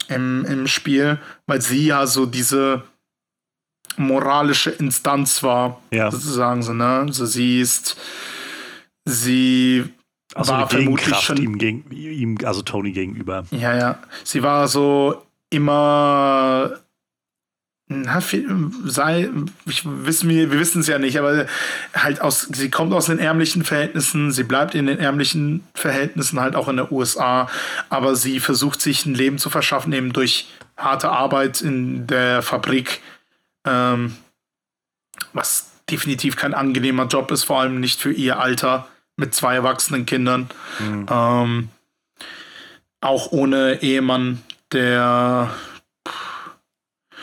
[0.09, 2.83] im, im Spiel, weil sie ja so diese
[3.97, 6.11] moralische Instanz war, ja.
[6.11, 7.05] sozusagen so, ne?
[7.07, 7.97] Also sie ist
[9.07, 9.85] Sie
[10.35, 13.45] also war vermutlich schon ihm, gegen, ihm, also Tony gegenüber.
[13.53, 13.99] Ja, ja.
[14.25, 16.79] Sie war so immer
[17.89, 18.21] na,
[18.85, 19.31] sei,
[19.65, 21.47] ich wissen wir, wir wissen es ja nicht, aber
[21.95, 26.57] halt aus, sie kommt aus den ärmlichen Verhältnissen, sie bleibt in den ärmlichen Verhältnissen halt
[26.57, 27.49] auch in der USA,
[27.89, 33.03] aber sie versucht sich ein Leben zu verschaffen, eben durch harte Arbeit in der Fabrik,
[33.65, 34.17] ähm,
[35.33, 40.07] was definitiv kein angenehmer Job ist, vor allem nicht für ihr Alter mit zwei erwachsenen
[40.07, 40.49] Kindern.
[40.79, 41.07] Mhm.
[41.11, 41.69] Ähm,
[43.01, 45.51] auch ohne Ehemann, der.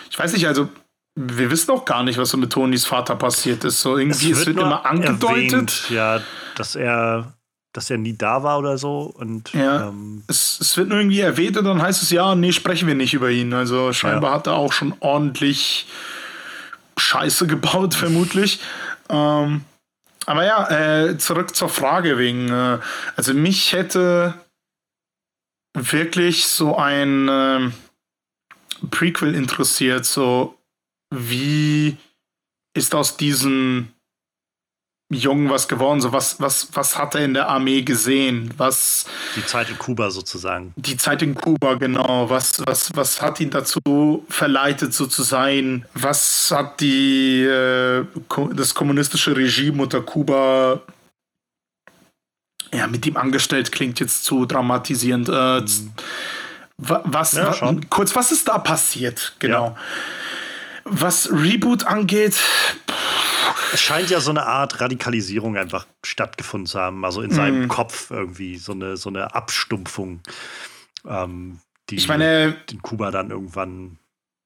[0.09, 0.69] Ich weiß nicht, also
[1.15, 3.81] wir wissen auch gar nicht, was so mit Tonys Vater passiert ist.
[3.81, 5.51] So irgendwie, es wird, es wird immer angedeutet.
[5.53, 6.21] Erwähnt, ja,
[6.55, 7.33] dass er,
[7.71, 9.13] dass er nie da war oder so.
[9.15, 12.51] Und, ja, ähm, es, es wird nur irgendwie erwähnt und dann heißt es, ja, nee,
[12.51, 13.53] sprechen wir nicht über ihn.
[13.53, 14.37] Also scheinbar ja.
[14.37, 15.87] hat er auch schon ordentlich
[16.97, 18.59] Scheiße gebaut, vermutlich.
[19.09, 19.61] Ähm,
[20.25, 22.79] aber ja, äh, zurück zur Frage wegen, äh,
[23.15, 24.33] also mich hätte
[25.73, 27.71] wirklich so ein äh,
[28.91, 30.57] Prequel interessiert, so
[31.09, 31.97] wie
[32.73, 33.93] ist aus diesen
[35.09, 36.01] Jungen was geworden?
[36.01, 38.51] So was, was, was hat er in der Armee gesehen?
[38.57, 39.05] Was
[39.35, 40.73] die Zeit in Kuba sozusagen.
[40.75, 42.29] Die Zeit in Kuba, genau.
[42.29, 45.85] Was, was, was hat ihn dazu verleitet, so zu sein?
[45.93, 48.05] Was hat die, äh,
[48.53, 50.81] das kommunistische Regime unter Kuba
[52.73, 53.71] ja, mit ihm angestellt?
[53.71, 55.29] Klingt jetzt zu dramatisierend.
[55.29, 55.93] Äh, mhm.
[56.77, 59.35] Was, ja, was kurz, was ist da passiert?
[59.39, 59.67] Genau.
[59.67, 59.75] Ja.
[60.85, 62.35] Was Reboot angeht,
[63.73, 67.33] es scheint ja so eine Art Radikalisierung einfach stattgefunden zu haben, also in mm.
[67.33, 70.21] seinem Kopf irgendwie so eine, so eine Abstumpfung,
[71.07, 71.59] ähm,
[71.89, 73.97] die meine, in Kuba dann irgendwann,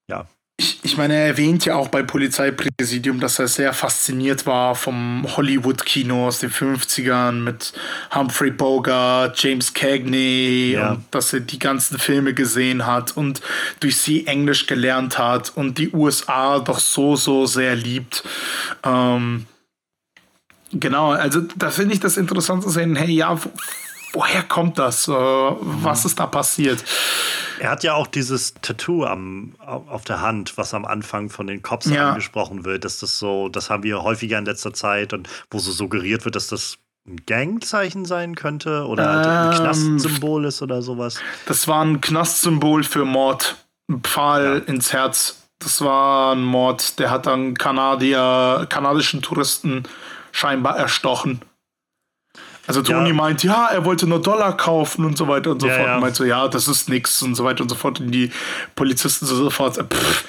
[0.08, 0.26] ja.
[0.60, 5.24] Ich, ich meine, er erwähnt ja auch bei Polizeipräsidium, dass er sehr fasziniert war vom
[5.36, 7.72] Hollywood-Kino aus den 50ern mit
[8.12, 10.90] Humphrey Bogart, James Cagney ja.
[10.90, 13.40] und dass er die ganzen Filme gesehen hat und
[13.78, 18.24] durch sie Englisch gelernt hat und die USA doch so, so sehr liebt.
[18.82, 19.46] Ähm,
[20.72, 23.38] genau, also da finde ich das interessant zu sehen, hey, ja,
[24.12, 25.08] woher kommt das?
[25.08, 26.84] Äh, was ist da passiert?
[27.58, 31.62] Er hat ja auch dieses Tattoo am, auf der Hand, was am Anfang von den
[31.62, 32.10] Cops ja.
[32.10, 32.84] angesprochen wird.
[32.84, 36.36] Dass das so, das haben wir häufiger in letzter Zeit und wo so suggeriert wird,
[36.36, 41.20] dass das ein Gangzeichen sein könnte oder halt ein ähm, Knastsymbol ist oder sowas.
[41.46, 43.56] Das war ein Knastsymbol für Mord.
[43.88, 44.72] Ein Pfahl ja.
[44.72, 45.42] ins Herz.
[45.58, 49.82] Das war ein Mord, der hat dann Kanadier, kanadischen Touristen
[50.30, 51.40] scheinbar erstochen.
[52.68, 53.14] Also Toni ja.
[53.14, 55.86] meint, ja, er wollte nur Dollar kaufen und so weiter und so ja, fort.
[55.86, 55.94] Ja.
[55.94, 57.98] Und meint so, ja, das ist nix und so weiter und so fort.
[57.98, 58.30] Und die
[58.74, 60.24] Polizisten so sofort, äh, pff,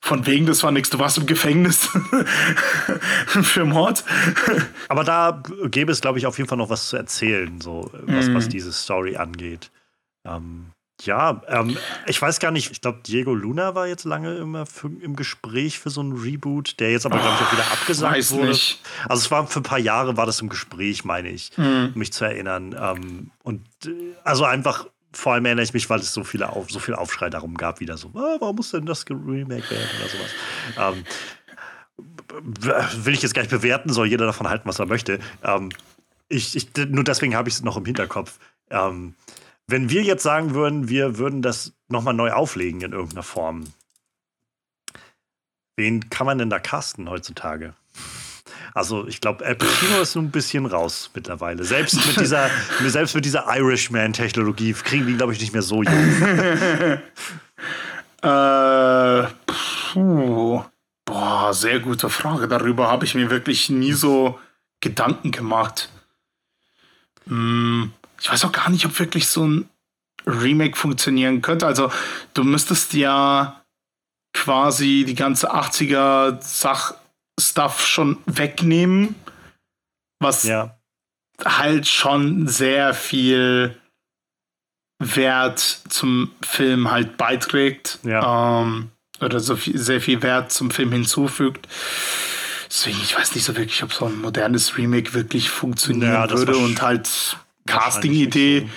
[0.00, 1.88] von wegen, das war nichts, du warst im Gefängnis
[3.26, 4.04] für Mord.
[4.88, 8.28] Aber da gäbe es, glaube ich, auf jeden Fall noch was zu erzählen, so was,
[8.28, 8.34] mm.
[8.34, 9.72] was diese Story angeht.
[10.24, 10.66] Ähm,
[11.02, 11.76] ja, ähm,
[12.06, 15.78] ich weiß gar nicht, ich glaube, Diego Luna war jetzt lange immer für, im Gespräch
[15.78, 18.48] für so einen Reboot, der jetzt aber, glaube ich, auch wieder abgesagt weiß wurde.
[18.48, 18.80] Nicht.
[19.08, 21.92] Also es war für ein paar Jahre war das im Gespräch, meine ich, mhm.
[21.94, 22.74] mich zu erinnern.
[22.78, 23.90] Ähm, und äh,
[24.24, 27.30] also einfach, vor allem erinnere ich mich, weil es so, viele auf, so viel Aufschrei
[27.30, 30.94] darum gab, wieder so, ah, warum muss denn das Remake werden oder sowas.
[30.94, 31.04] Ähm,
[33.04, 35.20] will ich jetzt gar nicht bewerten, soll jeder davon halten, was er möchte.
[35.42, 35.70] Ähm,
[36.28, 38.38] ich, ich, nur deswegen habe ich es noch im Hinterkopf.
[38.70, 39.14] Ähm,
[39.68, 43.64] wenn wir jetzt sagen würden, wir würden das nochmal neu auflegen in irgendeiner Form,
[45.76, 47.74] wen kann man denn da casten heutzutage?
[48.74, 51.64] Also ich glaube, Al Pacino ist so ein bisschen raus mittlerweile.
[51.64, 52.50] Selbst mit dieser,
[52.86, 55.92] selbst mit dieser Irishman-Technologie kriegen die, glaube ich, nicht mehr so jung.
[58.22, 59.26] äh,
[59.92, 60.64] puh.
[61.04, 62.48] Boah, sehr gute Frage.
[62.48, 64.38] Darüber habe ich mir wirklich nie so
[64.80, 65.90] Gedanken gemacht.
[67.26, 69.68] Hm, ich weiß auch gar nicht, ob wirklich so ein
[70.26, 71.66] Remake funktionieren könnte.
[71.66, 71.90] Also
[72.34, 73.62] du müsstest ja
[74.34, 76.94] quasi die ganze 80er Sach
[77.40, 79.14] Stuff schon wegnehmen,
[80.20, 80.76] was ja.
[81.44, 83.76] halt schon sehr viel
[84.98, 88.00] Wert zum Film halt beiträgt.
[88.02, 88.62] Ja.
[88.62, 88.90] Ähm,
[89.20, 91.68] oder so viel, sehr viel Wert zum Film hinzufügt.
[92.68, 96.56] Deswegen, ich weiß nicht so wirklich, ob so ein modernes Remake wirklich funktionieren ja, würde
[96.56, 97.38] und halt
[97.68, 98.68] Casting-Idee.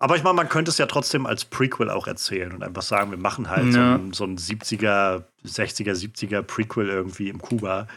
[0.00, 3.10] Aber ich meine, man könnte es ja trotzdem als Prequel auch erzählen und einfach sagen,
[3.10, 3.72] wir machen halt ja.
[3.72, 7.88] so, ein, so, ein, 70er, 60er, 70er Prequel irgendwie im Kuba.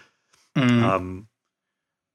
[0.56, 0.84] Mhm.
[0.84, 1.28] Ähm,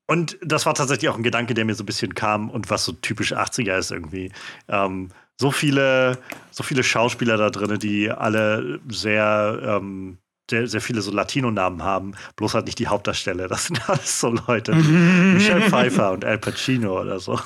[0.08, 2.84] und das war tatsächlich auch ein Gedanke, der mir so ein bisschen kam und was
[2.84, 4.32] so typisch 80er ist irgendwie.
[4.68, 6.18] Ähm, so viele,
[6.50, 10.18] so viele Schauspieler da drin, die alle sehr ähm,
[10.50, 13.48] sehr, sehr viele so Latino-Namen haben, bloß halt nicht die Hauptdarsteller.
[13.48, 14.74] Das sind alles so Leute.
[15.34, 17.38] Michelle Pfeiffer und Al Pacino oder so.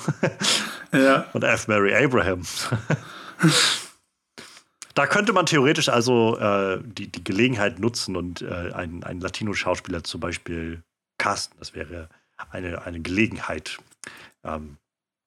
[0.93, 1.25] Ja.
[1.33, 1.67] Und F.
[1.67, 2.41] Mary Abraham.
[4.93, 10.03] da könnte man theoretisch also äh, die, die Gelegenheit nutzen und äh, einen, einen Latino-Schauspieler
[10.03, 10.83] zum Beispiel
[11.17, 11.57] casten.
[11.59, 12.09] Das wäre
[12.49, 13.77] eine, eine Gelegenheit.
[14.43, 14.77] Ähm,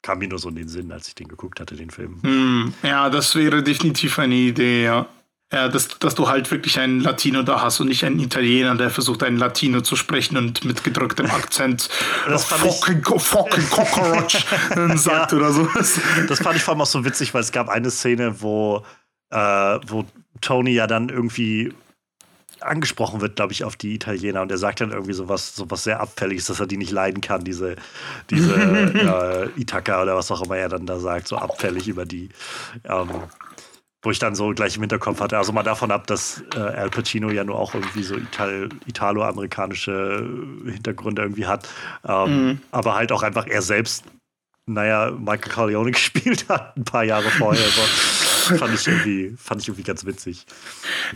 [0.03, 2.23] kam mir nur so in den Sinn, als ich den geguckt hatte, den Film.
[2.23, 5.09] Hm, ja, das wäre definitiv eine Idee, ja.
[5.55, 8.91] Ja, dass, dass du halt wirklich einen Latino da hast und nicht einen Italiener, der
[8.91, 11.89] versucht, einen Latino zu sprechen und mit gedrücktem Akzent
[12.29, 14.45] das fucking, fucking cockroach
[14.97, 15.69] sagt ja, oder so.
[16.27, 18.85] Das fand ich vor allem auch so witzig, weil es gab eine Szene, wo,
[19.31, 19.39] äh,
[19.87, 20.05] wo
[20.41, 21.73] Tony ja dann irgendwie
[22.61, 26.01] angesprochen wird, glaube ich, auf die Italiener und er sagt dann irgendwie sowas, sowas sehr
[26.01, 27.77] Abfälliges, dass er die nicht leiden kann, diese,
[28.29, 28.55] diese
[29.57, 32.31] äh, Ithaka oder was auch immer er dann da sagt, so abfällig über die.
[32.85, 33.09] Ähm,
[34.05, 35.39] wo ich dann so gleich im Hinterkopf hatte.
[35.39, 40.29] Also mal davon ab, dass äh, Al Pacino ja nur auch irgendwie so Ital italo-amerikanische
[40.67, 41.69] Hintergründe irgendwie hat.
[42.07, 42.61] Ähm, mhm.
[42.71, 44.05] Aber halt auch einfach er selbst,
[44.67, 47.65] naja, Michael Corleone gespielt hat, ein paar Jahre vorher.
[47.65, 48.57] So.
[48.57, 50.45] fand, ich irgendwie, fand ich irgendwie ganz witzig.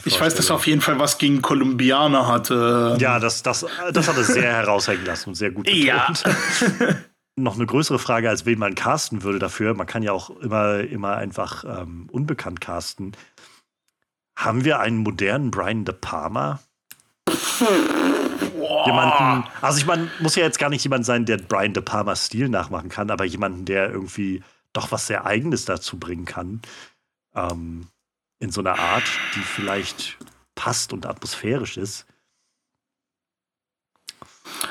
[0.07, 2.97] Ich weiß, dass er auf jeden Fall was gegen Kolumbianer hatte.
[2.99, 5.85] Ja, das, das, das hat er sehr heraushängen lassen und sehr gut betont.
[5.85, 6.09] Ja.
[7.39, 9.75] Noch eine größere Frage, als wen man casten würde dafür.
[9.75, 13.17] Man kann ja auch immer, immer einfach ähm, unbekannt casten.
[14.37, 16.61] Haben wir einen modernen Brian De Palma?
[18.87, 22.17] Jemanden, also ich meine, muss ja jetzt gar nicht jemand sein, der Brian De Palma
[22.17, 24.43] Stil nachmachen kann, aber jemanden, der irgendwie
[24.73, 26.61] doch was sehr Eigenes dazu bringen kann.
[27.35, 27.87] Ähm,
[28.41, 29.05] in so einer Art,
[29.35, 30.19] die vielleicht
[30.55, 32.07] passt und atmosphärisch ist.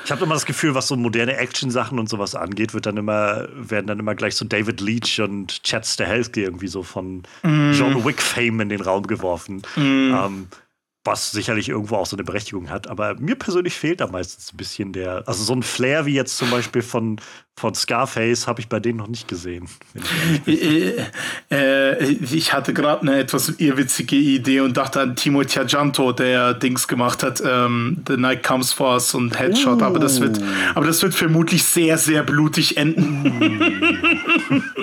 [0.06, 3.48] Ich habe immer das Gefühl, was so moderne Action-Sachen und sowas angeht, wird dann immer,
[3.54, 7.72] werden dann immer gleich so David Leach und Chad Stahelski irgendwie so von mm.
[7.74, 9.62] John Wick-Fame in den Raum geworfen.
[9.76, 10.14] Mm.
[10.14, 10.48] Ähm,
[11.08, 12.88] was sicherlich irgendwo auch so eine Berechtigung hat.
[12.88, 16.38] Aber mir persönlich fehlt da meistens ein bisschen der, also so ein Flair wie jetzt
[16.38, 17.20] zum Beispiel von,
[17.56, 19.68] von Scarface habe ich bei denen noch nicht gesehen.
[20.46, 21.06] Ich, äh,
[21.50, 26.88] äh, ich hatte gerade eine etwas irrwitzige Idee und dachte an Timo Tiajanto, der Dings
[26.88, 29.82] gemacht hat, ähm, The Night Comes For Us und Headshot.
[29.82, 29.86] Uh.
[29.86, 30.40] Aber, das wird,
[30.76, 34.64] aber das wird vermutlich sehr, sehr blutig enden.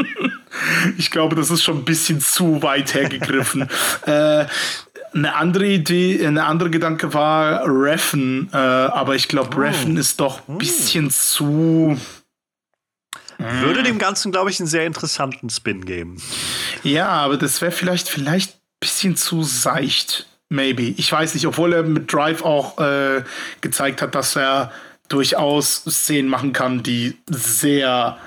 [0.96, 3.68] Ich glaube, das ist schon ein bisschen zu weit hergegriffen.
[4.06, 4.46] äh,
[5.15, 9.61] eine andere Idee, eine andere Gedanke war Reffen, äh, aber ich glaube, oh.
[9.61, 10.59] Reffen ist doch ein hm.
[10.59, 11.99] bisschen zu.
[13.39, 16.23] Würde dem Ganzen, glaube ich, einen sehr interessanten Spin geben.
[16.82, 20.27] Ja, aber das wäre vielleicht, vielleicht ein bisschen zu seicht.
[20.49, 20.95] Maybe.
[20.97, 23.24] Ich weiß nicht, obwohl er mit Drive auch äh,
[23.61, 24.70] gezeigt hat, dass er
[25.09, 28.19] durchaus Szenen machen kann, die sehr,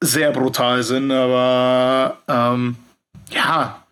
[0.00, 1.10] sehr brutal sind.
[1.10, 2.76] Aber ähm,
[3.30, 3.82] ja,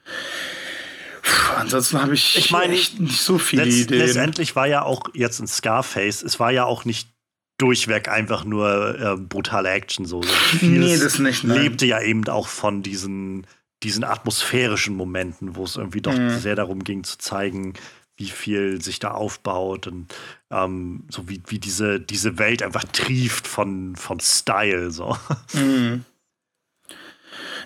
[1.25, 3.99] Puh, ansonsten habe ich, ich meine, echt nicht so viele letzt, Ideen.
[3.99, 7.09] Letztendlich war ja auch jetzt ein Scarface, es war ja auch nicht
[7.57, 10.21] durchweg einfach nur äh, brutale Action so.
[10.61, 11.45] nee, das nicht.
[11.45, 11.63] Nein.
[11.63, 13.47] Lebte ja eben auch von diesen,
[13.83, 16.39] diesen atmosphärischen Momenten, wo es irgendwie doch mhm.
[16.39, 17.73] sehr darum ging zu zeigen,
[18.17, 20.15] wie viel sich da aufbaut und
[20.51, 24.91] ähm, so wie, wie diese, diese Welt einfach trieft von, von Style.
[24.91, 25.17] So.
[25.55, 26.05] Mhm.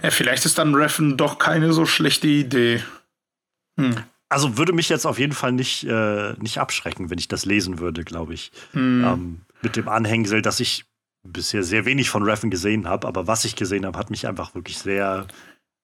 [0.03, 2.83] Ja, vielleicht ist dann Reffen doch keine so schlechte Idee.
[3.79, 3.97] Hm.
[4.29, 7.79] Also würde mich jetzt auf jeden Fall nicht, äh, nicht abschrecken, wenn ich das lesen
[7.79, 8.53] würde, glaube ich.
[8.73, 9.05] Hm.
[9.05, 10.85] Ähm, mit dem Anhängsel, dass ich
[11.23, 14.55] bisher sehr wenig von Reffen gesehen habe, aber was ich gesehen habe, hat mich einfach
[14.55, 15.27] wirklich sehr,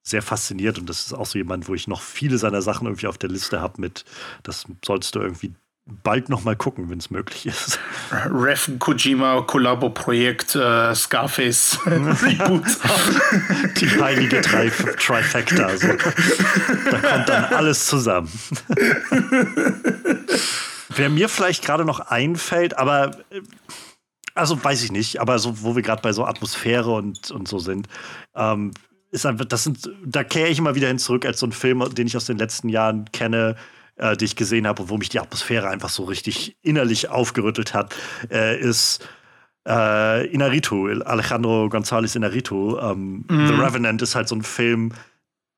[0.03, 0.79] sehr fasziniert.
[0.79, 3.31] Und das ist auch so jemand, wo ich noch viele seiner Sachen irgendwie auf der
[3.31, 4.05] Liste habe mit,
[4.43, 5.55] das sollst du irgendwie
[5.87, 7.79] bald noch mal gucken, wenn es möglich ist.
[8.11, 12.65] Ref Kojima Kollabo Projekt äh, Scarface Reboot.
[13.77, 15.67] Die heilige Tri Trifecta.
[15.67, 15.89] Also.
[16.91, 18.31] Da kommt dann alles zusammen.
[20.97, 23.43] Wer mir vielleicht gerade noch einfällt, aber äh,
[24.35, 27.59] also weiß ich nicht, aber so, wo wir gerade bei so Atmosphäre und, und so
[27.59, 27.89] sind,
[28.35, 28.73] ähm,
[29.11, 31.85] ist einfach, das sind, da kehre ich immer wieder hin zurück als so ein Film,
[31.95, 33.55] den ich aus den letzten Jahren kenne,
[33.97, 37.95] äh, die ich gesehen habe, wo mich die Atmosphäre einfach so richtig innerlich aufgerüttelt hat,
[38.31, 39.07] äh, ist
[39.67, 42.79] äh, Inarito, Alejandro González Inarito.
[42.81, 43.47] Ähm, mm.
[43.47, 44.93] The Revenant ist halt so ein Film,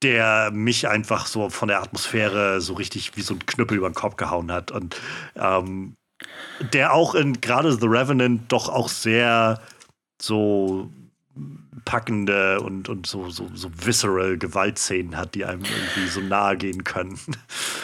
[0.02, 3.94] der mich einfach so von der Atmosphäre so richtig wie so ein Knüppel über den
[3.94, 4.70] Kopf gehauen hat.
[4.70, 4.96] Und
[5.36, 5.96] ähm,
[6.72, 9.60] der auch in gerade The Revenant doch auch sehr
[10.20, 10.90] so
[11.84, 16.84] packende und, und so, so, so visceral Gewaltszenen hat, die einem irgendwie so nahe gehen
[16.84, 17.18] können.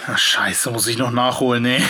[0.07, 1.81] Ach, scheiße, muss ich noch nachholen, ne?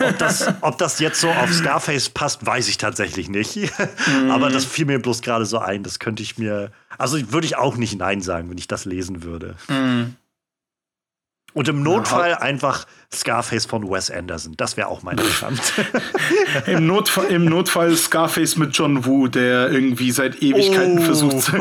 [0.00, 3.56] ob, das, ob das jetzt so auf Scarface passt, weiß ich tatsächlich nicht.
[3.56, 4.30] Mhm.
[4.30, 5.82] Aber das fiel mir bloß gerade so ein.
[5.82, 6.70] Das könnte ich mir.
[6.98, 9.56] Also würde ich auch nicht Nein sagen, wenn ich das lesen würde.
[9.68, 10.16] Mhm.
[11.54, 12.38] Und im Notfall ja.
[12.38, 14.54] einfach Scarface von Wes Anderson.
[14.56, 15.60] Das wäre auch mein Bestand.
[16.66, 21.02] Im, Notfall, Im Notfall Scarface mit John Woo, der irgendwie seit Ewigkeiten oh.
[21.02, 21.52] versucht.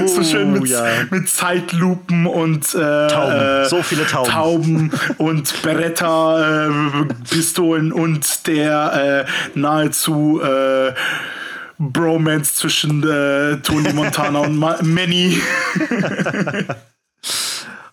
[0.00, 0.84] oh, so schön mit, ja.
[1.10, 3.68] mit Zeitlupen und äh, Tauben.
[3.68, 4.30] So viele Tauben.
[4.30, 10.94] Tauben und Beretta-Pistolen äh, und der äh, nahezu äh,
[11.78, 15.38] Bromance zwischen äh, Tony Montana und Manny.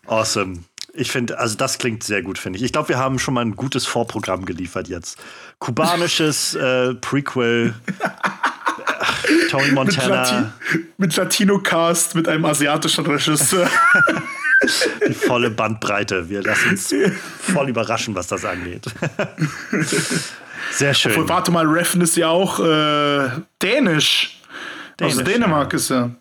[0.07, 0.59] Awesome.
[0.95, 2.65] Ich finde, also das klingt sehr gut, finde ich.
[2.65, 5.17] Ich glaube, wir haben schon mal ein gutes Vorprogramm geliefert jetzt.
[5.57, 7.73] Kubanisches äh, Prequel.
[9.49, 10.05] Tony Montana.
[10.07, 13.69] Mit, Lati mit Latino-Cast, mit einem asiatischen Regisseur.
[15.07, 16.29] Die volle Bandbreite.
[16.29, 16.93] Wir lassen uns
[17.39, 18.85] voll überraschen, was das angeht.
[20.71, 21.11] Sehr schön.
[21.11, 23.29] Obwohl, warte mal, Reffen ist ja auch äh,
[23.61, 24.39] dänisch.
[24.99, 25.17] Dänisch.
[25.17, 25.77] Aus Dänemark ja.
[25.77, 26.15] ist er.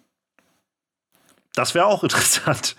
[1.55, 2.77] Das wäre auch interessant.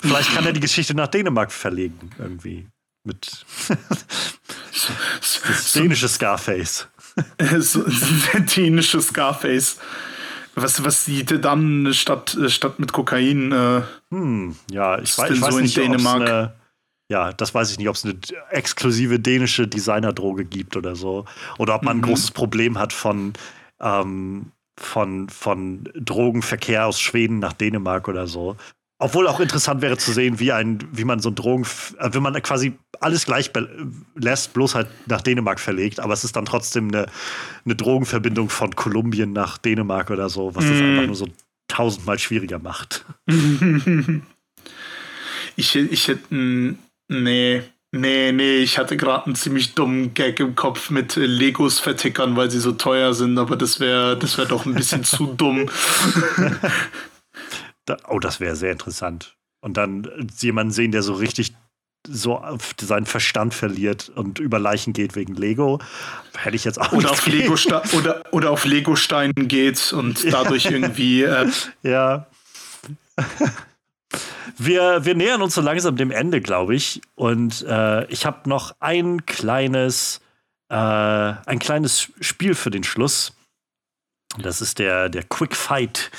[0.00, 2.68] Vielleicht kann er die Geschichte nach Dänemark verlegen, irgendwie.
[3.06, 3.44] Mit
[5.46, 6.88] das dänische Scarface.
[7.58, 7.84] so,
[8.56, 9.78] dänische Scarface.
[10.54, 13.52] Was, was sieht dann statt, statt mit Kokain?
[13.52, 16.22] Äh, hm, ja, ich weiß, ich weiß so nicht, Dänemark?
[16.22, 16.54] Eine,
[17.10, 18.18] ja, das weiß ich nicht, ob es eine
[18.50, 21.26] exklusive dänische Designerdroge gibt oder so.
[21.58, 22.04] Oder ob man mhm.
[22.04, 23.34] ein großes Problem hat von,
[23.80, 28.56] ähm, von, von Drogenverkehr aus Schweden nach Dänemark oder so.
[28.98, 31.66] Obwohl auch interessant wäre zu sehen, wie, ein, wie man so ein Drogen,
[31.98, 33.50] äh, wenn man quasi alles gleich
[34.14, 37.06] lässt, bloß halt nach Dänemark verlegt, aber es ist dann trotzdem eine,
[37.64, 40.68] eine Drogenverbindung von Kolumbien nach Dänemark oder so, was mm.
[40.68, 41.28] das einfach nur so
[41.68, 43.04] tausendmal schwieriger macht.
[45.56, 46.76] ich, ich hätte,
[47.08, 47.62] nee,
[47.94, 52.50] nee, nee, ich hatte gerade einen ziemlich dummen Gag im Kopf mit Legos vertickern, weil
[52.50, 55.70] sie so teuer sind, aber das wäre das wär doch ein bisschen zu dumm.
[57.86, 59.36] Da, oh, das wäre sehr interessant.
[59.60, 61.54] Und dann jemanden sehen, der so richtig
[62.06, 62.42] so
[62.80, 65.80] seinen Verstand verliert und über Leichen geht wegen Lego,
[66.36, 67.56] hätte ich jetzt auch oder auf Lego
[67.96, 71.22] oder, oder auf Lego-Steinen geht und dadurch irgendwie.
[71.22, 71.50] Äh
[71.82, 72.26] ja.
[74.56, 77.00] Wir, wir nähern uns so langsam dem Ende, glaube ich.
[77.14, 80.20] Und äh, ich habe noch ein kleines,
[80.68, 83.32] äh, ein kleines Spiel für den Schluss.
[84.38, 86.10] Das ist der, der Quick Fight.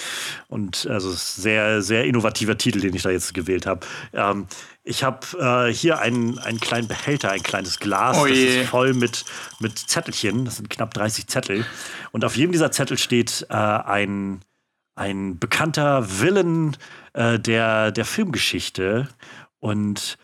[0.47, 3.85] Und also sehr, sehr innovativer Titel, den ich da jetzt gewählt habe.
[4.13, 4.47] Ähm,
[4.83, 8.93] ich habe äh, hier einen, einen kleinen Behälter, ein kleines Glas, oh das ist voll
[8.93, 9.25] mit,
[9.59, 10.45] mit Zettelchen.
[10.45, 11.65] Das sind knapp 30 Zettel.
[12.11, 14.41] Und auf jedem dieser Zettel steht äh, ein,
[14.95, 16.75] ein bekannter Villain
[17.13, 19.09] äh, der, der Filmgeschichte.
[19.59, 20.17] Und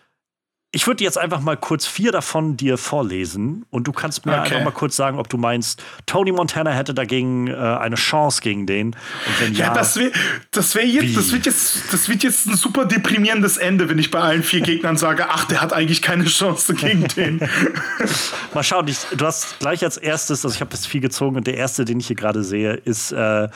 [0.73, 4.41] ich würde jetzt einfach mal kurz vier davon dir vorlesen und du kannst mir okay.
[4.41, 8.65] einfach mal kurz sagen, ob du meinst, Tony Montana hätte dagegen äh, eine Chance gegen
[8.67, 8.87] den.
[8.87, 10.11] Und wenn ja, ja das, wär,
[10.51, 14.11] das, wär jetzt, das, wird jetzt, das wird jetzt ein super deprimierendes Ende, wenn ich
[14.11, 17.39] bei allen vier Gegnern sage, ach, der hat eigentlich keine Chance gegen den.
[18.53, 21.47] mal schauen, ich, du hast gleich als erstes, also ich habe jetzt viel gezogen und
[21.47, 23.49] der erste, den ich hier gerade sehe, ist äh,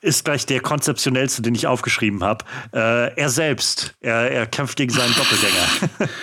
[0.00, 2.44] ist gleich der konzeptionellste, den ich aufgeschrieben habe.
[2.72, 6.08] Äh, er selbst, er, er kämpft gegen seinen Doppelgänger.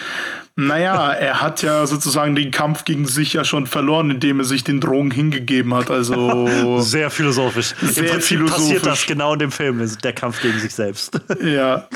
[0.60, 4.64] Naja, er hat ja sozusagen den Kampf gegen sich ja schon verloren, indem er sich
[4.64, 5.92] den Drogen hingegeben hat.
[5.92, 7.76] Also sehr philosophisch.
[7.80, 8.64] Sehr Im Prinzip philosophisch.
[8.64, 11.22] passiert das genau in dem Film, der Kampf gegen sich selbst.
[11.44, 11.88] Ja.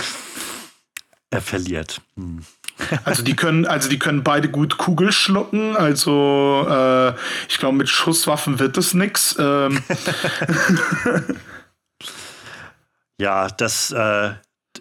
[1.32, 2.02] Er verliert.
[2.16, 2.44] Hm.
[3.04, 5.76] Also die können, also die können beide gut Kugel schlucken.
[5.76, 7.14] Also äh,
[7.50, 9.36] ich glaube, mit Schusswaffen wird es nix.
[9.40, 9.82] Ähm.
[13.22, 14.32] Ja, das äh,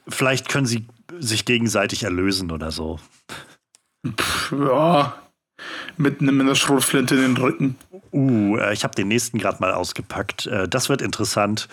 [0.09, 0.87] vielleicht können sie
[1.19, 2.99] sich gegenseitig erlösen oder so.
[4.07, 5.15] Pff, ja,
[5.99, 7.77] mit, einer Schrotflinte in den Rücken.
[8.13, 10.47] Uh, äh, ich habe den nächsten gerade mal ausgepackt.
[10.47, 11.69] Äh, das wird interessant.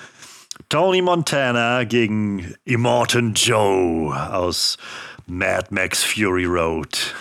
[0.67, 4.77] Tony Montana gegen Immortan Joe aus
[5.25, 7.15] Mad Max Fury Road.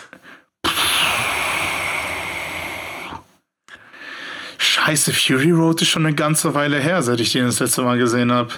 [4.58, 7.98] Scheiße, Fury Road ist schon eine ganze Weile her, seit ich den das letzte Mal
[7.98, 8.52] gesehen habe.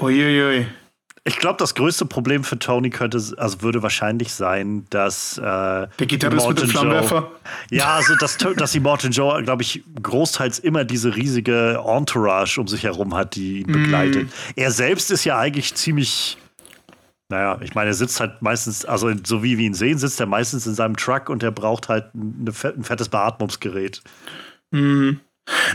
[0.00, 0.66] Uiuiui.
[1.24, 5.88] Ich glaube, das größte Problem für Tony könnte, also würde wahrscheinlich sein, dass äh, der
[5.98, 7.30] Gitarrist mit dem Flammenwerfer.
[7.70, 12.66] Ja, also dass, dass die Morton Joe, glaube ich, großteils immer diese riesige Entourage um
[12.66, 14.24] sich herum hat, die ihn begleitet.
[14.24, 14.30] Mm.
[14.56, 16.38] Er selbst ist ja eigentlich ziemlich
[17.32, 20.26] naja, ich meine, er sitzt halt meistens, also so wie wir ihn sehen, sitzt er
[20.26, 24.02] meistens in seinem Truck und er braucht halt eine, ein fettes Beatmungsgerät.
[24.70, 25.20] Mhm.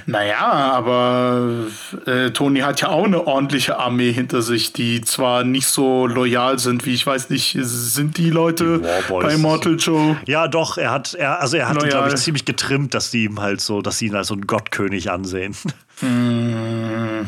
[0.06, 1.68] Naja, aber
[2.06, 6.60] äh, Tony hat ja auch eine ordentliche Armee hinter sich, die zwar nicht so loyal
[6.60, 10.18] sind, wie ich weiß nicht, sind die Leute die bei Mortal Joe?
[10.26, 13.42] Ja, doch, er hat, er, also er hat glaube ich, ziemlich getrimmt, dass die ihm
[13.42, 15.56] halt so, dass sie ihn als so einen Gottkönig ansehen.
[16.00, 17.28] Hm.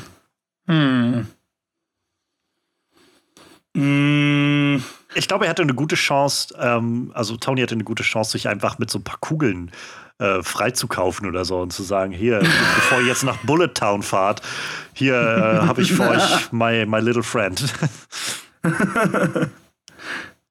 [0.68, 1.26] Hm.
[3.74, 4.84] Mm,
[5.16, 8.48] ich glaube, er hatte eine gute Chance, ähm, also Tony hatte eine gute Chance, sich
[8.48, 10.09] einfach mit so ein paar Kugeln äh,
[10.44, 14.42] freizukaufen oder so und zu sagen, hier, bevor ihr jetzt nach Bullet Town fahrt,
[14.94, 17.74] hier äh, habe ich für euch my, my little friend.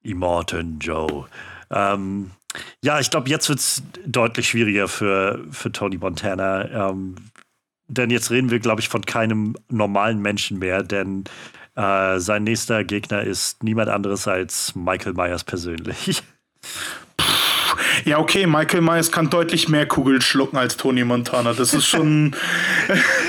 [0.03, 1.27] Immortan Joe.
[1.70, 2.31] Ähm,
[2.82, 6.90] ja, ich glaube, jetzt wird es deutlich schwieriger für, für Tony Montana.
[6.90, 7.16] Ähm,
[7.89, 11.24] denn jetzt reden wir, glaube ich, von keinem normalen Menschen mehr, denn
[11.74, 16.23] äh, sein nächster Gegner ist niemand anderes als Michael Myers persönlich.
[18.05, 21.53] Ja, okay, Michael Myers kann deutlich mehr Kugeln schlucken als Tony Montana.
[21.53, 22.35] Das ist schon.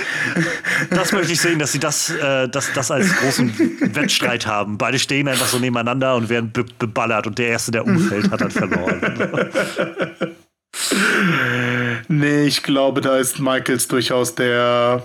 [0.89, 4.77] das möchte ich sehen, dass sie das, äh, das, das als großen Wettstreit haben.
[4.77, 8.41] Beide stehen einfach so nebeneinander und werden be beballert und der Erste, der umfällt, hat
[8.41, 9.01] dann verloren.
[12.07, 15.03] nee, ich glaube, da ist Michaels durchaus der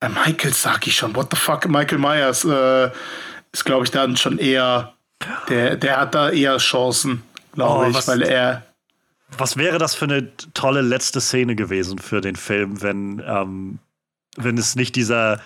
[0.00, 2.90] äh, Michael sag ich schon, what the fuck, Michael Myers äh,
[3.52, 4.94] ist, glaube ich, dann schon eher,
[5.48, 7.22] der, der hat da eher Chancen,
[7.56, 8.62] glaube oh, ich, was, weil er.
[9.36, 13.80] Was wäre das für eine tolle letzte Szene gewesen für den Film, wenn, ähm,
[14.36, 15.40] wenn es nicht dieser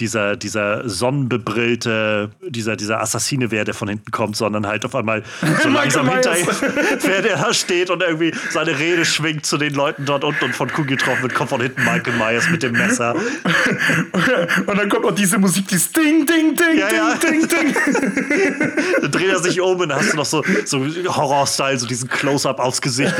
[0.00, 5.22] dieser, dieser sonnenbebrillte, dieser, dieser Assassine wäre, der von hinten kommt, sondern halt auf einmal
[5.62, 6.30] so langsam hinter
[7.02, 10.54] wer der da steht und irgendwie seine Rede schwingt zu den Leuten dort unten und
[10.54, 13.14] von Kuh getroffen wird, kommt von hinten Michael Myers mit dem Messer.
[14.66, 17.14] und dann kommt auch diese Musik, die Ding, Ding, Ding, ja, ja.
[17.16, 18.72] Ding, Ding, Ding.
[19.02, 22.08] dann dreht er sich um und dann hast du noch so, so Horror-Style, so diesen
[22.08, 23.14] Close-Up aufs Gesicht.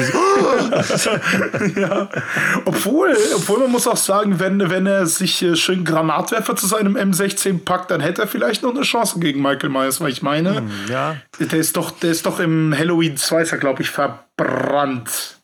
[1.76, 2.08] ja.
[2.64, 6.96] Obwohl, obwohl man muss auch sagen, wenn, wenn er sich äh, schön Granatwerfer zu seinem
[6.96, 10.56] M16 packt, dann hätte er vielleicht noch eine Chance gegen Michael Myers, weil ich meine,
[10.56, 11.16] hm, ja.
[11.38, 15.38] der ist doch, der ist doch im Halloween 2, glaube ich, verbrannt.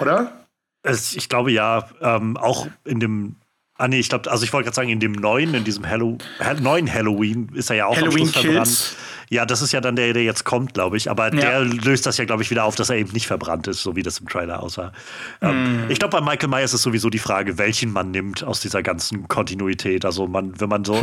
[0.00, 0.46] Oder?
[0.82, 3.36] Es, ich glaube ja, ähm, auch in dem
[3.78, 6.18] Ah nee, ich glaube, also ich wollte gerade sagen, in dem neuen, in diesem Hallo
[6.60, 8.96] neuen Halloween ist er ja auch Halloween am Schluss verbrannt.
[9.30, 11.10] Ja, das ist ja dann der, der jetzt kommt, glaube ich.
[11.10, 11.40] Aber ja.
[11.40, 13.96] der löst das ja, glaube ich, wieder auf, dass er eben nicht verbrannt ist, so
[13.96, 14.92] wie das im Trailer aussah.
[15.40, 15.46] Mm.
[15.46, 18.82] Ähm, ich glaube, bei Michael Myers ist sowieso die Frage, welchen man nimmt aus dieser
[18.82, 20.04] ganzen Kontinuität.
[20.04, 21.02] Also man, wenn man so.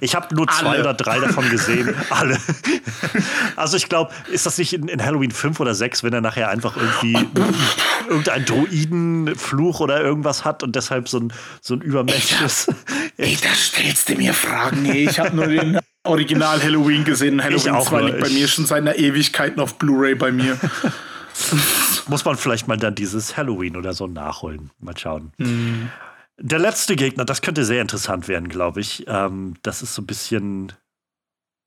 [0.00, 0.80] ich habe nur zwei Alle.
[0.80, 1.94] oder drei davon gesehen.
[2.10, 2.38] Alle.
[3.56, 6.48] also ich glaube, ist das nicht in, in, Halloween 5 oder 6, wenn er nachher
[6.48, 7.26] einfach irgendwie
[8.08, 12.68] irgendein Druidenfluch oder irgendwas hat und deshalb so ein, so ein übermenschliches.
[13.16, 14.82] Ey, da stellst du mir Fragen.
[14.82, 17.42] Nee, ich habe nur den Original Halloween gesehen.
[17.42, 20.58] Halloween auch 2 liegt bei mir schon seit einer Ewigkeit auf Blu-ray bei mir.
[22.08, 24.70] Muss man vielleicht mal dann dieses Halloween oder so nachholen.
[24.80, 25.32] Mal schauen.
[25.38, 25.88] Mm.
[26.38, 29.04] Der letzte Gegner, das könnte sehr interessant werden, glaube ich.
[29.06, 30.72] Ähm, das ist so ein bisschen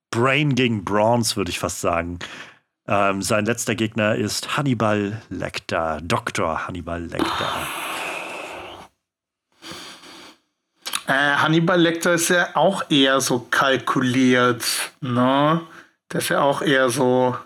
[0.10, 2.20] Brain gegen Bronze, würde ich fast sagen.
[2.88, 6.68] Ähm, sein letzter Gegner ist Hannibal Lecter, Dr.
[6.68, 7.68] Hannibal Lecter.
[11.08, 14.64] Äh, Hannibal Lecter ist ja auch eher so kalkuliert,
[15.02, 15.62] ne?
[16.12, 17.38] Der ist ja auch eher so.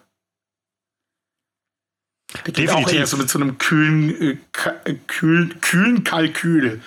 [2.34, 2.88] Der geht Definitiv.
[2.88, 4.38] auch eher so mit so einem kühlen, äh,
[4.86, 6.82] äh, kühlen, kühlen Kalkül.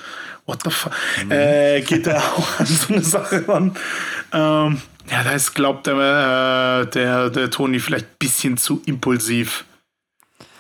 [0.46, 0.92] What the fuck?
[1.24, 1.30] Mhm.
[1.32, 3.76] Äh, geht er auch an so eine Sache ran.
[4.32, 9.64] Ähm, ja, da ist, glaubt der, äh, der, der Toni vielleicht ein bisschen zu impulsiv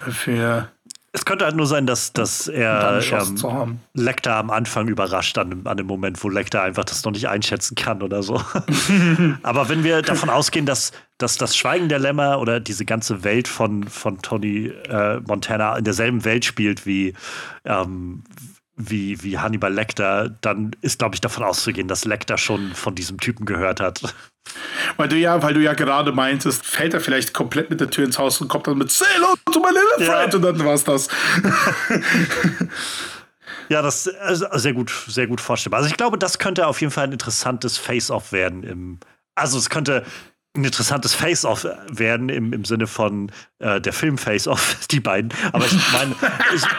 [0.00, 0.70] für
[1.12, 5.66] es könnte halt nur sein, dass, dass er ähm, Lecter am Anfang überrascht an dem,
[5.66, 8.40] an dem Moment, wo Lecter einfach das noch nicht einschätzen kann oder so.
[9.42, 13.48] Aber wenn wir davon ausgehen, dass, dass das Schweigen der Lämmer oder diese ganze Welt
[13.48, 17.14] von, von Tony äh, Montana in derselben Welt spielt wie,
[17.64, 18.22] ähm,
[18.76, 23.18] wie, wie Hannibal Lecter, dann ist, glaube ich, davon auszugehen, dass Lecter schon von diesem
[23.18, 24.14] Typen gehört hat.
[24.96, 28.04] Weil du ja, weil du ja gerade meintest, fällt er vielleicht komplett mit der Tür
[28.04, 30.36] ins Haus und kommt dann mit Say hello to my little friend ja.
[30.36, 31.08] und dann war's das.
[33.68, 35.78] ja, das ist sehr gut, sehr gut vorstellbar.
[35.78, 39.00] Also ich glaube, das könnte auf jeden Fall ein interessantes Face-Off werden im
[39.40, 40.04] also es könnte
[40.56, 45.32] ein interessantes Face-Off werden im, im Sinne von äh, der Film Face-Off, die beiden.
[45.52, 46.16] Aber ich meine,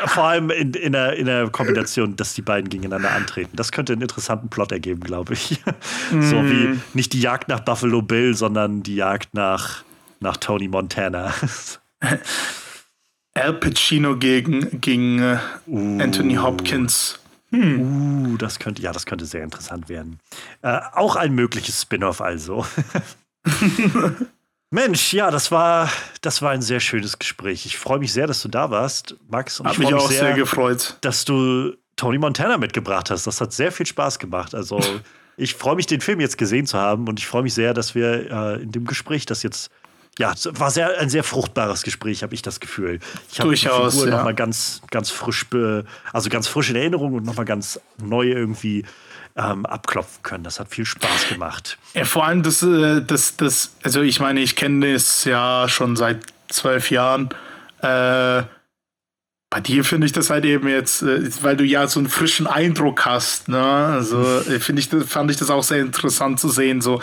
[0.07, 3.55] vor allem in, in, der, in der Kombination, dass die beiden gegeneinander antreten.
[3.55, 5.61] Das könnte einen interessanten Plot ergeben, glaube ich.
[6.11, 6.21] Mm.
[6.31, 9.83] So wie nicht die Jagd nach Buffalo Bill, sondern die Jagd nach,
[10.19, 11.33] nach Tony Montana.
[13.33, 15.37] Al Pacino gegen, gegen äh,
[15.67, 15.99] uh.
[16.01, 17.19] Anthony Hopkins.
[17.51, 18.33] Hm.
[18.33, 20.19] Uh, das könnte, ja, das könnte sehr interessant werden.
[20.61, 22.65] Äh, auch ein mögliches Spin-off also.
[24.73, 25.91] Mensch, ja, das war,
[26.21, 27.65] das war ein sehr schönes Gespräch.
[27.65, 29.59] Ich freue mich sehr, dass du da warst, Max.
[29.59, 33.27] Und hat ich mich auch sehr, sehr, gefreut, dass du Tony Montana mitgebracht hast.
[33.27, 34.55] Das hat sehr viel Spaß gemacht.
[34.55, 34.79] Also
[35.37, 37.95] ich freue mich, den Film jetzt gesehen zu haben und ich freue mich sehr, dass
[37.95, 39.71] wir äh, in dem Gespräch das jetzt
[40.19, 42.99] ja, war sehr, ein sehr fruchtbares Gespräch, habe ich das Gefühl.
[43.31, 44.17] Ich habe die Figur ja.
[44.17, 45.47] nochmal ganz, ganz frisch,
[46.11, 48.83] also ganz frisch in Erinnerung und nochmal ganz neu irgendwie
[49.35, 50.43] ähm, abklopfen können.
[50.43, 51.77] Das hat viel Spaß gemacht.
[51.93, 55.95] Ja, vor allem das, äh, das, das, also ich meine, ich kenne das ja schon
[55.95, 57.29] seit zwölf Jahren.
[57.81, 58.43] Äh,
[59.49, 62.47] bei dir finde ich das halt eben jetzt, äh, weil du ja so einen frischen
[62.47, 63.61] Eindruck hast, ne?
[63.61, 66.81] Also äh, finde ich, fand ich das auch sehr interessant zu sehen.
[66.81, 67.01] So,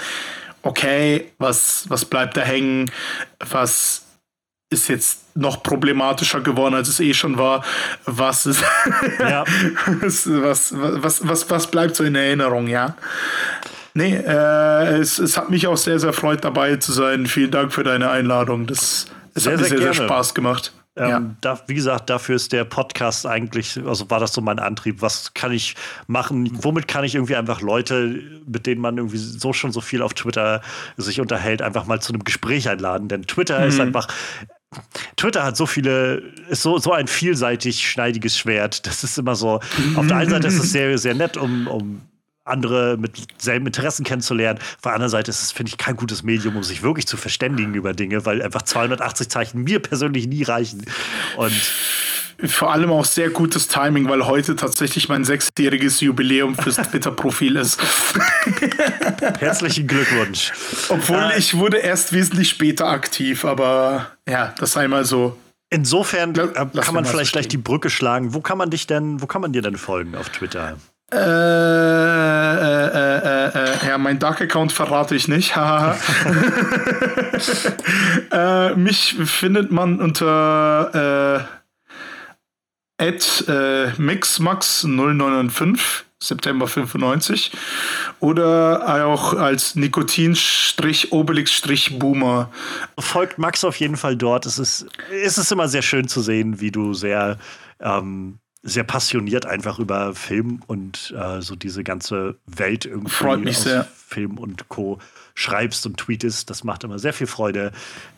[0.63, 2.91] okay, was, was bleibt da hängen?
[3.39, 4.08] Was
[4.71, 7.65] ist jetzt noch problematischer geworden, als es eh schon war.
[8.05, 8.63] Was ist,
[9.19, 9.45] ja.
[10.01, 12.95] was, was, was, was, was bleibt so in Erinnerung, ja?
[13.95, 17.27] Nee, äh, es, es hat mich auch sehr, sehr freut, dabei zu sein.
[17.27, 18.67] Vielen Dank für deine Einladung.
[18.67, 20.73] Das, es sehr, hat mir sehr, sehr, sehr Spaß gemacht.
[20.99, 21.23] Ähm, ja.
[21.41, 25.01] da, wie gesagt, dafür ist der Podcast eigentlich, also war das so mein Antrieb.
[25.01, 25.77] Was kann ich
[26.09, 26.51] machen?
[26.63, 30.15] Womit kann ich irgendwie einfach Leute, mit denen man irgendwie so schon so viel auf
[30.15, 30.61] Twitter
[30.97, 33.09] sich unterhält, einfach mal zu einem Gespräch einladen?
[33.09, 33.69] Denn Twitter mhm.
[33.69, 34.09] ist einfach
[35.17, 38.87] Twitter hat so viele, ist so, so ein vielseitig schneidiges Schwert.
[38.87, 39.61] Das ist immer so,
[39.97, 42.03] auf der einen Seite ist es sehr, sehr nett, um, um
[42.45, 44.59] andere mit selben Interessen kennenzulernen.
[44.59, 47.17] Auf der anderen Seite ist es, finde ich, kein gutes Medium, um sich wirklich zu
[47.17, 50.85] verständigen über Dinge, weil einfach 280 Zeichen mir persönlich nie reichen.
[51.37, 51.53] Und
[52.45, 57.81] vor allem auch sehr gutes Timing, weil heute tatsächlich mein sechsjähriges Jubiläum fürs Twitter-Profil ist.
[59.41, 60.53] Herzlichen Glückwunsch.
[60.89, 65.37] Obwohl äh, ich wurde erst wesentlich später aktiv, aber ja, das sei mal so.
[65.71, 66.49] Insofern äh,
[66.81, 68.33] kann man vielleicht gleich die Brücke schlagen.
[68.33, 70.77] Wo kann man dich denn, wo kann man dir denn folgen auf Twitter?
[71.11, 71.19] Äh, äh,
[73.17, 75.57] äh, äh, ja, mein Dark-Account verrate ich nicht.
[78.31, 81.49] äh, mich findet man unter
[82.99, 85.79] äh, äh, mixmax095
[86.21, 87.53] September 95
[88.19, 92.51] oder auch als Nikotin-Obelix-Boomer.
[92.99, 94.45] Folgt Max auf jeden Fall dort.
[94.45, 97.39] Es ist, es ist immer sehr schön zu sehen, wie du sehr
[97.79, 103.59] ähm, sehr passioniert einfach über Film und äh, so diese ganze Welt irgendwie Freut mich
[103.59, 103.85] sehr.
[103.85, 104.99] Film und Co.
[105.39, 106.51] schreibst und tweetest.
[106.51, 107.71] Das macht immer sehr viel Freude.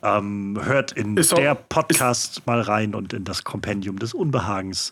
[0.03, 4.91] Ähm, hört in ist der auch, Podcast mal rein und in das Kompendium des Unbehagens.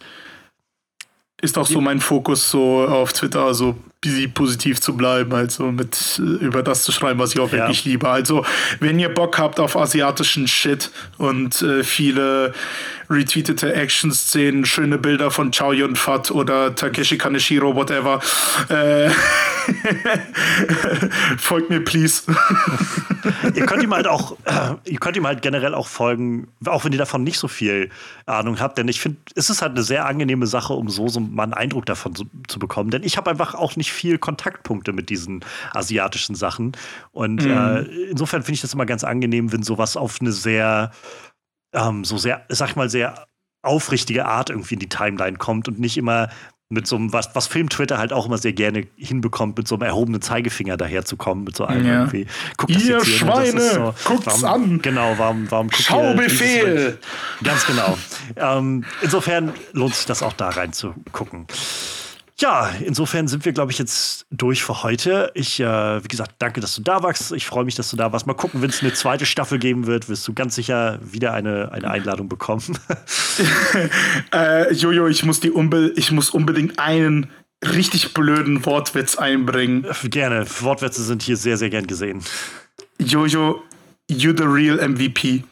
[1.40, 3.76] Ist auch so mein Fokus, so auf Twitter, also
[4.35, 7.59] positiv zu bleiben, also mit äh, über das zu schreiben, was ich auch ja.
[7.59, 8.09] wirklich liebe.
[8.09, 8.45] Also,
[8.79, 12.53] wenn ihr Bock habt auf asiatischen Shit und äh, viele
[13.11, 18.20] retweetete Action-Szenen, schöne Bilder von Chow Yun-Fat oder Takeshi Kaneshiro, whatever.
[18.69, 19.09] Äh,
[21.39, 22.23] folgt mir, please.
[23.55, 26.93] ihr könnt ihm halt auch, äh, ihr könnt ihm halt generell auch folgen, auch wenn
[26.93, 27.91] ihr davon nicht so viel
[28.27, 31.20] Ahnung habt, denn ich finde, es ist halt eine sehr angenehme Sache, um so, so
[31.20, 34.93] mal einen Eindruck davon zu, zu bekommen, denn ich habe einfach auch nicht viel Kontaktpunkte
[34.93, 36.73] mit diesen asiatischen Sachen
[37.12, 37.51] und mhm.
[37.51, 40.90] äh, insofern finde ich das immer ganz angenehm, wenn sowas auf eine sehr
[41.73, 43.27] ähm, so sehr, sag ich mal, sehr
[43.62, 46.28] aufrichtige Art irgendwie in die Timeline kommt und nicht immer
[46.70, 49.82] mit so einem, was, was Film-Twitter halt auch immer sehr gerne hinbekommt, mit so einem
[49.82, 51.93] erhobenen Zeigefinger daherzukommen, mit so einem ja.
[52.01, 52.27] irgendwie.
[52.59, 54.82] Guck das Ihr Schweine, so, guckt's warum, an.
[54.82, 56.98] Genau, warum, warum guckt Schaubefehl.
[57.43, 57.97] Ganz genau.
[58.36, 61.47] ähm, insofern lohnt sich das auch da reinzugucken.
[62.40, 65.32] Ja, insofern sind wir, glaube ich, jetzt durch für heute.
[65.35, 67.32] Ich, äh, wie gesagt, danke, dass du da warst.
[67.32, 68.28] Ich freue mich, dass du da warst.
[68.28, 71.73] Mal gucken, wenn es eine zweite Staffel geben wird, wirst du ganz sicher wieder eine,
[71.73, 72.78] eine Einladung bekommen.
[74.32, 77.28] äh, Jojo, ich muss, die unbe ich muss unbedingt einen
[77.65, 79.85] richtig blöden Wortwitz einbringen.
[80.05, 80.47] Gerne.
[80.60, 82.23] Wortwitze sind hier sehr, sehr gern gesehen.
[83.01, 83.62] Jojo,
[84.09, 85.43] you the real MVP.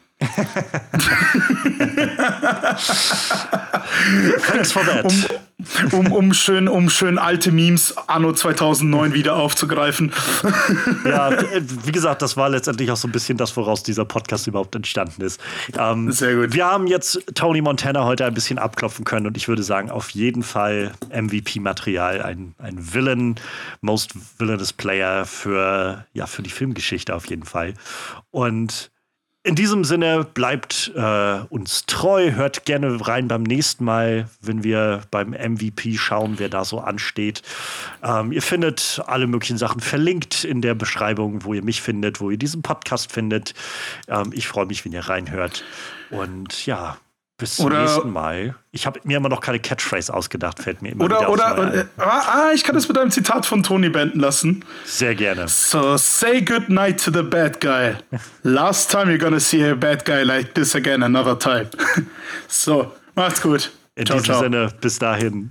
[4.48, 5.12] Thanks for that.
[5.92, 10.12] Um, um, um, schön, um schön alte Memes anno 2009 wieder aufzugreifen.
[11.04, 11.30] Ja,
[11.84, 15.22] wie gesagt, das war letztendlich auch so ein bisschen das, woraus dieser Podcast überhaupt entstanden
[15.22, 15.40] ist.
[15.78, 16.52] Ähm, Sehr gut.
[16.54, 20.10] Wir haben jetzt Tony Montana heute ein bisschen abklopfen können und ich würde sagen, auf
[20.10, 23.36] jeden Fall MVP-Material, ein, ein Villain,
[23.80, 27.74] Most Villainous Player für, ja, für die Filmgeschichte auf jeden Fall.
[28.30, 28.90] Und
[29.46, 35.02] in diesem Sinne bleibt äh, uns treu, hört gerne rein beim nächsten Mal, wenn wir
[35.12, 37.42] beim MVP schauen, wer da so ansteht.
[38.02, 42.30] Ähm, ihr findet alle möglichen Sachen verlinkt in der Beschreibung, wo ihr mich findet, wo
[42.30, 43.54] ihr diesen Podcast findet.
[44.08, 45.62] Ähm, ich freue mich, wenn ihr reinhört.
[46.10, 46.96] Und ja,
[47.38, 48.54] bis zum oder, nächsten Mal.
[48.72, 52.50] Ich habe mir immer noch keine Catchphrase ausgedacht, fällt mir immer oder, Oder, äh, ah,
[52.54, 54.64] ich kann das mit einem Zitat von Tony beenden lassen.
[54.84, 55.46] Sehr gerne.
[55.48, 57.96] So, say good night to the bad guy.
[58.42, 61.68] Last time you're gonna see a bad guy like this again another time.
[62.48, 63.70] so, macht's gut.
[63.96, 64.42] In ciao, diesem ciao.
[64.42, 65.50] Sinne, bis dahin.